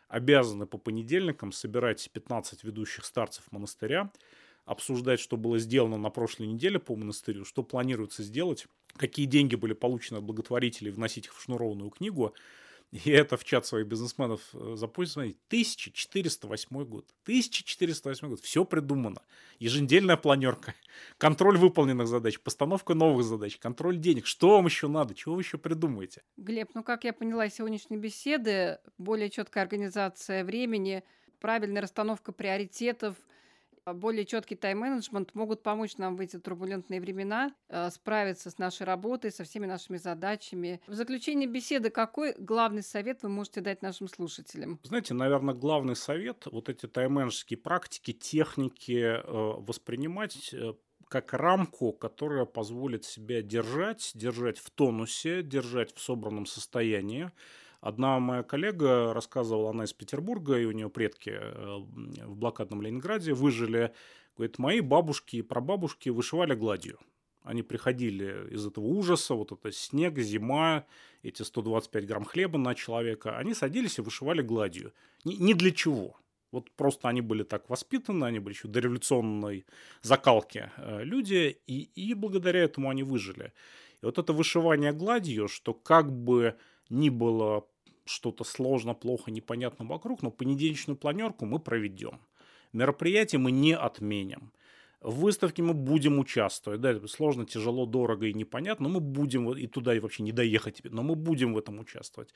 обязаны 0.10 0.66
по 0.66 0.78
понедельникам 0.78 1.51
собирать 1.51 2.10
15 2.12 2.64
ведущих 2.64 3.05
старцев 3.05 3.45
монастыря, 3.51 4.12
обсуждать, 4.70 5.20
что 5.20 5.36
было 5.36 5.58
сделано 5.58 5.98
на 5.98 6.12
прошлой 6.12 6.46
неделе 6.46 6.78
по 6.78 6.96
монастырю, 6.96 7.44
что 7.44 7.64
планируется 7.64 8.22
сделать, 8.22 8.68
какие 8.98 9.26
деньги 9.26 9.56
были 9.56 9.74
получены 9.74 10.20
от 10.20 10.24
благотворителей, 10.24 10.92
вносить 10.92 11.26
их 11.26 11.34
в 11.34 11.42
шнурованную 11.42 11.90
книгу, 11.90 12.36
и 12.92 13.10
это 13.10 13.36
в 13.36 13.44
чат 13.44 13.66
своих 13.66 13.88
бизнесменов 13.88 14.42
запустил. 14.52 15.24
Смотрите, 15.24 15.40
1408 15.48 16.86
год. 16.86 17.06
1408 17.24 18.30
год. 18.30 18.40
Все 18.42 18.64
придумано. 18.64 19.24
Еженедельная 19.58 20.18
планерка, 20.18 20.76
контроль 21.18 21.58
выполненных 21.58 22.08
задач, 22.08 22.40
постановка 22.40 22.94
новых 22.94 23.24
задач, 23.24 23.58
контроль 23.58 23.98
денег. 23.98 24.28
Что 24.28 24.52
вам 24.52 24.66
еще 24.68 24.88
надо? 24.88 25.16
Чего 25.16 25.34
вы 25.34 25.42
еще 25.42 25.58
придумаете? 25.58 26.22
Глеб, 26.38 26.70
ну 26.76 26.84
как 26.84 27.06
я 27.06 27.14
поняла 27.14 27.48
из 27.48 27.56
сегодняшней 27.56 27.98
беседы, 27.98 28.78
более 29.00 29.32
четкая 29.32 29.64
организация 29.64 30.44
времени, 30.44 31.04
правильная 31.40 31.82
расстановка 31.82 32.32
приоритетов– 32.32 33.16
более 33.94 34.26
четкий 34.26 34.56
тайм-менеджмент 34.56 35.36
могут 35.36 35.64
помочь 35.64 35.98
нам 35.98 36.16
в 36.16 36.22
эти 36.22 36.38
турбулентные 36.38 37.02
времена 37.02 37.54
э, 37.70 37.90
справиться 37.90 38.50
с 38.50 38.58
нашей 38.58 38.86
работой, 38.86 39.32
со 39.32 39.44
всеми 39.44 39.66
нашими 39.66 39.98
задачами. 39.98 40.82
В 40.88 40.94
заключение 40.94 41.48
беседы 41.48 41.90
какой 41.90 42.34
главный 42.38 42.84
совет 42.84 43.24
вы 43.24 43.30
можете 43.30 43.62
дать 43.62 43.82
нашим 43.82 44.08
слушателям? 44.08 44.80
Знаете, 44.84 45.14
наверное, 45.14 45.54
главный 45.54 45.96
совет 45.96 46.46
вот 46.52 46.70
эти 46.70 46.88
тайм-менеджерские 46.88 47.58
практики, 47.58 48.14
техники 48.14 48.94
э, 48.94 49.22
воспринимать 49.26 50.54
э, 50.54 50.74
как 51.10 51.34
рамку, 51.34 51.92
которая 51.92 52.46
позволит 52.46 53.04
себя 53.04 53.42
держать, 53.42 54.12
держать 54.14 54.60
в 54.60 54.70
тонусе, 54.70 55.42
держать 55.42 55.94
в 55.94 56.00
собранном 56.00 56.46
состоянии, 56.46 57.32
Одна 57.82 58.20
моя 58.20 58.44
коллега 58.44 59.14
рассказывала, 59.14 59.70
она 59.70 59.86
из 59.86 59.94
Петербурга, 59.94 60.60
и 60.60 60.66
у 60.66 60.72
нее 60.72 60.90
предки 60.90 61.30
э, 61.30 61.78
в 62.26 62.36
блокадном 62.36 62.82
Ленинграде 62.82 63.34
выжили. 63.34 63.94
Говорит, 64.36 64.60
мои 64.60 64.82
бабушки 64.82 65.38
и 65.38 65.42
прабабушки 65.42 66.10
вышивали 66.10 66.56
гладью. 66.56 67.00
Они 67.44 67.64
приходили 67.64 68.54
из 68.54 68.68
этого 68.68 68.86
ужаса, 68.86 69.34
вот 69.34 69.54
это 69.54 69.72
снег, 69.72 70.18
зима, 70.20 70.86
эти 71.24 71.42
125 71.42 72.06
грамм 72.06 72.26
хлеба 72.26 72.58
на 72.58 72.76
человека. 72.76 73.38
Они 73.38 73.54
садились 73.54 73.98
и 73.98 74.02
вышивали 74.02 74.42
гладью. 74.42 74.94
Ни, 75.24 75.36
ни 75.36 75.54
для 75.54 75.72
чего. 75.72 76.18
Вот 76.52 76.72
просто 76.72 77.08
они 77.08 77.22
были 77.22 77.44
так 77.44 77.70
воспитаны, 77.70 78.26
они 78.26 78.40
были 78.40 78.56
еще 78.56 78.68
до 78.68 78.80
революционной 78.80 79.66
закалки 80.02 80.70
э, 80.78 81.04
люди, 81.04 81.60
и, 81.66 81.90
и 81.96 82.14
благодаря 82.14 82.62
этому 82.62 82.90
они 82.90 83.04
выжили. 83.04 83.54
И 84.02 84.06
вот 84.06 84.18
это 84.18 84.34
вышивание 84.34 84.92
гладью, 84.92 85.48
что 85.48 85.74
как 85.74 86.12
бы 86.12 86.58
ни 86.90 87.10
было 87.10 87.66
что-то 88.06 88.44
сложно, 88.44 88.94
плохо, 88.94 89.32
непонятно 89.32 89.86
вокруг, 89.86 90.24
но 90.24 90.32
понедельничную 90.32 90.98
планерку 90.98 91.46
мы 91.46 91.60
проведем. 91.60 92.20
Мероприятие 92.74 93.40
мы 93.40 93.52
не 93.52 93.76
отменим. 93.76 94.52
В 95.02 95.22
выставке 95.22 95.64
мы 95.64 95.74
будем 95.74 96.20
участвовать. 96.20 96.82
Да, 96.82 96.91
это 96.91 97.08
сложно, 97.08 97.45
тяжело, 97.45 97.86
дорого 97.86 98.26
и 98.26 98.34
непонятно, 98.34 98.89
но 98.89 98.95
мы 98.95 99.00
будем, 99.00 99.50
и 99.54 99.66
туда 99.66 99.95
и 99.95 100.00
вообще 100.00 100.24
не 100.24 100.34
доехать, 100.34 100.82
но 100.84 101.04
мы 101.04 101.16
будем 101.16 101.54
в 101.54 101.58
этом 101.58 101.80
участвовать. 101.80 102.34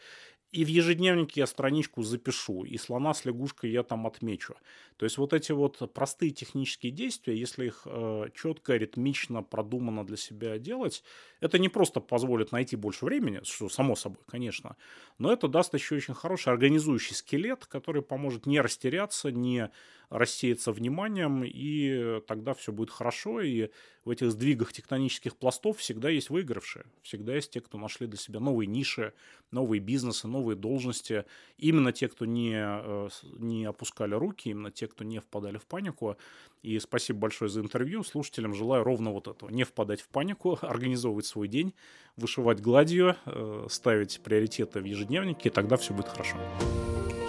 И 0.53 0.63
в 0.63 0.69
ежедневнике 0.69 1.41
я 1.41 1.47
страничку 1.47 2.03
запишу, 2.03 2.63
и 2.63 2.77
слона 2.77 3.13
с 3.13 3.25
лягушкой 3.25 3.71
я 3.71 3.83
там 3.83 4.07
отмечу. 4.07 4.55
То 4.95 5.03
есть 5.05 5.17
вот 5.17 5.33
эти 5.33 5.51
вот 5.51 5.93
простые 5.93 6.31
технические 6.31 6.93
действия, 6.93 7.35
если 7.35 7.65
их 7.65 7.81
э, 7.85 8.27
четко, 8.33 8.77
ритмично, 8.77 9.43
продуманно 9.43 10.05
для 10.05 10.15
себя 10.15 10.57
делать, 10.57 11.03
это 11.41 11.59
не 11.59 11.67
просто 11.67 11.99
позволит 11.99 12.53
найти 12.53 12.77
больше 12.77 13.03
времени, 13.03 13.41
что 13.43 13.67
само 13.67 13.97
собой, 13.97 14.23
конечно, 14.25 14.77
но 15.17 15.33
это 15.33 15.49
даст 15.49 15.73
еще 15.73 15.95
очень 15.95 16.13
хороший 16.13 16.53
организующий 16.53 17.15
скелет, 17.15 17.65
который 17.65 18.01
поможет 18.01 18.45
не 18.45 18.61
растеряться, 18.61 19.31
не 19.31 19.69
рассеяться 20.13 20.71
вниманием, 20.71 21.43
и 21.43 22.21
тогда 22.27 22.53
все 22.53 22.71
будет 22.71 22.91
хорошо, 22.91 23.41
и 23.41 23.69
в 24.05 24.11
этих 24.11 24.31
сдвигах 24.31 24.71
тектонических 24.71 25.35
пластов 25.35 25.79
всегда 25.79 26.09
есть 26.09 26.29
выигравшие, 26.29 26.85
всегда 27.01 27.33
есть 27.35 27.51
те, 27.51 27.61
кто 27.61 27.79
нашли 27.79 28.05
для 28.05 28.19
себя 28.19 28.39
новые 28.39 28.67
ниши, 28.67 29.13
новые 29.49 29.79
бизнесы, 29.79 30.27
новые 30.27 30.55
должности, 30.55 31.25
именно 31.57 31.91
те, 31.91 32.07
кто 32.07 32.25
не, 32.25 32.53
э, 32.55 33.09
не 33.39 33.65
опускали 33.65 34.13
руки, 34.13 34.49
именно 34.49 34.71
те, 34.71 34.87
кто 34.87 35.03
не 35.03 35.19
впадали 35.19 35.57
в 35.57 35.65
панику. 35.65 36.17
И 36.61 36.79
спасибо 36.79 37.19
большое 37.19 37.49
за 37.49 37.61
интервью. 37.61 38.03
Слушателям 38.03 38.53
желаю 38.53 38.83
ровно 38.83 39.11
вот 39.11 39.27
этого. 39.27 39.49
Не 39.49 39.63
впадать 39.63 40.01
в 40.01 40.09
панику, 40.09 40.59
организовывать 40.61 41.25
свой 41.25 41.47
день, 41.47 41.73
вышивать 42.17 42.61
гладью, 42.61 43.15
э, 43.25 43.67
ставить 43.69 44.21
приоритеты 44.23 44.79
в 44.79 44.85
ежедневнике, 44.85 45.49
и 45.49 45.51
тогда 45.51 45.75
все 45.77 45.93
будет 45.93 46.09
хорошо. 46.09 46.37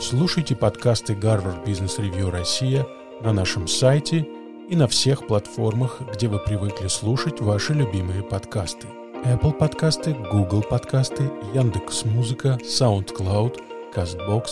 Слушайте 0.06 0.54
подкасты 0.54 1.14
Гарвард 1.14 1.66
Бизнес 1.66 1.98
Ревью 1.98 2.30
Россия 2.30 2.86
на 3.22 3.32
нашем 3.32 3.66
сайте 3.66 4.28
и 4.68 4.76
на 4.76 4.86
всех 4.86 5.26
платформах, 5.26 6.02
где 6.12 6.28
вы 6.28 6.40
привыкли 6.40 6.88
слушать 6.88 7.40
ваши 7.40 7.72
любимые 7.72 8.22
подкасты. 8.22 8.86
Apple 9.24 9.54
подкасты, 9.54 10.12
Google 10.30 10.60
подкасты, 10.60 11.32
Яндекс 11.54 12.04
Музыка, 12.04 12.58
SoundCloud, 12.62 13.58
CastBox 13.94 14.44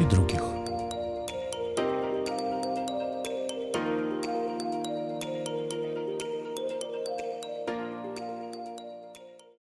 и 0.00 0.04
других. 0.04 0.59